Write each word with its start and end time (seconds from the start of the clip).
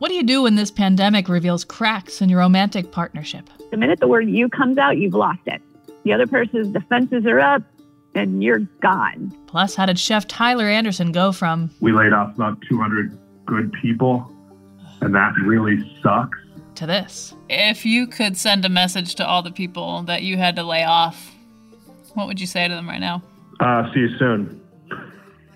what 0.00 0.08
do 0.08 0.14
you 0.14 0.22
do 0.22 0.44
when 0.44 0.54
this 0.54 0.70
pandemic 0.70 1.28
reveals 1.28 1.62
cracks 1.62 2.22
in 2.22 2.30
your 2.30 2.38
romantic 2.38 2.90
partnership? 2.90 3.50
The 3.70 3.76
minute 3.76 4.00
the 4.00 4.08
word 4.08 4.30
you 4.30 4.48
comes 4.48 4.78
out, 4.78 4.96
you've 4.96 5.12
lost 5.12 5.42
it. 5.44 5.60
The 6.04 6.14
other 6.14 6.26
person's 6.26 6.68
defenses 6.68 7.26
are 7.26 7.38
up 7.38 7.62
and 8.14 8.42
you're 8.42 8.60
gone. 8.80 9.30
Plus, 9.46 9.74
how 9.74 9.84
did 9.84 9.98
Chef 9.98 10.26
Tyler 10.26 10.64
Anderson 10.64 11.12
go 11.12 11.32
from 11.32 11.70
We 11.80 11.92
laid 11.92 12.14
off 12.14 12.34
about 12.34 12.62
200 12.62 13.16
good 13.44 13.74
people, 13.74 14.34
and 15.02 15.14
that 15.14 15.34
really 15.44 15.78
sucks. 16.02 16.38
to 16.76 16.86
this? 16.86 17.34
If 17.50 17.84
you 17.84 18.06
could 18.06 18.38
send 18.38 18.64
a 18.64 18.70
message 18.70 19.16
to 19.16 19.26
all 19.26 19.42
the 19.42 19.52
people 19.52 20.02
that 20.04 20.22
you 20.22 20.38
had 20.38 20.56
to 20.56 20.62
lay 20.62 20.82
off, 20.82 21.30
what 22.14 22.26
would 22.26 22.40
you 22.40 22.46
say 22.46 22.66
to 22.66 22.74
them 22.74 22.88
right 22.88 23.00
now? 23.00 23.22
Uh, 23.60 23.92
see 23.92 24.00
you 24.00 24.16
soon. 24.16 24.59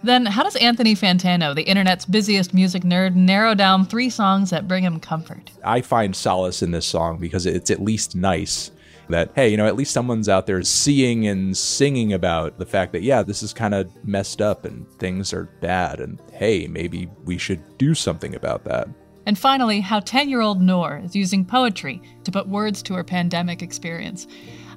Then, 0.04 0.26
how 0.26 0.42
does 0.42 0.56
Anthony 0.56 0.94
Fantano, 0.94 1.54
the 1.54 1.62
internet's 1.62 2.04
busiest 2.04 2.52
music 2.52 2.82
nerd, 2.82 3.14
narrow 3.14 3.54
down 3.54 3.86
three 3.86 4.10
songs 4.10 4.50
that 4.50 4.68
bring 4.68 4.84
him 4.84 5.00
comfort? 5.00 5.50
I 5.64 5.80
find 5.80 6.14
solace 6.14 6.62
in 6.62 6.72
this 6.72 6.84
song 6.84 7.16
because 7.16 7.46
it's 7.46 7.70
at 7.70 7.80
least 7.80 8.14
nice 8.14 8.70
that, 9.08 9.32
hey, 9.34 9.48
you 9.48 9.56
know, 9.56 9.66
at 9.66 9.77
least 9.77 9.94
someone's 9.94 10.28
out 10.28 10.47
there 10.47 10.62
seeing 10.62 11.27
and 11.27 11.56
singing 11.56 12.12
about 12.12 12.58
the 12.58 12.66
fact 12.66 12.92
that, 12.92 13.00
yeah, 13.00 13.22
this 13.22 13.42
is 13.42 13.55
kind 13.55 13.72
of 13.72 13.91
messed 14.05 14.42
up 14.42 14.66
and 14.66 14.86
things 14.98 15.32
are 15.32 15.44
bad. 15.62 16.00
And 16.00 16.20
hey, 16.34 16.66
maybe 16.66 17.08
we 17.25 17.38
should 17.38 17.62
do 17.78 17.94
something 17.94 18.34
about 18.34 18.64
that. 18.64 18.86
And 19.25 19.38
finally, 19.38 19.80
how 19.80 20.00
10 20.00 20.28
year 20.28 20.42
old 20.42 20.60
Noor 20.60 21.00
is 21.02 21.16
using 21.16 21.47
poetry 21.47 22.02
to 22.25 22.30
put 22.30 22.47
words 22.47 22.82
to 22.82 22.94
her 22.94 23.05
pandemic 23.05 23.62
experience. 23.62 24.27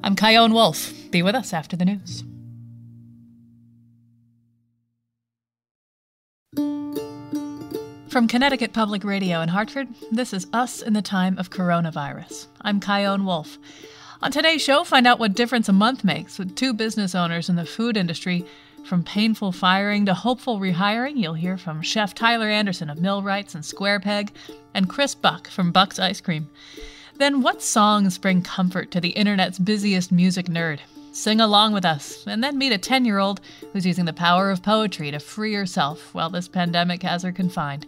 I'm 0.04 0.16
Chion 0.16 0.54
Wolf. 0.54 0.94
Be 1.12 1.22
with 1.22 1.36
us 1.36 1.52
after 1.52 1.76
the 1.76 1.84
news. 1.84 2.24
From 8.10 8.30
Connecticut 8.30 8.72
Public 8.72 9.04
Radio 9.04 9.42
in 9.42 9.50
Hartford, 9.50 9.90
this 10.12 10.32
is 10.32 10.48
Us 10.54 10.82
in 10.82 10.94
the 10.94 11.02
Time 11.02 11.38
of 11.38 11.50
Coronavirus. 11.50 12.48
I'm 12.62 12.80
Chion 12.80 13.26
Wolf. 13.26 13.58
On 14.22 14.32
today's 14.32 14.62
show, 14.62 14.86
find 14.86 15.06
out 15.06 15.20
what 15.20 15.34
difference 15.34 15.68
a 15.68 15.74
month 15.74 16.06
makes 16.06 16.40
with 16.40 16.56
two 16.56 16.74
business 16.74 17.14
owners 17.14 17.50
in 17.50 17.58
the 17.58 17.66
food 17.66 17.98
industry. 17.98 18.46
From 18.86 19.04
painful 19.04 19.52
firing 19.52 20.06
to 20.06 20.14
hopeful 20.14 20.58
rehiring, 20.58 21.18
you'll 21.18 21.34
hear 21.34 21.58
from 21.58 21.82
Chef 21.82 22.16
Tyler 22.16 22.48
Anderson 22.48 22.90
of 22.90 22.98
Millwrights 22.98 23.56
and 23.56 23.66
Square 23.66 24.00
Peg 24.00 24.32
and 24.74 24.88
Chris 24.88 25.14
Buck 25.14 25.50
from 25.50 25.74
Buck's 25.74 26.00
Ice 26.00 26.22
Cream. 26.22 26.50
Then, 27.18 27.42
what 27.42 27.62
songs 27.62 28.18
bring 28.18 28.42
comfort 28.42 28.90
to 28.92 29.02
the 29.02 29.10
internet's 29.10 29.60
busiest 29.60 30.14
music 30.14 30.46
nerd? 30.46 30.80
Sing 31.18 31.42
along 31.42 31.74
with 31.74 31.84
us, 31.84 32.24
and 32.28 32.44
then 32.44 32.60
meet 32.60 32.72
a 32.72 32.78
10 32.78 33.04
year 33.04 33.18
old 33.18 33.42
who's 33.74 33.88
using 33.88 34.06
the 34.06 34.14
power 34.14 34.52
of 34.52 34.62
poetry 34.62 35.10
to 35.10 35.18
free 35.18 35.56
herself 35.56 36.14
while 36.14 36.30
this 36.30 36.48
pandemic 36.48 37.02
has 37.02 37.24
her 37.24 37.32
confined. 37.32 37.88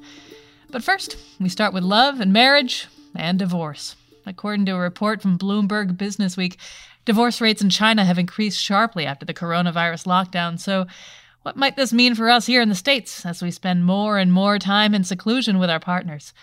But 0.72 0.84
first, 0.84 1.16
we 1.40 1.48
start 1.48 1.72
with 1.72 1.84
love 1.84 2.20
and 2.20 2.34
marriage 2.34 2.88
and 3.14 3.38
divorce. 3.38 3.96
According 4.26 4.66
to 4.66 4.72
a 4.72 4.80
report 4.80 5.22
from 5.22 5.38
Bloomberg 5.38 5.96
Businessweek, 5.96 6.58
divorce 7.06 7.40
rates 7.40 7.62
in 7.62 7.70
China 7.70 8.04
have 8.04 8.18
increased 8.18 8.60
sharply 8.60 9.06
after 9.06 9.28
the 9.28 9.34
coronavirus 9.36 10.08
lockdown. 10.08 10.60
So, 10.60 10.88
what 11.44 11.56
might 11.56 11.76
this 11.76 11.94
mean 11.94 12.16
for 12.16 12.32
us 12.32 12.48
here 12.48 12.64
in 12.64 12.70
the 12.70 12.74
States 12.74 13.28
as 13.28 13.44
we 13.44 13.52
spend 13.52 13.86
more 13.86 14.18
and 14.18 14.34
more 14.34 14.58
time 14.58 14.96
in 14.96 15.04
seclusion 15.04 15.60
with 15.60 15.70
our 15.70 15.80
partners? 15.80 16.34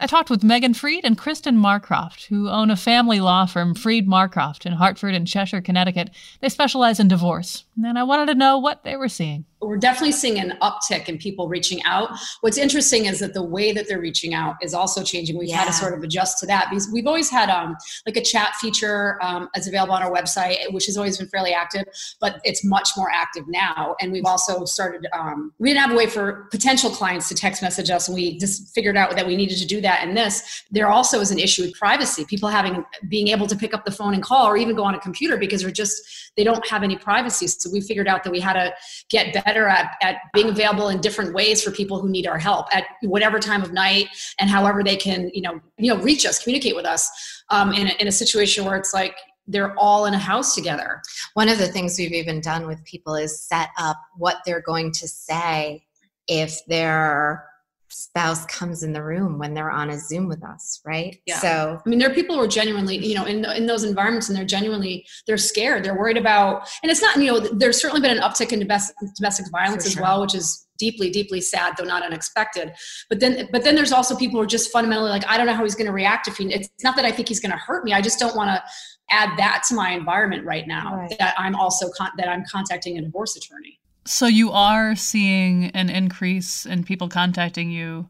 I 0.00 0.06
talked 0.06 0.30
with 0.30 0.44
Megan 0.44 0.74
Freed 0.74 1.04
and 1.04 1.18
Kristen 1.18 1.56
Marcroft, 1.56 2.26
who 2.26 2.48
own 2.48 2.70
a 2.70 2.76
family 2.76 3.18
law 3.18 3.46
firm, 3.46 3.74
Freed 3.74 4.06
Marcroft, 4.06 4.64
in 4.64 4.74
Hartford 4.74 5.12
and 5.12 5.26
Cheshire, 5.26 5.60
Connecticut. 5.60 6.10
They 6.40 6.48
specialize 6.48 7.00
in 7.00 7.08
divorce, 7.08 7.64
and 7.82 7.98
I 7.98 8.04
wanted 8.04 8.26
to 8.26 8.38
know 8.38 8.58
what 8.58 8.84
they 8.84 8.96
were 8.96 9.08
seeing. 9.08 9.44
We're 9.60 9.76
definitely 9.76 10.12
seeing 10.12 10.38
an 10.38 10.56
uptick 10.62 11.08
in 11.08 11.18
people 11.18 11.48
reaching 11.48 11.82
out. 11.84 12.10
What's 12.42 12.58
interesting 12.58 13.06
is 13.06 13.18
that 13.20 13.34
the 13.34 13.42
way 13.42 13.72
that 13.72 13.88
they're 13.88 14.00
reaching 14.00 14.34
out 14.34 14.56
is 14.62 14.72
also 14.72 15.02
changing. 15.02 15.36
We've 15.36 15.50
had 15.50 15.66
to 15.66 15.72
sort 15.72 15.94
of 15.94 16.02
adjust 16.02 16.38
to 16.38 16.46
that 16.46 16.68
because 16.70 16.88
we've 16.92 17.06
always 17.06 17.28
had 17.28 17.50
um, 17.50 17.76
like 18.06 18.16
a 18.16 18.22
chat 18.22 18.54
feature 18.56 19.18
um, 19.22 19.48
that's 19.54 19.66
available 19.66 19.94
on 19.94 20.02
our 20.02 20.12
website, 20.12 20.72
which 20.72 20.86
has 20.86 20.96
always 20.96 21.18
been 21.18 21.28
fairly 21.28 21.52
active, 21.52 21.84
but 22.20 22.40
it's 22.44 22.64
much 22.64 22.90
more 22.96 23.10
active 23.12 23.44
now. 23.48 23.96
And 24.00 24.12
we've 24.12 24.24
also 24.24 24.64
started, 24.64 25.06
um, 25.12 25.52
we 25.58 25.70
didn't 25.70 25.80
have 25.80 25.90
a 25.90 25.96
way 25.96 26.06
for 26.06 26.46
potential 26.52 26.90
clients 26.90 27.28
to 27.28 27.34
text 27.34 27.60
message 27.60 27.90
us, 27.90 28.06
and 28.06 28.14
we 28.14 28.38
just 28.38 28.72
figured 28.74 28.96
out 28.96 29.16
that 29.16 29.26
we 29.26 29.34
needed 29.34 29.58
to 29.58 29.66
do 29.66 29.80
that. 29.80 30.06
And 30.06 30.16
this, 30.16 30.64
there 30.70 30.88
also 30.88 31.20
is 31.20 31.32
an 31.32 31.38
issue 31.38 31.62
with 31.62 31.74
privacy. 31.74 32.24
People 32.24 32.48
having 32.48 32.84
being 33.08 33.28
able 33.28 33.48
to 33.48 33.56
pick 33.56 33.74
up 33.74 33.84
the 33.84 33.90
phone 33.90 34.14
and 34.14 34.22
call, 34.22 34.46
or 34.46 34.56
even 34.56 34.76
go 34.76 34.84
on 34.84 34.94
a 34.94 35.00
computer 35.00 35.36
because 35.36 35.62
they're 35.62 35.70
just 35.70 36.32
they 36.36 36.44
don't 36.44 36.64
have 36.68 36.84
any 36.84 36.96
privacy. 36.96 37.48
So 37.48 37.68
we 37.72 37.80
figured 37.80 38.06
out 38.06 38.22
that 38.22 38.30
we 38.30 38.38
had 38.38 38.52
to 38.52 38.72
get 39.08 39.34
better 39.34 39.47
at, 39.56 39.96
at 40.02 40.16
being 40.34 40.48
available 40.48 40.88
in 40.88 41.00
different 41.00 41.32
ways 41.32 41.62
for 41.62 41.70
people 41.70 42.00
who 42.00 42.08
need 42.08 42.26
our 42.26 42.38
help 42.38 42.66
at 42.74 42.84
whatever 43.02 43.38
time 43.38 43.62
of 43.62 43.72
night 43.72 44.08
and 44.38 44.50
however 44.50 44.82
they 44.82 44.96
can, 44.96 45.30
you 45.32 45.40
know, 45.40 45.60
you 45.78 45.94
know, 45.94 46.00
reach 46.02 46.26
us, 46.26 46.42
communicate 46.42 46.76
with 46.76 46.84
us 46.84 47.10
um, 47.50 47.72
in, 47.72 47.88
a, 47.88 47.90
in 48.00 48.08
a 48.08 48.12
situation 48.12 48.64
where 48.64 48.76
it's 48.76 48.92
like 48.92 49.16
they're 49.46 49.76
all 49.78 50.04
in 50.06 50.14
a 50.14 50.18
house 50.18 50.54
together. 50.54 51.00
One 51.34 51.48
of 51.48 51.58
the 51.58 51.68
things 51.68 51.98
we've 51.98 52.12
even 52.12 52.40
done 52.40 52.66
with 52.66 52.84
people 52.84 53.14
is 53.14 53.40
set 53.40 53.70
up 53.78 53.96
what 54.16 54.38
they're 54.44 54.60
going 54.60 54.92
to 54.92 55.08
say 55.08 55.84
if 56.26 56.64
their 56.66 57.46
spouse 57.90 58.44
comes 58.46 58.82
in 58.82 58.92
the 58.92 59.02
room 59.02 59.38
when 59.38 59.54
they're 59.54 59.70
on 59.70 59.90
a 59.90 59.98
Zoom 59.98 60.28
with 60.28 60.44
us, 60.44 60.80
right? 60.84 61.20
Yeah. 61.26 61.38
So 61.38 61.80
I 61.84 61.88
mean, 61.88 61.98
there 61.98 62.10
are 62.10 62.14
people 62.14 62.36
who 62.36 62.42
are 62.42 62.48
genuinely, 62.48 62.96
you 62.96 63.14
know, 63.14 63.24
in, 63.24 63.44
in 63.44 63.66
those 63.66 63.84
environments 63.84 64.28
and 64.28 64.36
they're 64.36 64.44
genuinely, 64.44 65.06
they're 65.26 65.38
scared. 65.38 65.84
They're 65.84 65.98
worried 65.98 66.16
about, 66.16 66.68
and 66.82 66.90
it's 66.90 67.02
not, 67.02 67.16
you 67.16 67.32
know, 67.32 67.40
there's 67.40 67.80
certainly 67.80 68.00
been 68.00 68.16
an 68.16 68.22
uptick 68.22 68.52
in 68.52 68.58
domestic, 68.60 68.96
domestic 69.16 69.46
violence 69.50 69.84
For 69.84 69.88
as 69.88 70.00
well, 70.00 70.20
which 70.20 70.34
is 70.34 70.66
deeply, 70.78 71.10
deeply 71.10 71.40
sad, 71.40 71.74
though 71.76 71.84
not 71.84 72.02
unexpected. 72.02 72.72
But 73.08 73.20
then, 73.20 73.48
but 73.52 73.64
then 73.64 73.74
there's 73.74 73.92
also 73.92 74.16
people 74.16 74.38
who 74.38 74.44
are 74.44 74.46
just 74.46 74.70
fundamentally 74.70 75.10
like, 75.10 75.26
I 75.26 75.36
don't 75.36 75.46
know 75.46 75.54
how 75.54 75.64
he's 75.64 75.74
going 75.74 75.86
to 75.86 75.92
react 75.92 76.28
if 76.28 76.36
he, 76.36 76.52
it's 76.52 76.68
not 76.84 76.96
that 76.96 77.04
I 77.04 77.10
think 77.10 77.28
he's 77.28 77.40
going 77.40 77.52
to 77.52 77.58
hurt 77.58 77.84
me. 77.84 77.92
I 77.92 78.00
just 78.00 78.18
don't 78.18 78.36
want 78.36 78.50
to 78.50 78.62
add 79.10 79.36
that 79.38 79.64
to 79.68 79.74
my 79.74 79.90
environment 79.90 80.44
right 80.44 80.66
now 80.68 80.96
Right. 80.96 81.18
that 81.18 81.34
I'm 81.38 81.54
also, 81.56 81.90
con- 81.96 82.12
that 82.18 82.28
I'm 82.28 82.44
contacting 82.50 82.98
a 82.98 83.02
divorce 83.02 83.36
attorney. 83.36 83.80
So, 84.08 84.26
you 84.26 84.52
are 84.52 84.96
seeing 84.96 85.66
an 85.72 85.90
increase 85.90 86.64
in 86.64 86.82
people 86.82 87.10
contacting 87.10 87.70
you 87.70 88.08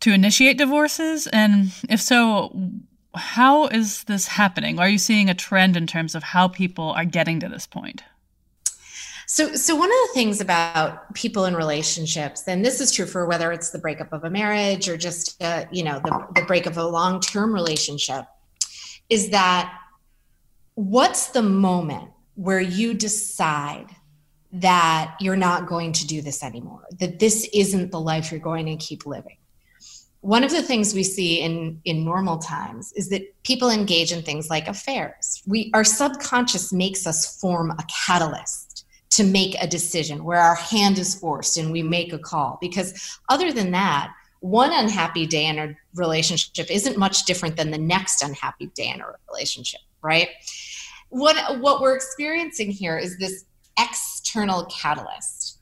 to 0.00 0.12
initiate 0.12 0.58
divorces? 0.58 1.26
And 1.28 1.72
if 1.88 2.02
so, 2.02 2.54
how 3.14 3.66
is 3.68 4.04
this 4.04 4.26
happening? 4.26 4.78
Are 4.78 4.90
you 4.90 4.98
seeing 4.98 5.30
a 5.30 5.34
trend 5.34 5.74
in 5.74 5.86
terms 5.86 6.14
of 6.14 6.22
how 6.22 6.48
people 6.48 6.90
are 6.90 7.06
getting 7.06 7.40
to 7.40 7.48
this 7.48 7.66
point? 7.66 8.02
So, 9.26 9.54
so 9.54 9.74
one 9.74 9.88
of 9.88 9.96
the 10.08 10.10
things 10.12 10.40
about 10.40 11.14
people 11.14 11.46
in 11.46 11.56
relationships, 11.56 12.46
and 12.46 12.62
this 12.62 12.78
is 12.78 12.92
true 12.92 13.06
for 13.06 13.26
whether 13.26 13.52
it's 13.52 13.70
the 13.70 13.78
breakup 13.78 14.12
of 14.12 14.24
a 14.24 14.30
marriage 14.30 14.86
or 14.86 14.98
just, 14.98 15.42
uh, 15.42 15.64
you 15.72 15.82
know, 15.82 15.98
the, 16.04 16.44
the 16.46 16.68
of 16.68 16.76
a 16.76 16.84
long-term 16.84 17.54
relationship, 17.54 18.26
is 19.08 19.30
that 19.30 19.72
what's 20.74 21.28
the 21.28 21.42
moment 21.42 22.10
where 22.34 22.60
you 22.60 22.92
decide 22.92 23.86
that 24.52 25.14
you're 25.20 25.36
not 25.36 25.66
going 25.66 25.92
to 25.92 26.06
do 26.06 26.22
this 26.22 26.42
anymore, 26.42 26.86
that 26.98 27.18
this 27.18 27.48
isn't 27.52 27.90
the 27.90 28.00
life 28.00 28.30
you're 28.30 28.40
going 28.40 28.66
to 28.66 28.76
keep 28.76 29.06
living? 29.06 29.36
One 30.22 30.44
of 30.44 30.50
the 30.50 30.62
things 30.62 30.92
we 30.92 31.02
see 31.02 31.40
in, 31.40 31.80
in 31.84 32.04
normal 32.04 32.38
times 32.38 32.92
is 32.92 33.08
that 33.08 33.22
people 33.42 33.70
engage 33.70 34.12
in 34.12 34.22
things 34.22 34.50
like 34.50 34.68
affairs. 34.68 35.42
We, 35.46 35.70
our 35.72 35.84
subconscious 35.84 36.72
makes 36.72 37.06
us 37.06 37.40
form 37.40 37.70
a 37.70 37.84
catalyst 38.06 38.84
to 39.10 39.24
make 39.24 39.56
a 39.60 39.66
decision 39.66 40.24
where 40.24 40.40
our 40.40 40.54
hand 40.54 40.98
is 40.98 41.14
forced 41.14 41.56
and 41.56 41.72
we 41.72 41.82
make 41.82 42.12
a 42.12 42.18
call. 42.18 42.58
Because 42.60 43.18
other 43.28 43.52
than 43.52 43.70
that, 43.70 44.12
one 44.40 44.72
unhappy 44.72 45.26
day 45.26 45.46
in 45.46 45.58
a 45.58 45.76
relationship 45.94 46.70
isn't 46.70 46.98
much 46.98 47.24
different 47.24 47.56
than 47.56 47.70
the 47.70 47.78
next 47.78 48.22
unhappy 48.22 48.66
day 48.74 48.90
in 48.94 49.00
a 49.00 49.06
relationship, 49.28 49.80
right? 50.02 50.28
What, 51.08 51.60
what 51.60 51.80
we're 51.80 51.96
experiencing 51.96 52.70
here 52.70 52.98
is 52.98 53.18
this 53.18 53.44
external 53.80 54.64
catalyst 54.66 55.58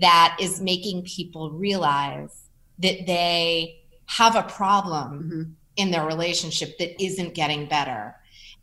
that 0.00 0.36
is 0.40 0.60
making 0.60 1.02
people 1.04 1.50
realize 1.50 2.44
that 2.78 3.06
they 3.06 3.80
have 4.06 4.36
a 4.36 4.42
problem 4.42 5.56
in 5.76 5.90
their 5.90 6.06
relationship 6.06 6.76
that 6.78 7.02
isn't 7.02 7.34
getting 7.34 7.66
better 7.66 8.14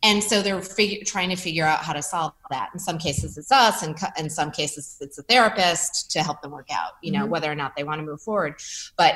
and 0.03 0.21
so 0.21 0.41
they're 0.41 0.61
figure, 0.61 0.99
trying 1.05 1.29
to 1.29 1.35
figure 1.35 1.65
out 1.65 1.79
how 1.79 1.93
to 1.93 2.01
solve 2.01 2.33
that 2.51 2.69
in 2.73 2.79
some 2.79 2.97
cases 2.97 3.37
it's 3.37 3.51
us 3.51 3.83
and 3.83 3.99
co- 3.99 4.07
in 4.17 4.29
some 4.29 4.51
cases 4.51 4.97
it's 5.01 5.17
a 5.17 5.23
therapist 5.23 6.11
to 6.11 6.19
help 6.19 6.41
them 6.41 6.51
work 6.51 6.67
out 6.71 6.93
you 7.01 7.11
know 7.11 7.25
Mhm. 7.25 7.29
whether 7.29 7.51
or 7.51 7.55
not 7.55 7.75
they 7.75 7.83
want 7.83 7.99
to 7.99 8.05
move 8.05 8.21
forward 8.21 8.55
but 8.97 9.15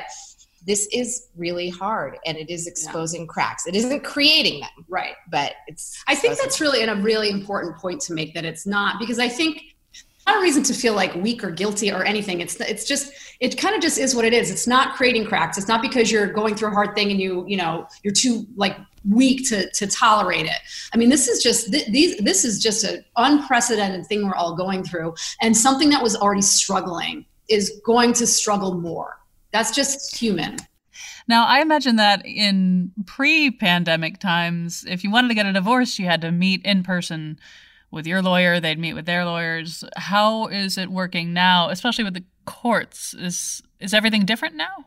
this 0.66 0.88
is 0.92 1.28
really 1.36 1.70
hard 1.70 2.18
and 2.26 2.36
it 2.36 2.50
is 2.50 2.66
exposing 2.66 3.22
yeah. 3.22 3.26
cracks. 3.28 3.66
It 3.66 3.74
isn't 3.74 4.04
creating 4.04 4.60
them. 4.60 4.84
Right. 4.88 5.14
But 5.30 5.54
it's 5.66 6.02
I 6.06 6.14
think 6.14 6.38
that's 6.38 6.60
really 6.60 6.82
and 6.82 6.90
a 6.90 7.02
really 7.02 7.30
important 7.30 7.78
point 7.78 8.00
to 8.02 8.12
make 8.12 8.34
that 8.34 8.44
it's 8.44 8.66
not 8.66 8.98
because 8.98 9.18
I 9.18 9.28
think 9.28 9.62
not 10.30 10.38
a 10.38 10.42
reason 10.42 10.62
to 10.64 10.74
feel 10.74 10.94
like 10.94 11.14
weak 11.16 11.42
or 11.42 11.50
guilty 11.50 11.90
or 11.90 12.04
anything. 12.04 12.40
It's 12.40 12.58
it's 12.60 12.84
just 12.84 13.12
it 13.40 13.58
kind 13.58 13.74
of 13.74 13.82
just 13.82 13.98
is 13.98 14.14
what 14.14 14.24
it 14.24 14.32
is. 14.32 14.50
It's 14.50 14.66
not 14.66 14.94
creating 14.94 15.26
cracks. 15.26 15.58
It's 15.58 15.68
not 15.68 15.82
because 15.82 16.10
you're 16.10 16.26
going 16.26 16.54
through 16.54 16.68
a 16.68 16.72
hard 16.72 16.94
thing 16.94 17.10
and 17.10 17.20
you 17.20 17.44
you 17.46 17.56
know 17.56 17.86
you're 18.02 18.14
too 18.14 18.46
like 18.56 18.76
weak 19.08 19.48
to 19.48 19.70
to 19.70 19.86
tolerate 19.86 20.46
it. 20.46 20.58
I 20.94 20.96
mean, 20.96 21.08
this 21.08 21.28
is 21.28 21.42
just 21.42 21.72
th- 21.72 21.86
these 21.88 22.16
this 22.18 22.44
is 22.44 22.60
just 22.60 22.84
an 22.84 23.04
unprecedented 23.16 24.06
thing 24.06 24.24
we're 24.24 24.34
all 24.34 24.54
going 24.54 24.84
through, 24.84 25.14
and 25.40 25.56
something 25.56 25.90
that 25.90 26.02
was 26.02 26.16
already 26.16 26.42
struggling 26.42 27.26
is 27.48 27.80
going 27.84 28.12
to 28.14 28.26
struggle 28.26 28.74
more. 28.74 29.18
That's 29.52 29.72
just 29.72 30.16
human. 30.16 30.56
Now, 31.26 31.46
I 31.46 31.60
imagine 31.60 31.96
that 31.96 32.24
in 32.24 32.92
pre 33.06 33.50
pandemic 33.50 34.20
times, 34.20 34.84
if 34.88 35.02
you 35.02 35.10
wanted 35.10 35.28
to 35.28 35.34
get 35.34 35.46
a 35.46 35.52
divorce, 35.52 35.98
you 35.98 36.06
had 36.06 36.20
to 36.20 36.30
meet 36.30 36.64
in 36.64 36.82
person 36.82 37.38
with 37.90 38.06
your 38.06 38.22
lawyer, 38.22 38.60
they'd 38.60 38.78
meet 38.78 38.94
with 38.94 39.06
their 39.06 39.24
lawyers. 39.24 39.84
How 39.96 40.46
is 40.46 40.78
it 40.78 40.90
working 40.90 41.32
now, 41.32 41.68
especially 41.70 42.04
with 42.04 42.14
the 42.14 42.24
courts? 42.44 43.14
Is, 43.14 43.62
is 43.80 43.94
everything 43.94 44.24
different 44.24 44.54
now? 44.54 44.86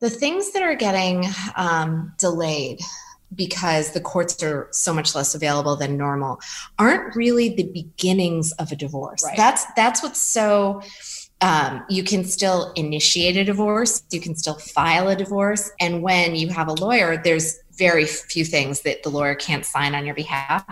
The 0.00 0.10
things 0.10 0.52
that 0.52 0.62
are 0.62 0.76
getting 0.76 1.24
um, 1.56 2.12
delayed 2.18 2.80
because 3.34 3.92
the 3.92 4.00
courts 4.00 4.42
are 4.42 4.68
so 4.72 4.94
much 4.94 5.14
less 5.14 5.34
available 5.34 5.76
than 5.76 5.96
normal 5.96 6.40
aren't 6.78 7.14
really 7.14 7.54
the 7.54 7.70
beginnings 7.72 8.52
of 8.52 8.72
a 8.72 8.76
divorce. 8.76 9.22
Right. 9.24 9.36
That's 9.36 9.64
that's 9.76 10.02
what's 10.02 10.20
so 10.20 10.80
um, 11.40 11.84
you 11.88 12.02
can 12.02 12.24
still 12.24 12.72
initiate 12.74 13.36
a 13.36 13.44
divorce, 13.44 14.02
you 14.10 14.20
can 14.20 14.34
still 14.34 14.58
file 14.58 15.08
a 15.08 15.16
divorce. 15.16 15.70
And 15.80 16.02
when 16.02 16.34
you 16.34 16.48
have 16.48 16.68
a 16.68 16.72
lawyer, 16.72 17.20
there's 17.22 17.58
very 17.72 18.06
few 18.06 18.44
things 18.44 18.80
that 18.80 19.04
the 19.04 19.08
lawyer 19.08 19.36
can't 19.36 19.64
sign 19.64 19.94
on 19.94 20.04
your 20.04 20.14
behalf. 20.14 20.64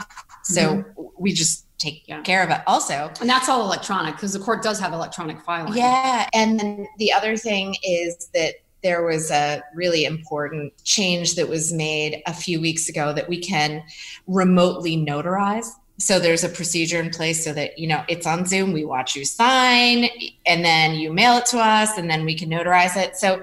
So 0.47 0.63
mm-hmm. 0.63 1.03
we 1.19 1.33
just 1.33 1.67
take 1.79 2.05
yeah. 2.07 2.23
care 2.23 2.43
of 2.43 2.51
it 2.51 2.61
also. 2.67 3.11
And 3.21 3.29
that's 3.29 3.49
all 3.49 3.63
electronic 3.63 4.15
because 4.15 4.33
the 4.33 4.39
court 4.39 4.63
does 4.63 4.79
have 4.81 4.93
electronic 4.93 5.41
filing. 5.43 5.75
Yeah. 5.75 6.29
And 6.33 6.59
then 6.59 6.89
the 6.99 7.13
other 7.13 7.37
thing 7.37 7.77
is 7.83 8.29
that 8.33 8.55
there 8.83 9.05
was 9.05 9.31
a 9.31 9.63
really 9.75 10.05
important 10.05 10.73
change 10.85 11.35
that 11.35 11.49
was 11.49 11.73
made 11.73 12.23
a 12.27 12.33
few 12.33 12.61
weeks 12.61 12.89
ago 12.89 13.13
that 13.13 13.29
we 13.29 13.39
can 13.39 13.83
remotely 14.27 14.97
notarize 14.97 15.67
so 15.99 16.19
there's 16.19 16.45
a 16.45 16.49
procedure 16.49 17.01
in 17.01 17.11
place 17.11 17.43
so 17.43 17.53
that 17.53 17.79
you 17.79 17.87
know 17.87 18.05
it's 18.09 18.27
on 18.27 18.45
zoom 18.45 18.73
we 18.73 18.85
watch 18.85 19.17
you 19.17 19.25
sign 19.25 20.09
and 20.45 20.65
then 20.65 20.95
you 20.95 21.13
mail 21.13 21.39
it 21.39 21.47
to 21.47 21.59
us 21.59 21.97
and 21.97 22.11
then 22.11 22.25
we 22.25 22.35
can 22.35 22.51
notarize 22.51 22.97
it 22.97 23.17
so 23.17 23.43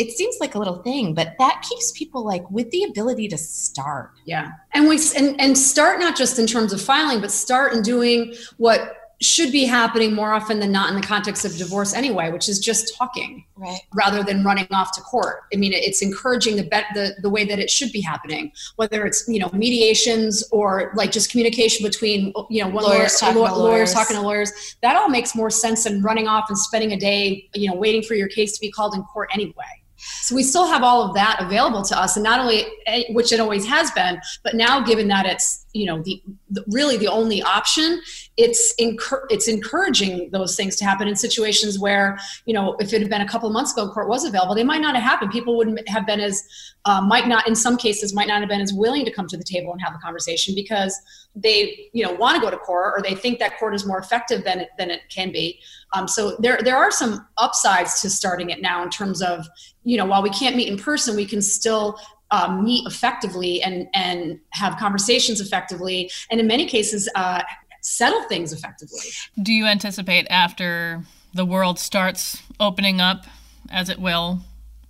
it 0.00 0.16
seems 0.16 0.36
like 0.40 0.54
a 0.54 0.58
little 0.58 0.82
thing 0.82 1.14
but 1.14 1.34
that 1.38 1.62
keeps 1.68 1.92
people 1.92 2.24
like 2.24 2.48
with 2.50 2.70
the 2.70 2.82
ability 2.84 3.28
to 3.28 3.36
start 3.36 4.12
yeah 4.24 4.52
and 4.72 4.88
we 4.88 4.98
and, 5.16 5.40
and 5.40 5.56
start 5.56 6.00
not 6.00 6.16
just 6.16 6.38
in 6.38 6.46
terms 6.46 6.72
of 6.72 6.80
filing 6.80 7.20
but 7.20 7.30
start 7.30 7.72
in 7.72 7.82
doing 7.82 8.34
what 8.56 8.96
should 9.22 9.52
be 9.52 9.64
happening 9.64 10.14
more 10.14 10.32
often 10.32 10.60
than 10.60 10.72
not 10.72 10.88
in 10.88 10.98
the 10.98 11.06
context 11.06 11.44
of 11.44 11.54
divorce 11.56 11.92
anyway, 11.92 12.30
which 12.30 12.48
is 12.48 12.58
just 12.58 12.96
talking 12.96 13.44
right. 13.56 13.78
rather 13.94 14.22
than 14.22 14.42
running 14.42 14.66
off 14.70 14.92
to 14.92 15.00
court. 15.02 15.42
I 15.52 15.56
mean, 15.56 15.74
it's 15.74 16.00
encouraging 16.00 16.56
the, 16.56 16.62
bet, 16.62 16.86
the 16.94 17.14
the 17.20 17.28
way 17.28 17.44
that 17.44 17.58
it 17.58 17.70
should 17.70 17.92
be 17.92 18.00
happening, 18.00 18.50
whether 18.76 19.04
it's 19.04 19.28
you 19.28 19.38
know 19.38 19.50
mediations 19.52 20.42
or 20.52 20.92
like 20.94 21.12
just 21.12 21.30
communication 21.30 21.84
between 21.84 22.32
you 22.48 22.62
know 22.62 22.70
one 22.70 22.84
lawyers, 22.84 23.20
lawyer, 23.20 23.34
talking, 23.34 23.42
lawyers. 23.42 23.58
lawyers 23.58 23.92
talking 23.92 24.16
to 24.16 24.22
lawyers. 24.22 24.76
That 24.80 24.96
all 24.96 25.10
makes 25.10 25.34
more 25.34 25.50
sense 25.50 25.84
than 25.84 26.00
running 26.00 26.26
off 26.26 26.46
and 26.48 26.56
spending 26.56 26.92
a 26.92 26.98
day 26.98 27.48
you 27.54 27.68
know 27.68 27.76
waiting 27.76 28.02
for 28.02 28.14
your 28.14 28.28
case 28.28 28.54
to 28.54 28.60
be 28.60 28.70
called 28.70 28.94
in 28.94 29.02
court 29.02 29.28
anyway. 29.34 29.79
So 30.22 30.34
we 30.34 30.42
still 30.42 30.66
have 30.66 30.82
all 30.82 31.02
of 31.02 31.14
that 31.14 31.38
available 31.40 31.82
to 31.82 31.98
us, 31.98 32.16
and 32.16 32.24
not 32.24 32.40
only 32.40 32.66
eh, 32.86 33.04
which 33.12 33.32
it 33.32 33.40
always 33.40 33.66
has 33.66 33.90
been, 33.90 34.20
but 34.42 34.54
now 34.54 34.80
given 34.80 35.08
that 35.08 35.26
it's 35.26 35.66
you 35.72 35.86
know 35.86 36.02
the, 36.02 36.22
the 36.50 36.64
really 36.68 36.96
the 36.96 37.08
only 37.08 37.42
option, 37.42 38.00
it's 38.36 38.74
it's 38.78 39.48
encouraging 39.48 40.30
those 40.30 40.56
things 40.56 40.76
to 40.76 40.84
happen 40.84 41.08
in 41.08 41.16
situations 41.16 41.78
where 41.78 42.18
you 42.46 42.54
know 42.54 42.76
if 42.80 42.92
it 42.92 43.00
had 43.00 43.10
been 43.10 43.20
a 43.20 43.28
couple 43.28 43.48
of 43.48 43.52
months 43.52 43.72
ago, 43.72 43.90
court 43.90 44.08
was 44.08 44.24
available, 44.24 44.54
they 44.54 44.64
might 44.64 44.80
not 44.80 44.94
have 44.94 45.04
happened. 45.04 45.30
People 45.30 45.56
wouldn't 45.56 45.86
have 45.88 46.06
been 46.06 46.20
as 46.20 46.42
uh, 46.86 47.00
might 47.00 47.28
not 47.28 47.46
in 47.46 47.54
some 47.54 47.76
cases 47.76 48.14
might 48.14 48.28
not 48.28 48.40
have 48.40 48.48
been 48.48 48.60
as 48.60 48.72
willing 48.72 49.04
to 49.04 49.12
come 49.12 49.26
to 49.28 49.36
the 49.36 49.44
table 49.44 49.72
and 49.72 49.80
have 49.82 49.94
a 49.94 49.98
conversation 49.98 50.54
because 50.54 50.98
they 51.34 51.88
you 51.92 52.04
know 52.04 52.12
want 52.12 52.36
to 52.36 52.40
go 52.40 52.50
to 52.50 52.56
court 52.56 52.94
or 52.96 53.02
they 53.02 53.14
think 53.14 53.38
that 53.38 53.58
court 53.58 53.74
is 53.74 53.86
more 53.86 53.98
effective 53.98 54.44
than 54.44 54.60
it, 54.60 54.70
than 54.78 54.90
it 54.90 55.02
can 55.08 55.30
be. 55.30 55.60
Um, 55.92 56.06
so 56.06 56.36
there 56.38 56.58
there 56.62 56.76
are 56.76 56.90
some 56.90 57.26
upsides 57.38 58.00
to 58.02 58.10
starting 58.10 58.50
it 58.50 58.62
now 58.62 58.82
in 58.82 58.90
terms 58.90 59.22
of 59.22 59.46
you 59.84 59.96
know 59.96 60.04
while 60.04 60.22
we 60.22 60.30
can't 60.30 60.56
meet 60.56 60.68
in 60.68 60.78
person, 60.78 61.16
we 61.16 61.26
can 61.26 61.42
still 61.42 61.98
um, 62.30 62.64
meet 62.64 62.86
effectively 62.86 63.62
and 63.62 63.88
and 63.94 64.38
have 64.50 64.76
conversations 64.76 65.40
effectively, 65.40 66.10
and 66.30 66.40
in 66.40 66.46
many 66.46 66.66
cases 66.66 67.08
uh, 67.14 67.42
settle 67.82 68.22
things 68.24 68.52
effectively. 68.52 69.00
Do 69.42 69.52
you 69.52 69.66
anticipate 69.66 70.26
after 70.30 71.04
the 71.34 71.44
world 71.44 71.78
starts 71.78 72.42
opening 72.58 73.00
up, 73.00 73.24
as 73.70 73.88
it 73.88 73.98
will? 73.98 74.40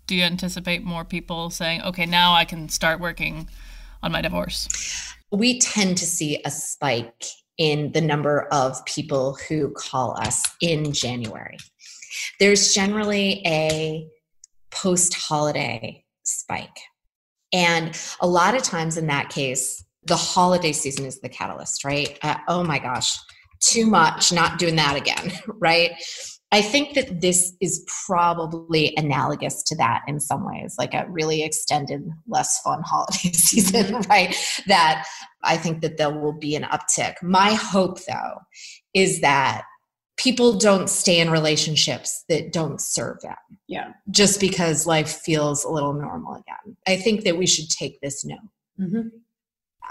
Do 0.06 0.16
you 0.16 0.24
anticipate 0.24 0.82
more 0.82 1.04
people 1.04 1.50
saying, 1.50 1.82
"Okay, 1.82 2.06
now 2.06 2.34
I 2.34 2.44
can 2.44 2.68
start 2.68 3.00
working 3.00 3.48
on 4.02 4.12
my 4.12 4.20
divorce"? 4.20 4.68
We 5.30 5.60
tend 5.60 5.96
to 5.98 6.06
see 6.06 6.42
a 6.44 6.50
spike 6.50 7.24
in 7.58 7.92
the 7.92 8.00
number 8.00 8.48
of 8.52 8.84
people 8.86 9.36
who 9.48 9.70
call 9.70 10.18
us 10.20 10.42
in 10.60 10.92
January. 10.92 11.58
There's 12.38 12.72
generally 12.72 13.42
a 13.46 14.08
post 14.70 15.14
holiday 15.14 16.04
spike. 16.24 16.78
And 17.52 17.98
a 18.20 18.26
lot 18.26 18.54
of 18.54 18.62
times 18.62 18.96
in 18.96 19.06
that 19.08 19.28
case, 19.28 19.84
the 20.04 20.16
holiday 20.16 20.72
season 20.72 21.04
is 21.04 21.20
the 21.20 21.28
catalyst, 21.28 21.84
right? 21.84 22.18
Uh, 22.22 22.36
oh 22.48 22.64
my 22.64 22.78
gosh, 22.78 23.18
too 23.60 23.86
much, 23.86 24.32
not 24.32 24.58
doing 24.58 24.76
that 24.76 24.96
again, 24.96 25.32
right? 25.46 25.92
I 26.52 26.62
think 26.62 26.94
that 26.94 27.20
this 27.20 27.54
is 27.60 27.86
probably 28.06 28.92
analogous 28.96 29.62
to 29.64 29.76
that 29.76 30.02
in 30.08 30.18
some 30.18 30.44
ways, 30.44 30.74
like 30.78 30.94
a 30.94 31.06
really 31.08 31.44
extended, 31.44 32.10
less 32.26 32.60
fun 32.60 32.82
holiday 32.84 33.32
season, 33.32 33.86
mm-hmm. 33.86 34.10
right? 34.10 34.36
That 34.66 35.06
I 35.44 35.56
think 35.56 35.80
that 35.82 35.96
there 35.96 36.10
will 36.12 36.32
be 36.32 36.56
an 36.56 36.64
uptick. 36.64 37.14
My 37.22 37.52
hope, 37.54 38.04
though, 38.04 38.40
is 38.94 39.20
that 39.20 39.62
people 40.16 40.58
don't 40.58 40.90
stay 40.90 41.20
in 41.20 41.30
relationships 41.30 42.24
that 42.28 42.52
don't 42.52 42.80
serve 42.80 43.20
them. 43.22 43.36
Yeah. 43.68 43.92
Just 44.10 44.38
because 44.38 44.86
life 44.86 45.10
feels 45.10 45.64
a 45.64 45.70
little 45.70 45.94
normal 45.94 46.34
again. 46.34 46.76
I 46.86 46.96
think 46.96 47.24
that 47.24 47.38
we 47.38 47.46
should 47.46 47.70
take 47.70 48.00
this 48.00 48.24
note. 48.24 48.38
Mm-hmm. 48.78 49.08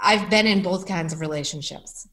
I've 0.02 0.30
been 0.30 0.46
in 0.46 0.62
both 0.62 0.86
kinds 0.86 1.12
of 1.12 1.20
relationships. 1.20 2.06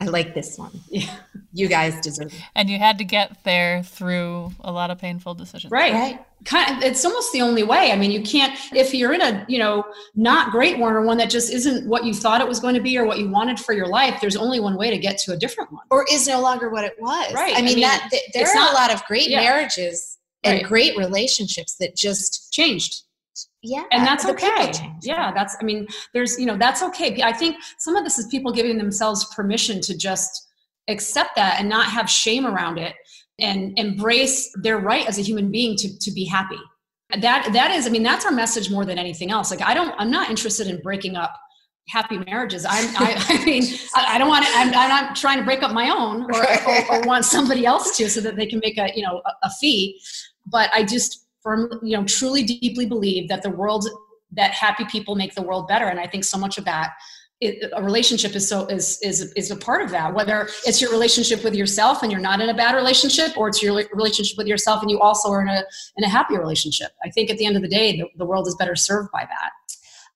I 0.00 0.06
like 0.06 0.34
this 0.34 0.58
one. 0.58 0.72
Yeah. 0.90 1.16
You 1.56 1.68
guys 1.68 2.00
deserve 2.00 2.32
it. 2.32 2.40
And 2.56 2.68
you 2.68 2.78
had 2.80 2.98
to 2.98 3.04
get 3.04 3.44
there 3.44 3.84
through 3.84 4.50
a 4.58 4.72
lot 4.72 4.90
of 4.90 4.98
painful 4.98 5.34
decisions. 5.34 5.70
Right. 5.70 5.92
Right. 5.92 6.24
Kind 6.44 6.76
of, 6.76 6.82
it's 6.82 7.04
almost 7.04 7.32
the 7.32 7.42
only 7.42 7.62
way. 7.62 7.92
I 7.92 7.96
mean, 7.96 8.10
you 8.10 8.22
can't 8.22 8.58
if 8.72 8.92
you're 8.92 9.12
in 9.12 9.22
a, 9.22 9.44
you 9.48 9.60
know, 9.60 9.84
not 10.16 10.50
great 10.50 10.78
one 10.78 10.94
or 10.94 11.02
one 11.02 11.16
that 11.18 11.30
just 11.30 11.52
isn't 11.52 11.86
what 11.88 12.04
you 12.04 12.12
thought 12.12 12.40
it 12.40 12.48
was 12.48 12.58
going 12.58 12.74
to 12.74 12.80
be 12.80 12.98
or 12.98 13.04
what 13.04 13.20
you 13.20 13.28
wanted 13.28 13.60
for 13.60 13.72
your 13.72 13.86
life, 13.86 14.20
there's 14.20 14.34
only 14.34 14.58
one 14.58 14.76
way 14.76 14.90
to 14.90 14.98
get 14.98 15.16
to 15.18 15.32
a 15.32 15.36
different 15.36 15.70
one. 15.70 15.84
Or 15.90 16.04
is 16.10 16.26
no 16.26 16.40
longer 16.40 16.70
what 16.70 16.82
it 16.82 16.96
was. 16.98 17.32
Right. 17.32 17.54
I 17.56 17.62
mean, 17.62 17.64
I 17.64 17.74
mean 17.74 17.80
that 17.82 18.08
th- 18.10 18.30
there 18.34 18.48
are 18.48 18.54
not, 18.54 18.72
a 18.72 18.74
lot 18.74 18.92
of 18.92 19.04
great 19.04 19.30
yeah. 19.30 19.40
marriages 19.40 20.18
and 20.42 20.54
right. 20.54 20.64
great 20.64 20.96
relationships 20.96 21.76
that 21.76 21.94
just 21.94 22.52
changed 22.52 23.03
yeah 23.64 23.84
and 23.90 24.06
that's 24.06 24.26
okay. 24.26 24.72
yeah 25.02 25.32
that's 25.32 25.56
i 25.60 25.64
mean 25.64 25.86
there's 26.12 26.38
you 26.38 26.46
know 26.46 26.56
that's 26.56 26.82
okay. 26.82 27.22
I 27.22 27.32
think 27.32 27.56
some 27.78 27.96
of 27.96 28.04
this 28.04 28.18
is 28.18 28.26
people 28.26 28.52
giving 28.52 28.78
themselves 28.78 29.24
permission 29.34 29.80
to 29.82 29.96
just 29.96 30.48
accept 30.88 31.36
that 31.36 31.58
and 31.58 31.68
not 31.68 31.86
have 31.86 32.08
shame 32.08 32.46
around 32.46 32.78
it 32.78 32.94
and 33.38 33.76
embrace 33.78 34.52
their 34.62 34.78
right 34.78 35.06
as 35.08 35.18
a 35.18 35.22
human 35.22 35.50
being 35.50 35.76
to, 35.76 35.98
to 35.98 36.12
be 36.12 36.24
happy. 36.24 36.58
That 37.20 37.50
that 37.52 37.70
is 37.70 37.86
i 37.86 37.90
mean 37.90 38.02
that's 38.02 38.24
our 38.24 38.32
message 38.32 38.70
more 38.70 38.84
than 38.84 38.98
anything 38.98 39.30
else. 39.30 39.50
Like 39.50 39.62
i 39.62 39.74
don't 39.74 39.94
i'm 39.98 40.10
not 40.10 40.30
interested 40.30 40.66
in 40.66 40.80
breaking 40.80 41.16
up 41.16 41.34
happy 41.88 42.18
marriages. 42.18 42.64
I'm 42.64 42.88
i, 42.96 43.14
I 43.28 43.44
mean 43.44 43.62
I, 43.94 44.14
I, 44.14 44.18
don't 44.18 44.28
want 44.28 44.44
to 44.46 44.50
I'm, 44.54 44.68
I'm, 44.68 44.88
not 44.88 45.16
trying 45.16 45.38
to 45.38 45.44
break 45.44 45.62
up 45.62 45.72
my 45.72 45.90
own 45.90 46.22
or, 46.32 46.42
or, 46.42 46.96
or, 46.96 47.00
want 47.06 47.24
somebody 47.24 47.66
else 47.66 47.96
to 47.98 48.08
so 48.08 48.20
that 48.20 48.36
they 48.36 48.46
can 48.46 48.60
make 48.60 48.78
a 48.78 48.90
you 48.94 49.02
know 49.02 49.22
a, 49.24 49.32
a 49.44 49.50
fee. 49.50 50.00
But 50.46 50.70
i 50.74 50.82
just 50.82 51.23
firm, 51.44 51.70
you 51.82 51.96
know, 51.96 52.04
truly 52.04 52.42
deeply 52.42 52.86
believe 52.86 53.28
that 53.28 53.42
the 53.42 53.50
world, 53.50 53.86
that 54.32 54.50
happy 54.50 54.84
people 54.86 55.14
make 55.14 55.36
the 55.36 55.42
world 55.42 55.68
better. 55.68 55.86
And 55.86 56.00
I 56.00 56.08
think 56.08 56.24
so 56.24 56.38
much 56.38 56.58
of 56.58 56.64
that 56.64 56.90
it, 57.40 57.70
a 57.74 57.82
relationship 57.82 58.34
is 58.34 58.48
so 58.48 58.66
is 58.66 58.98
is 59.02 59.32
is 59.32 59.50
a 59.50 59.56
part 59.56 59.82
of 59.82 59.90
that 59.90 60.14
whether 60.14 60.48
it's 60.64 60.80
your 60.80 60.90
relationship 60.90 61.42
with 61.42 61.54
yourself 61.54 62.02
and 62.02 62.12
you're 62.12 62.20
not 62.20 62.40
in 62.40 62.48
a 62.48 62.54
bad 62.54 62.74
relationship 62.74 63.36
or 63.36 63.48
it's 63.48 63.62
your 63.62 63.74
relationship 63.92 64.38
with 64.38 64.46
yourself 64.46 64.82
and 64.82 64.90
you 64.90 65.00
also 65.00 65.30
are 65.30 65.42
in 65.42 65.48
a 65.48 65.62
in 65.96 66.04
a 66.04 66.08
happy 66.08 66.38
relationship 66.38 66.92
i 67.04 67.10
think 67.10 67.30
at 67.30 67.38
the 67.38 67.44
end 67.44 67.56
of 67.56 67.62
the 67.62 67.68
day 67.68 67.96
the, 67.96 68.06
the 68.16 68.24
world 68.24 68.46
is 68.46 68.54
better 68.54 68.76
served 68.76 69.10
by 69.12 69.24
that 69.24 69.50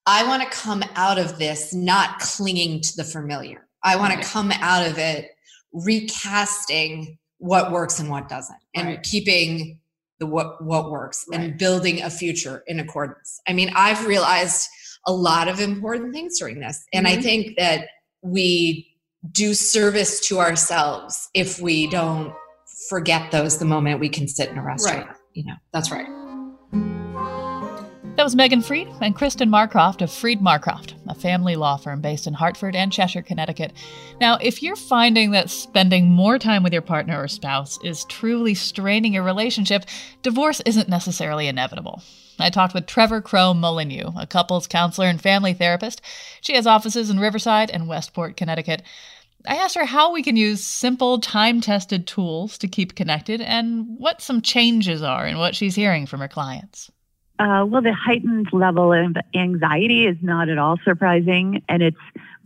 i 0.07 0.25
want 0.27 0.43
to 0.43 0.49
come 0.57 0.83
out 0.95 1.19
of 1.19 1.39
this 1.39 1.75
not 1.75 2.19
clinging 2.21 2.81
to 2.81 2.97
the 2.97 3.05
familiar 3.05 3.67
i 3.83 3.97
want 3.97 4.15
right. 4.15 4.23
to 4.23 4.29
come 4.29 4.53
out 4.61 4.87
of 4.87 4.97
it 4.97 5.31
recasting 5.73 7.19
what 7.39 7.73
works 7.73 7.99
and 7.99 8.09
what 8.09 8.29
doesn't 8.29 8.59
and 8.75 8.87
right. 8.87 9.03
keeping 9.03 9.79
the 10.19 10.27
what 10.27 10.63
what 10.63 10.91
works 10.91 11.25
right. 11.31 11.41
and 11.41 11.59
building 11.59 12.03
a 12.03 12.11
future 12.11 12.63
in 12.67 12.81
accordance. 12.81 13.41
I 13.49 13.53
mean, 13.53 13.71
I've 13.75 14.07
realized 14.07 14.69
a 15.07 15.13
lot 15.13 15.49
of 15.49 15.61
important 15.61 16.13
things 16.13 16.39
during 16.39 16.61
this, 16.61 16.85
and 16.93 17.07
mm-hmm. 17.07 17.19
I 17.19 17.23
think 17.23 17.57
that 17.59 17.89
we 18.23 18.89
do 19.33 19.55
service 19.55 20.21
to 20.29 20.39
ourselves 20.39 21.29
if 21.35 21.61
we 21.61 21.89
don't 21.89 22.33
forget 22.89 23.31
those 23.31 23.59
the 23.59 23.65
moment 23.65 24.01
we 24.01 24.09
can 24.09 24.29
sit 24.29 24.49
in 24.49 24.59
a 24.59 24.63
restaurant. 24.63 25.07
Right. 25.07 25.17
You 25.35 25.45
know, 25.47 25.55
that's 25.73 25.91
right. 25.91 27.08
That 28.19 28.25
was 28.25 28.35
Megan 28.35 28.63
Freed 28.63 28.89
and 29.01 29.15
Kristen 29.15 29.49
Marcroft 29.49 30.03
of 30.03 30.11
Freed 30.11 30.41
Marcroft, 30.41 30.95
a 31.07 31.15
family 31.15 31.55
law 31.55 31.77
firm 31.77 32.01
based 32.01 32.27
in 32.27 32.35
Hartford 32.35 32.75
and 32.75 32.93
Cheshire, 32.93 33.23
Connecticut. 33.23 33.73
Now, 34.21 34.39
if 34.43 34.61
you're 34.61 34.75
finding 34.75 35.31
that 35.31 35.51
spending 35.51 36.09
more 36.09 36.37
time 36.37 36.65
with 36.65 36.73
your 36.73 36.83
partner 36.83 37.23
or 37.23 37.29
spouse 37.29 37.79
is 37.85 38.05
truly 38.07 38.55
straining 38.55 39.15
your 39.15 39.23
relationship, 39.23 39.85
divorce 40.23 40.61
isn't 40.67 40.89
necessarily 40.89 41.47
inevitable. 41.47 42.03
I 42.41 42.51
talked 42.51 42.75
with 42.75 42.87
Trevor 42.87 43.21
Crow 43.21 43.55
Molyneux, 43.55 44.11
a 44.19 44.27
couples 44.27 44.67
counselor 44.67 45.07
and 45.07 45.21
family 45.21 45.55
therapist. 45.55 46.03
She 46.41 46.57
has 46.57 46.67
offices 46.67 47.11
in 47.11 47.21
Riverside 47.21 47.71
and 47.71 47.87
Westport, 47.87 48.37
Connecticut. 48.37 48.83
I 49.47 49.55
asked 49.55 49.77
her 49.77 49.85
how 49.85 50.13
we 50.13 50.25
can 50.25 50.35
use 50.35 50.65
simple, 50.65 51.21
time 51.21 51.61
tested 51.61 52.09
tools 52.09 52.59
to 52.59 52.67
keep 52.67 52.97
connected 52.97 53.41
and 53.41 53.87
what 53.97 54.21
some 54.21 54.43
changes 54.43 55.05
are 55.05 55.25
in 55.25 55.39
what 55.39 55.55
she's 55.55 55.77
hearing 55.77 56.05
from 56.05 56.19
her 56.19 56.27
clients. 56.27 56.91
Uh, 57.39 57.65
well, 57.69 57.83
the 57.83 57.93
heightened 57.93 58.49
level 58.53 58.93
of 58.93 59.17
anxiety 59.35 60.07
is 60.07 60.17
not 60.23 60.49
at 60.49 60.59
all 60.59 60.77
surprising, 60.85 61.63
and 61.69 61.83
it's 61.83 61.97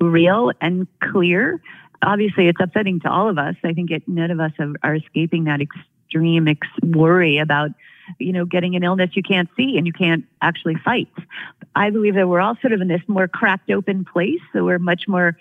real 0.00 0.52
and 0.60 0.86
clear. 1.00 1.60
Obviously, 2.02 2.48
it's 2.48 2.60
upsetting 2.60 3.00
to 3.00 3.10
all 3.10 3.28
of 3.28 3.38
us. 3.38 3.54
I 3.64 3.72
think 3.72 3.90
it, 3.90 4.02
none 4.06 4.30
of 4.30 4.38
us 4.38 4.52
have, 4.58 4.74
are 4.82 4.94
escaping 4.94 5.44
that 5.44 5.60
extreme 5.62 6.46
ex- 6.46 6.68
worry 6.82 7.38
about, 7.38 7.70
you 8.18 8.32
know, 8.32 8.44
getting 8.44 8.76
an 8.76 8.82
illness 8.82 9.10
you 9.14 9.22
can't 9.22 9.48
see 9.56 9.78
and 9.78 9.86
you 9.86 9.92
can't 9.94 10.26
actually 10.42 10.76
fight. 10.84 11.08
I 11.74 11.88
believe 11.88 12.14
that 12.16 12.28
we're 12.28 12.40
all 12.40 12.56
sort 12.60 12.72
of 12.72 12.82
in 12.82 12.88
this 12.88 13.02
more 13.06 13.28
cracked 13.28 13.70
open 13.70 14.04
place, 14.04 14.40
so 14.52 14.64
we're 14.64 14.78
much 14.78 15.08
more. 15.08 15.38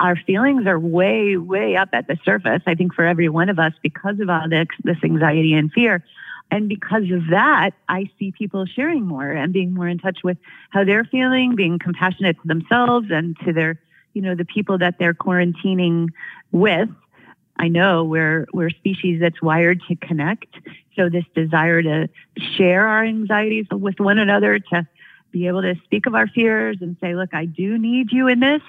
Our 0.00 0.14
feelings 0.14 0.66
are 0.68 0.78
way, 0.78 1.36
way 1.36 1.74
up 1.74 1.88
at 1.92 2.06
the 2.06 2.16
surface. 2.24 2.62
I 2.66 2.76
think 2.76 2.94
for 2.94 3.04
every 3.04 3.28
one 3.28 3.48
of 3.48 3.58
us, 3.58 3.72
because 3.82 4.20
of 4.20 4.30
all 4.30 4.48
this, 4.48 4.68
this 4.84 4.96
anxiety 5.02 5.54
and 5.54 5.72
fear, 5.72 6.04
and 6.50 6.68
because 6.68 7.10
of 7.10 7.28
that, 7.30 7.72
I 7.88 8.10
see 8.18 8.32
people 8.32 8.64
sharing 8.64 9.04
more 9.04 9.30
and 9.30 9.52
being 9.52 9.74
more 9.74 9.88
in 9.88 9.98
touch 9.98 10.20
with 10.24 10.38
how 10.70 10.84
they're 10.84 11.04
feeling, 11.04 11.54
being 11.54 11.78
compassionate 11.78 12.40
to 12.40 12.48
themselves 12.48 13.08
and 13.10 13.36
to 13.44 13.52
their, 13.52 13.80
you 14.14 14.22
know, 14.22 14.34
the 14.34 14.46
people 14.46 14.78
that 14.78 14.98
they're 14.98 15.14
quarantining 15.14 16.08
with. 16.50 16.88
I 17.58 17.68
know 17.68 18.04
we're 18.04 18.46
we're 18.52 18.68
a 18.68 18.72
species 18.72 19.20
that's 19.20 19.42
wired 19.42 19.82
to 19.88 19.96
connect. 19.96 20.46
So 20.96 21.08
this 21.08 21.24
desire 21.34 21.82
to 21.82 22.08
share 22.56 22.86
our 22.86 23.04
anxieties 23.04 23.66
with 23.70 24.00
one 24.00 24.18
another, 24.18 24.58
to 24.58 24.86
be 25.30 25.46
able 25.46 25.62
to 25.62 25.74
speak 25.84 26.06
of 26.06 26.14
our 26.14 26.26
fears 26.26 26.78
and 26.80 26.96
say, 27.00 27.14
look, 27.14 27.34
I 27.34 27.44
do 27.44 27.76
need 27.76 28.10
you 28.10 28.28
in 28.28 28.40
this. 28.40 28.62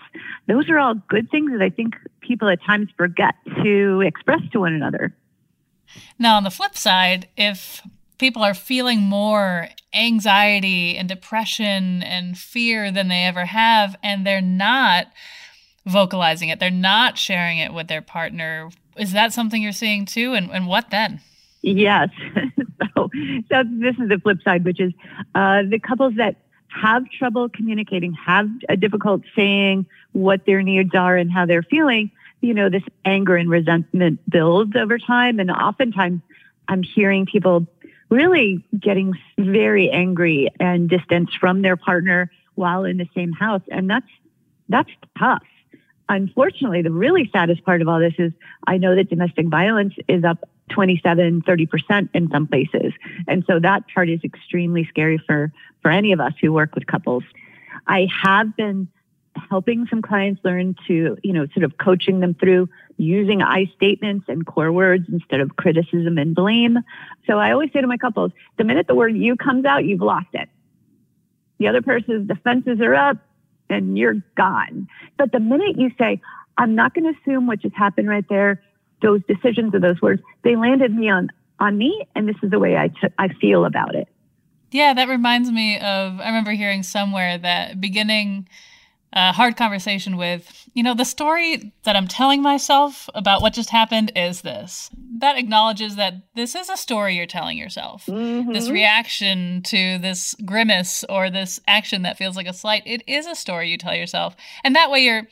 Those 0.48 0.70
are 0.70 0.78
all 0.78 0.96
good 0.96 1.32
things 1.32 1.52
that 1.52 1.62
I 1.62 1.70
think 1.70 1.96
people 2.20 2.50
at 2.50 2.62
times 2.62 2.90
forget 2.98 3.36
to 3.64 4.02
express 4.02 4.42
to 4.52 4.60
one 4.60 4.74
another. 4.74 5.14
Now, 6.18 6.38
on 6.38 6.44
the 6.44 6.52
flip 6.52 6.78
side, 6.78 7.28
if 7.38 7.82
people 8.18 8.44
are 8.44 8.54
feeling 8.54 9.02
more 9.02 9.70
anxiety 9.94 10.98
and 10.98 11.10
depression 11.10 12.04
and 12.04 12.38
fear 12.38 12.92
than 12.92 13.08
they 13.08 13.24
ever 13.24 13.46
have, 13.46 13.96
and 14.04 14.26
they're 14.26 14.42
not 14.42 15.08
vocalizing 15.86 16.50
it, 16.50 16.60
they're 16.60 16.70
not 16.70 17.18
sharing 17.18 17.58
it 17.58 17.74
with 17.74 17.88
their 17.88 18.02
partner, 18.02 18.70
is 18.98 19.14
that 19.14 19.34
something 19.34 19.62
you're 19.62 19.72
seeing 19.72 20.06
too? 20.06 20.34
And, 20.34 20.52
and 20.52 20.68
what 20.68 20.90
then? 20.92 21.22
Yes. 21.62 22.10
so, 22.96 23.10
so 23.52 23.64
this 23.66 23.96
is 23.98 24.10
the 24.10 24.20
flip 24.22 24.40
side, 24.44 24.66
which 24.66 24.80
is 24.80 24.94
uh, 25.36 25.64
the 25.70 25.80
couples 25.80 26.16
that 26.16 26.36
have 26.70 27.04
trouble 27.10 27.50
communicating, 27.50 28.14
have 28.14 28.48
a 28.68 28.78
difficult 28.78 29.22
saying 29.36 29.86
what 30.12 30.46
their 30.46 30.62
needs 30.62 30.94
are 30.94 31.18
and 31.18 31.32
how 31.32 31.46
they're 31.46 31.64
feeling, 31.64 32.12
you 32.42 32.54
know, 32.54 32.70
this 32.70 32.84
anger 33.06 33.36
and 33.36 33.50
resentment 33.50 34.20
builds 34.30 34.76
over 34.76 34.98
time. 34.98 35.40
And 35.40 35.52
oftentimes 35.52 36.22
I'm 36.68 36.84
hearing 36.84 37.26
people 37.26 37.68
really 38.10 38.64
getting 38.78 39.14
very 39.38 39.90
angry 39.90 40.50
and 40.60 40.90
distanced 40.90 41.38
from 41.38 41.62
their 41.62 41.76
partner 41.78 42.32
while 42.56 42.84
in 42.84 42.98
the 42.98 43.08
same 43.16 43.32
house. 43.32 43.62
And 43.72 43.90
that's, 43.90 44.10
that's 44.68 44.90
tough. 45.18 45.44
Unfortunately, 46.08 46.82
the 46.82 46.92
really 46.92 47.30
saddest 47.32 47.64
part 47.64 47.82
of 47.82 47.88
all 47.88 48.00
this 48.00 48.16
is 48.18 48.32
I 48.66 48.78
know 48.78 48.96
that 48.96 49.10
domestic 49.10 49.48
violence 49.48 49.94
is 50.08 50.24
up 50.24 50.50
27, 50.70 51.44
30% 51.44 52.10
in 52.14 52.30
some 52.32 52.48
places. 52.48 52.94
And 53.28 53.44
so 53.46 53.60
that 53.60 53.84
part 53.94 54.10
is 54.10 54.20
extremely 54.24 54.86
scary 54.86 55.20
for, 55.20 55.52
for 55.82 55.92
any 55.92 56.12
of 56.12 56.20
us 56.20 56.34
who 56.42 56.52
work 56.52 56.74
with 56.74 56.88
couples. 56.88 57.24
I 57.88 58.08
have 58.24 58.56
been 58.56 58.88
helping 59.50 59.86
some 59.90 60.02
clients 60.02 60.42
learn 60.44 60.76
to, 60.88 61.18
you 61.24 61.34
know, 61.34 61.46
sort 61.54 61.64
of 61.64 61.78
coaching 61.78 62.20
them 62.20 62.34
through 62.34 62.70
using 62.98 63.42
I 63.42 63.66
statements 63.76 64.26
and 64.28 64.46
core 64.46 64.72
words 64.72 65.06
instead 65.12 65.40
of 65.40 65.56
criticism 65.56 66.18
and 66.18 66.36
blame. 66.36 66.80
So 67.28 67.40
I 67.40 67.52
always 67.52 67.72
say 67.72 67.82
to 67.82 67.88
my 67.88 67.98
couples, 67.98 68.32
the 68.58 68.64
minute 68.64 68.88
the 68.88 68.96
word 68.96 69.16
you 69.16 69.36
comes 69.36 69.66
out, 69.66 69.86
you've 69.86 70.02
lost 70.02 70.28
it. 70.34 70.50
The 71.60 71.68
other 71.68 71.82
person's 71.82 72.28
defenses 72.28 72.80
are 72.82 72.96
up 72.96 73.18
and 73.70 73.98
you're 73.98 74.22
gone. 74.36 74.88
But 75.18 75.32
the 75.32 75.40
minute 75.40 75.78
you 75.78 75.92
say, 75.98 76.22
I'm 76.58 76.76
not 76.76 76.94
going 76.94 77.06
to 77.06 77.20
assume 77.20 77.48
what 77.48 77.60
just 77.60 77.76
happened 77.76 78.10
right 78.10 78.26
there, 78.28 78.62
those 79.02 79.22
decisions 79.28 79.74
or 79.74 79.80
those 79.80 80.02
words, 80.02 80.22
they 80.44 80.56
landed 80.56 80.94
me 80.94 81.10
on, 81.10 81.30
on 81.60 81.78
me. 81.78 82.06
And 82.16 82.28
this 82.28 82.36
is 82.44 82.52
the 82.52 82.60
way 82.60 82.76
I, 82.76 82.90
t- 82.90 83.14
I 83.18 83.30
feel 83.30 83.66
about 83.66 83.96
it. 83.96 84.08
Yeah, 84.72 84.94
that 84.94 85.08
reminds 85.08 85.52
me 85.52 85.78
of, 85.78 86.20
I 86.20 86.28
remember 86.28 86.52
hearing 86.52 86.84
somewhere 86.84 87.38
that 87.38 87.82
beginning 87.82 88.48
a 89.14 89.32
hard 89.32 89.58
conversation 89.58 90.18
with, 90.18 90.70
you 90.74 90.84
know, 90.84 90.94
the 90.94 91.06
story 91.06 91.74
that 91.84 91.96
I'm 91.96 92.08
telling 92.08 92.42
myself 92.42 93.10
about 93.16 93.42
what 93.42 93.54
just 93.54 93.72
happened 93.72 94.12
is 94.16 94.42
this. 94.42 94.90
That 95.18 95.38
acknowledges 95.38 95.96
that 95.96 96.16
this 96.36 96.54
is 96.54 96.70
a 96.70 96.78
story 96.78 97.16
you're 97.16 97.26
telling 97.26 97.58
yourself. 97.58 98.06
Mm-hmm. 98.06 98.54
This 98.54 98.70
reaction 98.70 99.64
to 99.64 99.98
this 99.98 100.36
grimace 100.46 101.04
or 101.10 101.30
this 101.30 101.60
action 101.68 102.04
that 102.04 102.18
feels 102.18 102.36
like 102.36 102.48
a 102.48 102.54
slight, 102.54 102.84
it 102.86 103.04
is 103.08 103.26
a 103.26 103.36
story 103.36 103.70
you 103.70 103.78
tell 103.78 103.96
yourself. 103.96 104.36
And 104.64 104.76
that 104.76 104.92
way 104.92 105.00
you're 105.00 105.28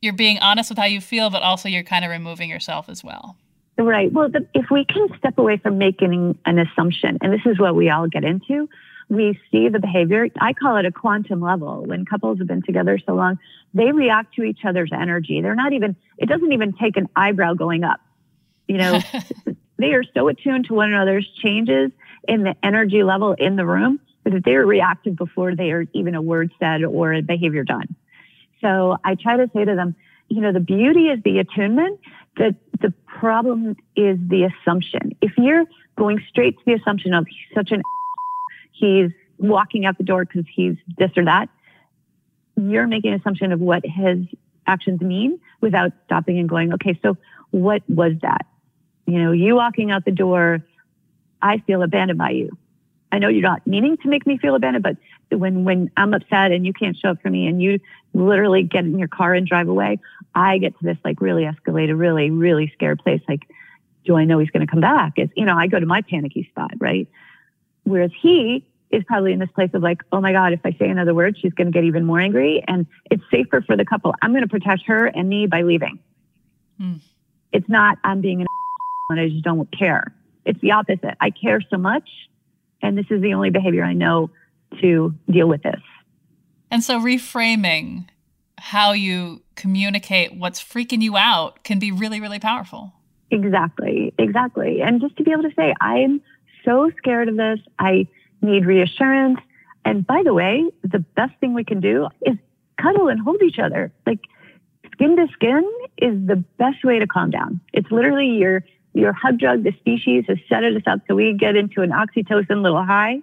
you're 0.00 0.14
being 0.14 0.38
honest 0.38 0.70
with 0.70 0.78
how 0.78 0.86
you 0.86 1.00
feel, 1.00 1.28
but 1.28 1.42
also 1.42 1.68
you're 1.68 1.82
kind 1.82 2.04
of 2.04 2.10
removing 2.10 2.48
yourself 2.48 2.88
as 2.88 3.04
well. 3.04 3.36
Right. 3.76 4.12
Well, 4.12 4.28
the, 4.28 4.46
if 4.54 4.66
we 4.70 4.84
can 4.84 5.08
step 5.18 5.36
away 5.38 5.56
from 5.58 5.78
making 5.78 6.38
an 6.46 6.58
assumption, 6.58 7.18
and 7.20 7.32
this 7.32 7.44
is 7.44 7.58
what 7.58 7.74
we 7.74 7.90
all 7.90 8.08
get 8.08 8.24
into, 8.24 8.68
we 9.10 9.38
see 9.50 9.68
the 9.68 9.80
behavior. 9.80 10.28
I 10.40 10.52
call 10.52 10.76
it 10.76 10.86
a 10.86 10.92
quantum 10.92 11.40
level. 11.40 11.82
When 11.84 12.04
couples 12.04 12.38
have 12.38 12.46
been 12.46 12.62
together 12.62 12.98
so 13.04 13.14
long, 13.14 13.38
they 13.74 13.90
react 13.90 14.34
to 14.36 14.44
each 14.44 14.60
other's 14.64 14.92
energy. 14.92 15.40
They're 15.42 15.56
not 15.56 15.72
even, 15.72 15.96
it 16.16 16.28
doesn't 16.28 16.52
even 16.52 16.72
take 16.72 16.96
an 16.96 17.08
eyebrow 17.16 17.54
going 17.54 17.82
up. 17.82 18.00
You 18.68 18.78
know, 18.78 19.00
they 19.78 19.92
are 19.94 20.04
so 20.14 20.28
attuned 20.28 20.66
to 20.66 20.74
one 20.74 20.92
another's 20.92 21.28
changes 21.42 21.90
in 22.28 22.44
the 22.44 22.54
energy 22.62 23.02
level 23.02 23.34
in 23.36 23.56
the 23.56 23.66
room 23.66 23.98
that 24.24 24.42
they're 24.44 24.64
reactive 24.64 25.16
before 25.16 25.56
they 25.56 25.72
are 25.72 25.86
even 25.92 26.14
a 26.14 26.22
word 26.22 26.52
said 26.60 26.84
or 26.84 27.12
a 27.12 27.20
behavior 27.20 27.64
done. 27.64 27.96
So 28.60 28.96
I 29.04 29.16
try 29.16 29.38
to 29.38 29.50
say 29.52 29.64
to 29.64 29.74
them, 29.74 29.96
you 30.28 30.40
know, 30.40 30.52
the 30.52 30.60
beauty 30.60 31.06
is 31.06 31.20
the 31.24 31.40
attunement. 31.40 31.98
The, 32.36 32.54
the 32.80 32.94
problem 33.06 33.76
is 33.96 34.18
the 34.28 34.44
assumption. 34.44 35.16
If 35.20 35.32
you're 35.36 35.64
going 35.96 36.22
straight 36.28 36.56
to 36.58 36.64
the 36.64 36.74
assumption 36.74 37.12
of 37.12 37.26
such 37.54 37.72
an 37.72 37.82
he's 38.80 39.10
walking 39.38 39.84
out 39.84 39.98
the 39.98 40.04
door 40.04 40.24
because 40.24 40.44
he's 40.52 40.76
this 40.98 41.10
or 41.16 41.24
that, 41.24 41.48
you're 42.56 42.86
making 42.86 43.12
an 43.12 43.20
assumption 43.20 43.52
of 43.52 43.60
what 43.60 43.82
his 43.84 44.18
actions 44.66 45.00
mean 45.00 45.40
without 45.60 45.92
stopping 46.06 46.38
and 46.38 46.48
going, 46.48 46.72
okay, 46.74 46.98
so 47.02 47.16
what 47.50 47.82
was 47.88 48.12
that? 48.22 48.46
You 49.06 49.22
know, 49.22 49.32
you 49.32 49.56
walking 49.56 49.90
out 49.90 50.04
the 50.04 50.12
door, 50.12 50.60
I 51.42 51.58
feel 51.66 51.82
abandoned 51.82 52.18
by 52.18 52.30
you. 52.30 52.50
I 53.12 53.18
know 53.18 53.28
you're 53.28 53.42
not 53.42 53.66
meaning 53.66 53.96
to 53.98 54.08
make 54.08 54.26
me 54.26 54.38
feel 54.38 54.54
abandoned, 54.54 54.84
but 54.84 54.96
when, 55.36 55.64
when 55.64 55.90
I'm 55.96 56.14
upset 56.14 56.52
and 56.52 56.64
you 56.64 56.72
can't 56.72 56.96
show 56.96 57.10
up 57.10 57.22
for 57.22 57.30
me 57.30 57.48
and 57.48 57.60
you 57.60 57.80
literally 58.14 58.62
get 58.62 58.84
in 58.84 58.98
your 58.98 59.08
car 59.08 59.34
and 59.34 59.46
drive 59.46 59.68
away, 59.68 59.98
I 60.34 60.58
get 60.58 60.78
to 60.78 60.84
this 60.84 60.98
like 61.04 61.20
really 61.20 61.42
escalated, 61.42 61.98
really, 61.98 62.30
really 62.30 62.70
scared 62.74 63.00
place. 63.00 63.22
Like, 63.28 63.48
do 64.04 64.16
I 64.16 64.24
know 64.24 64.38
he's 64.38 64.50
going 64.50 64.64
to 64.64 64.70
come 64.70 64.80
back? 64.80 65.14
It's, 65.16 65.32
you 65.36 65.44
know, 65.44 65.56
I 65.56 65.66
go 65.66 65.80
to 65.80 65.86
my 65.86 66.02
panicky 66.02 66.46
spot, 66.50 66.72
right? 66.78 67.08
Whereas 67.82 68.12
he 68.20 68.64
is 68.90 69.04
probably 69.04 69.32
in 69.32 69.38
this 69.38 69.50
place 69.54 69.70
of 69.72 69.82
like, 69.82 70.02
oh 70.12 70.20
my 70.20 70.32
God, 70.32 70.52
if 70.52 70.60
I 70.64 70.72
say 70.72 70.88
another 70.88 71.14
word, 71.14 71.36
she's 71.40 71.52
going 71.52 71.68
to 71.68 71.72
get 71.72 71.84
even 71.84 72.04
more 72.04 72.20
angry. 72.20 72.62
And 72.66 72.86
it's 73.10 73.22
safer 73.30 73.62
for 73.62 73.76
the 73.76 73.84
couple. 73.84 74.14
I'm 74.20 74.32
going 74.32 74.42
to 74.42 74.48
protect 74.48 74.82
her 74.86 75.06
and 75.06 75.28
me 75.28 75.46
by 75.46 75.62
leaving. 75.62 75.98
Hmm. 76.78 76.94
It's 77.52 77.68
not, 77.68 77.98
I'm 78.04 78.20
being 78.20 78.40
an 78.40 78.46
and 79.10 79.20
I 79.20 79.28
just 79.28 79.44
don't 79.44 79.68
care. 79.76 80.12
It's 80.44 80.60
the 80.60 80.72
opposite. 80.72 81.16
I 81.20 81.30
care 81.30 81.60
so 81.70 81.76
much. 81.76 82.08
And 82.82 82.96
this 82.96 83.06
is 83.10 83.20
the 83.20 83.34
only 83.34 83.50
behavior 83.50 83.84
I 83.84 83.92
know 83.92 84.30
to 84.80 85.14
deal 85.30 85.48
with 85.48 85.62
this. 85.62 85.80
And 86.70 86.82
so 86.82 86.98
reframing 87.00 88.06
how 88.58 88.92
you 88.92 89.42
communicate 89.54 90.34
what's 90.34 90.62
freaking 90.62 91.02
you 91.02 91.16
out 91.16 91.64
can 91.64 91.78
be 91.78 91.92
really, 91.92 92.20
really 92.20 92.38
powerful. 92.38 92.92
Exactly. 93.30 94.12
Exactly. 94.18 94.80
And 94.80 95.00
just 95.00 95.16
to 95.16 95.22
be 95.22 95.32
able 95.32 95.42
to 95.42 95.52
say, 95.54 95.74
I'm 95.80 96.20
so 96.64 96.90
scared 96.98 97.28
of 97.28 97.36
this. 97.36 97.58
I 97.78 98.06
need 98.42 98.66
reassurance. 98.66 99.38
And 99.84 100.06
by 100.06 100.22
the 100.24 100.34
way, 100.34 100.64
the 100.82 100.98
best 100.98 101.32
thing 101.40 101.54
we 101.54 101.64
can 101.64 101.80
do 101.80 102.08
is 102.22 102.36
cuddle 102.80 103.08
and 103.08 103.20
hold 103.20 103.42
each 103.42 103.58
other. 103.58 103.92
Like 104.06 104.20
skin 104.92 105.16
to 105.16 105.26
skin 105.32 105.64
is 105.98 106.14
the 106.26 106.36
best 106.58 106.84
way 106.84 106.98
to 106.98 107.06
calm 107.06 107.30
down. 107.30 107.60
It's 107.72 107.90
literally 107.90 108.28
your 108.28 108.64
your 108.92 109.12
hug 109.12 109.38
drug, 109.38 109.62
the 109.62 109.72
species 109.78 110.24
has 110.28 110.38
set 110.48 110.64
us 110.64 110.82
up 110.86 111.00
so 111.06 111.14
we 111.14 111.32
get 111.34 111.54
into 111.54 111.82
an 111.82 111.90
oxytocin 111.90 112.62
little 112.62 112.84
high 112.84 113.20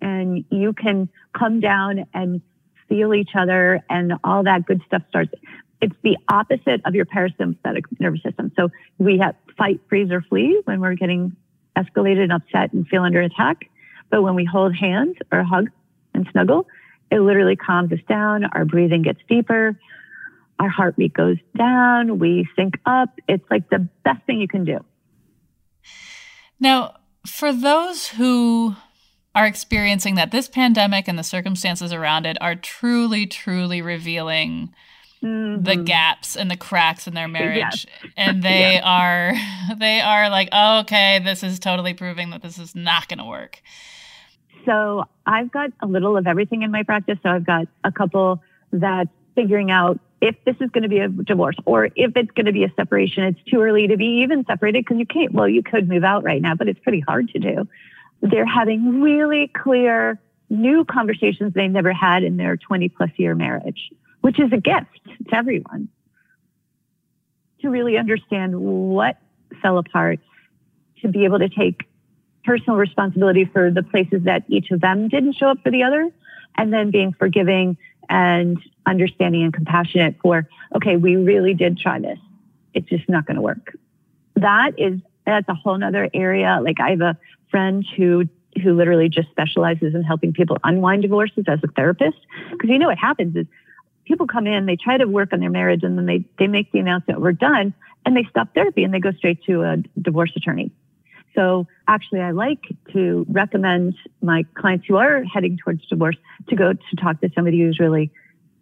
and 0.00 0.44
you 0.50 0.72
can 0.72 1.08
come 1.32 1.60
down 1.60 2.06
and 2.12 2.40
feel 2.88 3.14
each 3.14 3.30
other 3.38 3.84
and 3.88 4.14
all 4.24 4.42
that 4.42 4.66
good 4.66 4.82
stuff 4.86 5.02
starts. 5.08 5.32
It's 5.80 5.94
the 6.02 6.16
opposite 6.28 6.80
of 6.84 6.94
your 6.94 7.04
parasympathetic 7.04 7.84
nervous 8.00 8.22
system. 8.22 8.50
So 8.56 8.70
we 8.98 9.18
have 9.18 9.34
fight, 9.56 9.80
freeze, 9.88 10.10
or 10.10 10.22
flee 10.22 10.60
when 10.64 10.80
we're 10.80 10.94
getting 10.94 11.36
escalated 11.76 12.24
and 12.24 12.32
upset 12.32 12.72
and 12.72 12.86
feel 12.88 13.02
under 13.02 13.20
attack. 13.20 13.68
But 14.10 14.22
when 14.22 14.34
we 14.34 14.44
hold 14.44 14.74
hands 14.74 15.16
or 15.32 15.42
hug 15.42 15.70
and 16.14 16.26
snuggle, 16.32 16.66
it 17.10 17.20
literally 17.20 17.56
calms 17.56 17.92
us 17.92 18.00
down. 18.08 18.44
Our 18.44 18.64
breathing 18.64 19.02
gets 19.02 19.20
deeper. 19.28 19.78
Our 20.58 20.68
heartbeat 20.68 21.12
goes 21.12 21.36
down. 21.56 22.18
We 22.18 22.48
sync 22.56 22.74
up. 22.86 23.18
It's 23.28 23.44
like 23.50 23.68
the 23.68 23.88
best 24.04 24.24
thing 24.26 24.40
you 24.40 24.48
can 24.48 24.64
do. 24.64 24.84
Now, 26.58 26.94
for 27.26 27.52
those 27.52 28.08
who 28.08 28.74
are 29.34 29.46
experiencing 29.46 30.14
that, 30.14 30.30
this 30.30 30.48
pandemic 30.48 31.08
and 31.08 31.18
the 31.18 31.22
circumstances 31.22 31.92
around 31.92 32.24
it 32.24 32.38
are 32.40 32.54
truly, 32.54 33.26
truly 33.26 33.82
revealing 33.82 34.72
mm-hmm. 35.26 35.62
the 35.62 35.76
gaps 35.76 36.36
and 36.36 36.50
the 36.50 36.56
cracks 36.56 37.06
in 37.06 37.14
their 37.14 37.28
marriage. 37.28 37.58
Yes. 37.58 37.86
And 38.16 38.42
they 38.42 38.74
yeah. 38.74 38.82
are 38.84 39.76
they 39.78 40.00
are 40.00 40.30
like, 40.30 40.48
oh, 40.52 40.80
okay, 40.80 41.20
this 41.22 41.42
is 41.42 41.58
totally 41.58 41.94
proving 41.94 42.30
that 42.30 42.42
this 42.42 42.58
is 42.58 42.74
not 42.74 43.08
gonna 43.08 43.26
work. 43.26 43.60
So 44.64 45.04
I've 45.24 45.50
got 45.50 45.70
a 45.80 45.86
little 45.86 46.16
of 46.16 46.26
everything 46.26 46.62
in 46.62 46.70
my 46.70 46.82
practice. 46.82 47.18
So 47.22 47.30
I've 47.30 47.46
got 47.46 47.68
a 47.84 47.92
couple 47.92 48.42
that 48.72 49.08
figuring 49.34 49.70
out 49.70 50.00
if 50.20 50.34
this 50.44 50.56
is 50.60 50.70
going 50.70 50.82
to 50.82 50.88
be 50.88 50.98
a 50.98 51.08
divorce 51.08 51.56
or 51.64 51.86
if 51.94 52.16
it's 52.16 52.30
going 52.32 52.46
to 52.46 52.52
be 52.52 52.64
a 52.64 52.72
separation. 52.74 53.24
It's 53.24 53.42
too 53.50 53.60
early 53.60 53.86
to 53.88 53.96
be 53.96 54.22
even 54.22 54.44
separated 54.44 54.84
because 54.84 54.98
you 54.98 55.06
can't, 55.06 55.32
well, 55.32 55.48
you 55.48 55.62
could 55.62 55.88
move 55.88 56.04
out 56.04 56.24
right 56.24 56.42
now, 56.42 56.54
but 56.54 56.68
it's 56.68 56.80
pretty 56.80 57.00
hard 57.00 57.28
to 57.30 57.38
do. 57.38 57.68
They're 58.22 58.46
having 58.46 59.00
really 59.02 59.48
clear 59.48 60.18
new 60.48 60.84
conversations 60.84 61.52
they 61.54 61.68
never 61.68 61.92
had 61.92 62.22
in 62.22 62.36
their 62.36 62.56
20 62.56 62.88
plus 62.88 63.10
year 63.16 63.34
marriage, 63.34 63.90
which 64.26 64.40
is 64.40 64.52
a 64.52 64.56
gift 64.56 65.04
to 65.28 65.36
everyone 65.36 65.88
to 67.60 67.70
really 67.70 67.96
understand 67.96 68.58
what 68.58 69.16
fell 69.62 69.78
apart, 69.78 70.18
to 71.00 71.06
be 71.06 71.24
able 71.24 71.38
to 71.38 71.48
take 71.48 71.84
personal 72.44 72.76
responsibility 72.76 73.44
for 73.44 73.70
the 73.70 73.84
places 73.84 74.24
that 74.24 74.42
each 74.48 74.72
of 74.72 74.80
them 74.80 75.06
didn't 75.06 75.34
show 75.34 75.46
up 75.46 75.58
for 75.62 75.70
the 75.70 75.84
other, 75.84 76.10
and 76.56 76.72
then 76.72 76.90
being 76.90 77.12
forgiving 77.12 77.76
and 78.08 78.58
understanding 78.84 79.44
and 79.44 79.54
compassionate 79.54 80.16
for, 80.20 80.48
okay, 80.74 80.96
we 80.96 81.14
really 81.14 81.54
did 81.54 81.78
try 81.78 82.00
this. 82.00 82.18
It's 82.74 82.88
just 82.88 83.08
not 83.08 83.26
going 83.26 83.36
to 83.36 83.42
work. 83.42 83.78
That 84.34 84.72
is, 84.76 84.98
that's 85.24 85.48
a 85.48 85.54
whole 85.54 85.78
nother 85.78 86.10
area. 86.12 86.58
Like 86.60 86.80
I 86.80 86.90
have 86.90 87.00
a 87.00 87.16
friend 87.48 87.86
who, 87.96 88.24
who 88.60 88.74
literally 88.74 89.08
just 89.08 89.30
specializes 89.30 89.94
in 89.94 90.02
helping 90.02 90.32
people 90.32 90.58
unwind 90.64 91.02
divorces 91.02 91.44
as 91.46 91.60
a 91.62 91.68
therapist. 91.68 92.18
Cause 92.60 92.68
you 92.68 92.80
know 92.80 92.88
what 92.88 92.98
happens 92.98 93.36
is 93.36 93.46
people 94.06 94.26
come 94.26 94.46
in, 94.46 94.66
they 94.66 94.76
try 94.76 94.96
to 94.96 95.06
work 95.06 95.32
on 95.32 95.40
their 95.40 95.50
marriage 95.50 95.82
and 95.82 95.98
then 95.98 96.06
they, 96.06 96.24
they 96.38 96.46
make 96.46 96.72
the 96.72 96.78
announcement, 96.78 97.20
we're 97.20 97.32
done. 97.32 97.74
And 98.04 98.16
they 98.16 98.24
stop 98.30 98.54
therapy 98.54 98.84
and 98.84 98.94
they 98.94 99.00
go 99.00 99.10
straight 99.12 99.42
to 99.44 99.62
a 99.62 99.76
divorce 100.00 100.32
attorney. 100.36 100.70
So 101.34 101.66
actually, 101.86 102.20
I 102.20 102.30
like 102.30 102.60
to 102.92 103.26
recommend 103.28 103.94
my 104.22 104.44
clients 104.54 104.86
who 104.86 104.96
are 104.96 105.22
heading 105.24 105.58
towards 105.58 105.86
divorce 105.86 106.16
to 106.48 106.56
go 106.56 106.72
to 106.72 106.96
talk 106.96 107.20
to 107.20 107.30
somebody 107.34 107.60
who's 107.60 107.78
really 107.78 108.10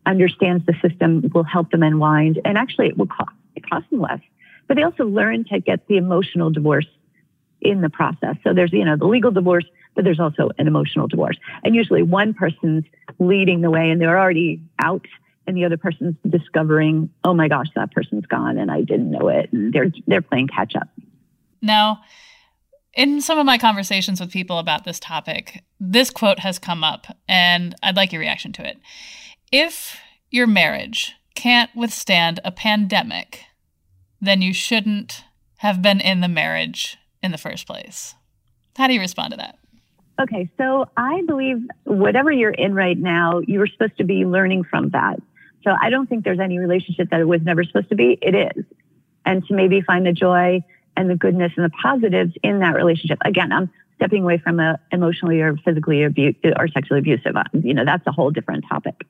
understands 0.07 0.67
the 0.67 0.75
system, 0.83 1.31
will 1.35 1.45
help 1.45 1.71
them 1.71 1.83
unwind, 1.83 2.41
and 2.45 2.59
actually 2.59 2.89
it 2.89 2.99
will 2.99 3.07
cost, 3.07 3.31
it 3.55 3.69
costs 3.69 3.89
them 3.91 4.01
less. 4.01 4.21
But 4.67 4.77
they 4.77 4.83
also 4.83 5.05
learn 5.05 5.45
to 5.45 5.61
get 5.61 5.87
the 5.87 5.97
emotional 5.99 6.51
divorce 6.51 6.87
in 7.61 7.81
the 7.81 7.91
process. 7.91 8.37
So 8.43 8.53
there's, 8.53 8.73
you 8.73 8.85
know, 8.85 8.97
the 8.97 9.07
legal 9.07 9.31
divorce, 9.31 9.65
but 9.95 10.05
there's 10.05 10.21
also 10.21 10.51
an 10.59 10.67
emotional 10.67 11.07
divorce. 11.07 11.37
And 11.63 11.75
usually 11.75 12.03
one 12.03 12.35
person's 12.35 12.85
leading 13.19 13.61
the 13.61 13.71
way 13.71 13.91
and 13.91 14.01
they're 14.01 14.19
already 14.19 14.61
out 14.83 15.07
and 15.47 15.57
the 15.57 15.65
other 15.65 15.77
person's 15.77 16.17
discovering, 16.29 17.11
oh 17.25 17.35
my 17.35 17.49
gosh, 17.49 17.67
that 17.77 17.93
person's 17.93 18.27
gone 18.27 18.59
and 18.59 18.71
I 18.71 18.83
didn't 18.83 19.11
know 19.11 19.29
it. 19.29 19.53
And 19.53 19.73
they're 19.73 19.93
they're 20.07 20.23
playing 20.23 20.49
catch 20.49 20.75
up. 20.77 20.89
Now, 21.61 22.01
in 22.95 23.21
some 23.21 23.39
of 23.39 23.47
my 23.47 23.59
conversations 23.59 24.21
with 24.21 24.31
people 24.31 24.59
about 24.59 24.85
this 24.85 25.01
topic, 25.01 25.65
this 25.81 26.11
quote 26.11 26.39
has 26.41 26.59
come 26.59 26.85
up, 26.85 27.07
and 27.29 27.75
I'd 27.83 27.97
like 27.97 28.13
your 28.13 28.21
reaction 28.21 28.53
to 28.55 28.69
it. 28.69 28.79
If 29.51 29.99
your 30.31 30.47
marriage 30.47 31.13
can't 31.35 31.71
withstand 31.75 32.41
a 32.45 32.53
pandemic, 32.53 33.41
then 34.21 34.43
you 34.43 34.53
shouldn't 34.53 35.25
have 35.59 35.83
been 35.83 36.01
in 36.01 36.21
the 36.21 36.29
marriage 36.29 36.97
in 37.23 37.33
the 37.33 37.39
first 37.39 37.67
place. 37.67 38.15
How 38.77 38.87
do 38.87 38.95
you 38.95 39.01
respond 39.01 39.33
to 39.33 39.37
that? 39.39 39.59
Okay, 40.21 40.49
so 40.57 40.87
I 40.97 41.23
believe 41.27 41.59
whatever 41.85 42.31
you're 42.31 42.51
in 42.51 42.75
right 42.75 42.97
now, 42.97 43.41
you 43.47 43.59
were 43.59 43.67
supposed 43.67 43.97
to 43.99 44.05
be 44.05 44.25
learning 44.25 44.65
from 44.65 44.91
that. 44.91 45.21
So 45.65 45.75
I 45.81 45.91
don't 45.91 46.09
think 46.09 46.25
there's 46.25 46.41
any 46.41 46.59
relationship 46.59 47.11
that 47.11 47.21
it 47.21 47.29
was 47.29 47.41
never 47.43 47.65
supposed 47.65 47.89
to 47.89 47.97
be. 47.97 48.19
It 48.21 48.35
is. 48.35 48.65
And 49.27 49.45
to 49.47 49.55
maybe 49.55 49.81
find 49.81 50.07
the 50.07 50.13
joy 50.13 50.63
and 50.97 51.11
the 51.11 51.17
goodness 51.17 51.53
and 51.57 51.65
the 51.65 51.71
positives 51.71 52.35
in 52.43 52.61
that 52.61 52.75
relationship. 52.75 53.19
Again, 53.25 53.51
I'm 53.53 53.71
stepping 53.97 54.23
away 54.23 54.39
from 54.39 54.61
a 54.61 54.79
emotionally 54.93 55.41
or 55.41 55.57
physically 55.57 56.05
abu- 56.05 56.35
or 56.57 56.69
sexually 56.69 57.01
abusive. 57.01 57.37
Uh, 57.37 57.45
you 57.53 57.75
know, 57.75 57.85
that's 57.85 58.07
a 58.07 58.13
whole 58.13 58.31
different 58.31 58.65
topic. 58.69 59.07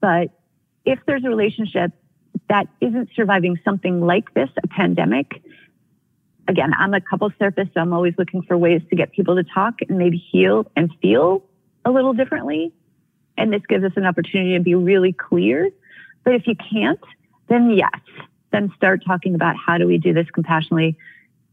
But 0.00 0.30
if 0.84 0.98
there's 1.06 1.24
a 1.24 1.28
relationship 1.28 1.92
that 2.48 2.68
isn't 2.80 3.10
surviving 3.14 3.58
something 3.64 4.00
like 4.00 4.32
this, 4.34 4.48
a 4.62 4.68
pandemic, 4.68 5.42
again, 6.48 6.72
I'm 6.76 6.94
a 6.94 7.00
couples 7.00 7.32
therapist, 7.38 7.74
so 7.74 7.80
I'm 7.80 7.92
always 7.92 8.14
looking 8.18 8.42
for 8.42 8.56
ways 8.56 8.82
to 8.90 8.96
get 8.96 9.12
people 9.12 9.36
to 9.36 9.44
talk 9.44 9.74
and 9.88 9.98
maybe 9.98 10.16
heal 10.16 10.70
and 10.76 10.90
feel 11.02 11.44
a 11.84 11.90
little 11.90 12.12
differently. 12.12 12.72
And 13.36 13.52
this 13.52 13.62
gives 13.68 13.84
us 13.84 13.92
an 13.96 14.04
opportunity 14.04 14.56
to 14.56 14.62
be 14.62 14.74
really 14.74 15.12
clear. 15.12 15.70
But 16.24 16.34
if 16.34 16.46
you 16.46 16.54
can't, 16.54 17.00
then 17.48 17.70
yes, 17.70 18.00
then 18.52 18.72
start 18.76 19.02
talking 19.06 19.34
about 19.34 19.56
how 19.56 19.78
do 19.78 19.86
we 19.86 19.98
do 19.98 20.12
this 20.12 20.28
compassionately 20.30 20.96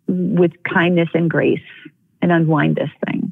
with 0.08 0.52
kindness 0.64 1.10
and 1.14 1.30
grace 1.30 1.60
and 2.22 2.32
unwind 2.32 2.76
this 2.76 2.90
thing. 3.06 3.32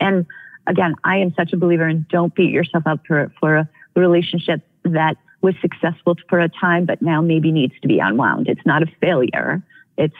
And 0.00 0.26
again, 0.66 0.94
I 1.04 1.18
am 1.18 1.32
such 1.34 1.52
a 1.52 1.56
believer 1.56 1.88
in 1.88 2.06
don't 2.10 2.34
beat 2.34 2.50
yourself 2.50 2.86
up 2.86 3.00
for, 3.06 3.32
for 3.40 3.56
a 3.56 3.68
relationship 3.94 4.60
that 4.84 5.16
was 5.40 5.54
successful 5.60 6.16
for 6.28 6.40
a 6.40 6.48
time, 6.48 6.86
but 6.86 7.02
now 7.02 7.20
maybe 7.20 7.50
needs 7.50 7.74
to 7.82 7.88
be 7.88 7.98
unwound. 7.98 8.48
It's 8.48 8.64
not 8.64 8.82
a 8.82 8.86
failure. 9.00 9.62
It's 9.98 10.14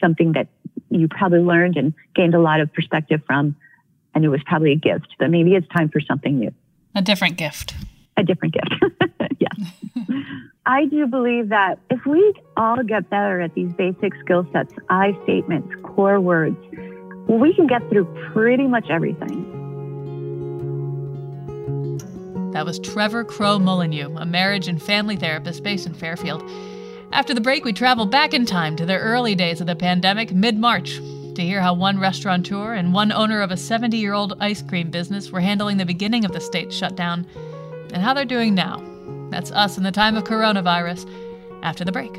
something 0.00 0.32
that 0.32 0.48
you 0.90 1.08
probably 1.08 1.40
learned 1.40 1.76
and 1.76 1.94
gained 2.14 2.34
a 2.34 2.40
lot 2.40 2.60
of 2.60 2.72
perspective 2.72 3.22
from. 3.26 3.56
And 4.14 4.24
it 4.24 4.28
was 4.28 4.40
probably 4.44 4.72
a 4.72 4.76
gift, 4.76 5.14
but 5.18 5.30
maybe 5.30 5.54
it's 5.54 5.68
time 5.68 5.88
for 5.88 6.00
something 6.00 6.38
new. 6.38 6.52
A 6.94 7.02
different 7.02 7.36
gift. 7.36 7.74
A 8.16 8.24
different 8.24 8.54
gift. 8.54 8.74
I 10.66 10.86
do 10.86 11.06
believe 11.06 11.48
that 11.48 11.78
if 11.90 12.04
we 12.06 12.34
all 12.56 12.82
get 12.82 13.10
better 13.10 13.40
at 13.40 13.54
these 13.54 13.72
basic 13.72 14.14
skill 14.20 14.46
sets, 14.52 14.72
I 14.88 15.18
statements, 15.24 15.74
core 15.82 16.20
words, 16.20 16.56
we 17.28 17.54
can 17.54 17.66
get 17.66 17.88
through 17.88 18.06
pretty 18.32 18.66
much 18.66 18.88
everything. 18.90 19.58
That 22.52 22.66
was 22.66 22.78
Trevor 22.80 23.24
Crow 23.24 23.58
Molyneux, 23.58 24.16
a 24.16 24.26
marriage 24.26 24.68
and 24.68 24.82
family 24.82 25.16
therapist 25.16 25.62
based 25.62 25.86
in 25.86 25.94
Fairfield. 25.94 26.42
After 27.12 27.32
the 27.32 27.40
break, 27.40 27.64
we 27.64 27.72
travel 27.72 28.06
back 28.06 28.34
in 28.34 28.44
time 28.44 28.76
to 28.76 28.86
the 28.86 28.98
early 28.98 29.34
days 29.34 29.60
of 29.60 29.66
the 29.66 29.76
pandemic, 29.76 30.32
mid 30.32 30.58
March, 30.58 30.96
to 31.34 31.42
hear 31.42 31.60
how 31.60 31.74
one 31.74 31.98
restaurateur 31.98 32.74
and 32.74 32.92
one 32.92 33.12
owner 33.12 33.40
of 33.40 33.50
a 33.50 33.56
70 33.56 33.96
year 33.96 34.12
old 34.12 34.36
ice 34.40 34.62
cream 34.62 34.90
business 34.90 35.30
were 35.30 35.40
handling 35.40 35.76
the 35.76 35.86
beginning 35.86 36.24
of 36.24 36.32
the 36.32 36.40
state 36.40 36.72
shutdown 36.72 37.26
and 37.92 38.02
how 38.02 38.14
they're 38.14 38.24
doing 38.24 38.54
now. 38.54 38.89
That's 39.30 39.52
us 39.52 39.78
in 39.78 39.84
the 39.84 39.92
time 39.92 40.16
of 40.16 40.24
coronavirus 40.24 41.08
after 41.62 41.84
the 41.84 41.92
break. 41.92 42.14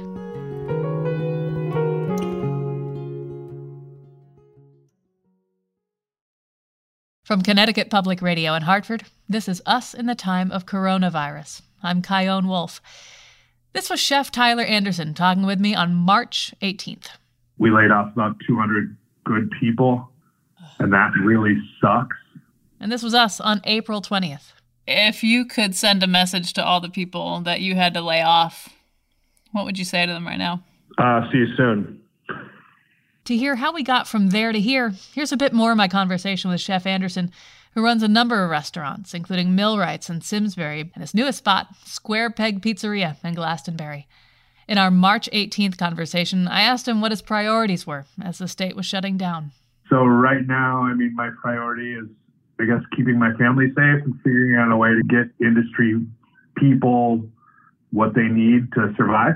From 7.26 7.42
Connecticut 7.42 7.90
Public 7.90 8.22
Radio 8.22 8.56
in 8.56 8.64
Hartford, 8.64 9.04
this 9.30 9.48
is 9.48 9.62
Us 9.66 9.94
in 9.94 10.06
the 10.06 10.16
Time 10.16 10.52
of 10.52 10.66
Coronavirus. 10.66 11.62
I'm 11.84 12.02
Chion 12.02 12.48
Wolf. 12.48 12.82
This 13.74 13.90
was 13.90 14.02
Chef 14.02 14.32
Tyler 14.32 14.64
Anderson 14.64 15.14
talking 15.14 15.46
with 15.46 15.60
me 15.60 15.74
on 15.74 15.94
March 15.94 16.54
18th. 16.62 17.08
We 17.58 17.72
laid 17.72 17.92
off 17.92 18.12
about 18.12 18.36
200 18.46 18.98
good 19.24 19.50
people, 19.60 20.10
and 20.80 20.92
that 20.92 21.12
really 21.24 21.56
sucks. 21.82 22.18
And 22.80 22.92
this 22.92 23.04
was 23.04 23.14
us 23.14 23.40
on 23.40 23.62
April 23.64 24.02
20th. 24.02 24.52
If 24.88 25.24
you 25.24 25.46
could 25.46 25.76
send 25.76 26.04
a 26.04 26.08
message 26.08 26.54
to 26.54 26.66
all 26.66 26.82
the 26.82 26.90
people 26.90 27.42
that 27.42 27.62
you 27.62 27.76
had 27.76 27.94
to 27.94 28.02
lay 28.02 28.22
off, 28.22 28.70
what 29.52 29.66
would 29.66 29.78
you 29.78 29.86
say 29.86 30.06
to 30.06 30.12
them 30.12 30.26
right 30.26 30.40
now? 30.40 30.64
Uh, 30.98 31.30
see 31.32 31.40
you 31.40 31.56
soon. 31.56 32.02
To 33.26 33.38
hear 33.38 33.56
how 33.56 33.72
we 33.72 33.84
got 33.84 34.08
from 34.08 34.30
there 34.30 34.52
to 34.52 34.60
here, 34.60 34.94
here's 35.14 35.32
a 35.32 35.38
bit 35.38 35.54
more 35.54 35.72
of 35.72 35.78
my 35.78 35.88
conversation 35.88 36.50
with 36.50 36.60
Chef 36.60 36.86
Anderson, 36.86 37.32
who 37.74 37.84
runs 37.84 38.04
a 38.04 38.08
number 38.08 38.44
of 38.44 38.50
restaurants, 38.50 39.14
including 39.14 39.56
Millwrights 39.56 40.10
and 40.10 40.24
Simsbury, 40.24 40.92
and 40.94 41.02
his 41.02 41.14
newest 41.14 41.38
spot, 41.38 41.68
Square 41.86 42.32
Peg 42.32 42.62
Pizzeria 42.62 43.16
in 43.24 43.36
Glastonbury. 43.36 44.08
In 44.68 44.78
our 44.78 44.92
March 44.92 45.30
18th 45.32 45.78
conversation, 45.78 46.48
I 46.48 46.62
asked 46.62 46.88
him 46.88 47.00
what 47.00 47.12
his 47.12 47.22
priorities 47.22 47.86
were 47.86 48.06
as 48.22 48.40
the 48.40 48.48
state 48.48 48.76
was 48.76 48.86
shutting 48.86 49.18
down. 49.18 49.52
So, 49.90 50.06
right 50.06 50.46
now, 50.46 50.84
I 50.84 50.94
mean, 50.94 51.14
my 51.16 51.30
priority 51.42 51.94
is, 51.94 52.08
I 52.62 52.66
guess, 52.66 52.84
keeping 52.96 53.18
my 53.18 53.34
family 53.34 53.68
safe 53.70 54.04
and 54.04 54.16
figuring 54.24 54.56
out 54.56 54.72
a 54.72 54.78
way 54.78 54.90
to 54.90 55.02
get 55.04 55.34
industry 55.46 56.00
people 56.58 57.28
what 57.92 58.14
they 58.14 58.28
need 58.28 58.72
to 58.74 58.94
survive. 58.98 59.36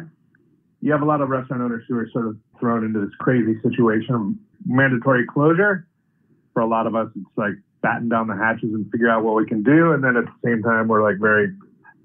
You 0.82 0.92
have 0.92 1.02
a 1.02 1.06
lot 1.06 1.22
of 1.22 1.30
restaurant 1.30 1.64
owners 1.64 1.84
who 1.88 1.98
are 1.98 2.08
sort 2.14 2.28
of 2.28 2.38
thrown 2.60 2.86
into 2.86 3.00
this 3.00 3.14
crazy 3.20 3.60
situation 3.62 4.16
of 4.16 4.22
mandatory 4.66 5.26
closure. 5.26 5.88
For 6.54 6.62
a 6.62 6.68
lot 6.68 6.88
of 6.88 6.96
us, 6.96 7.10
it's 7.16 7.26
like 7.36 7.54
batten 7.82 8.10
down 8.10 8.28
the 8.28 8.36
hatches 8.36 8.74
and 8.74 8.90
figure 8.92 9.10
out 9.10 9.24
what 9.24 9.36
we 9.36 9.46
can 9.46 9.64
do. 9.64 9.92
And 9.92 10.04
then 10.04 10.16
at 10.16 10.26
the 10.26 10.34
same 10.44 10.62
time, 10.64 10.88
we're 10.88 11.04
like 11.04 11.20
very, 11.20 11.54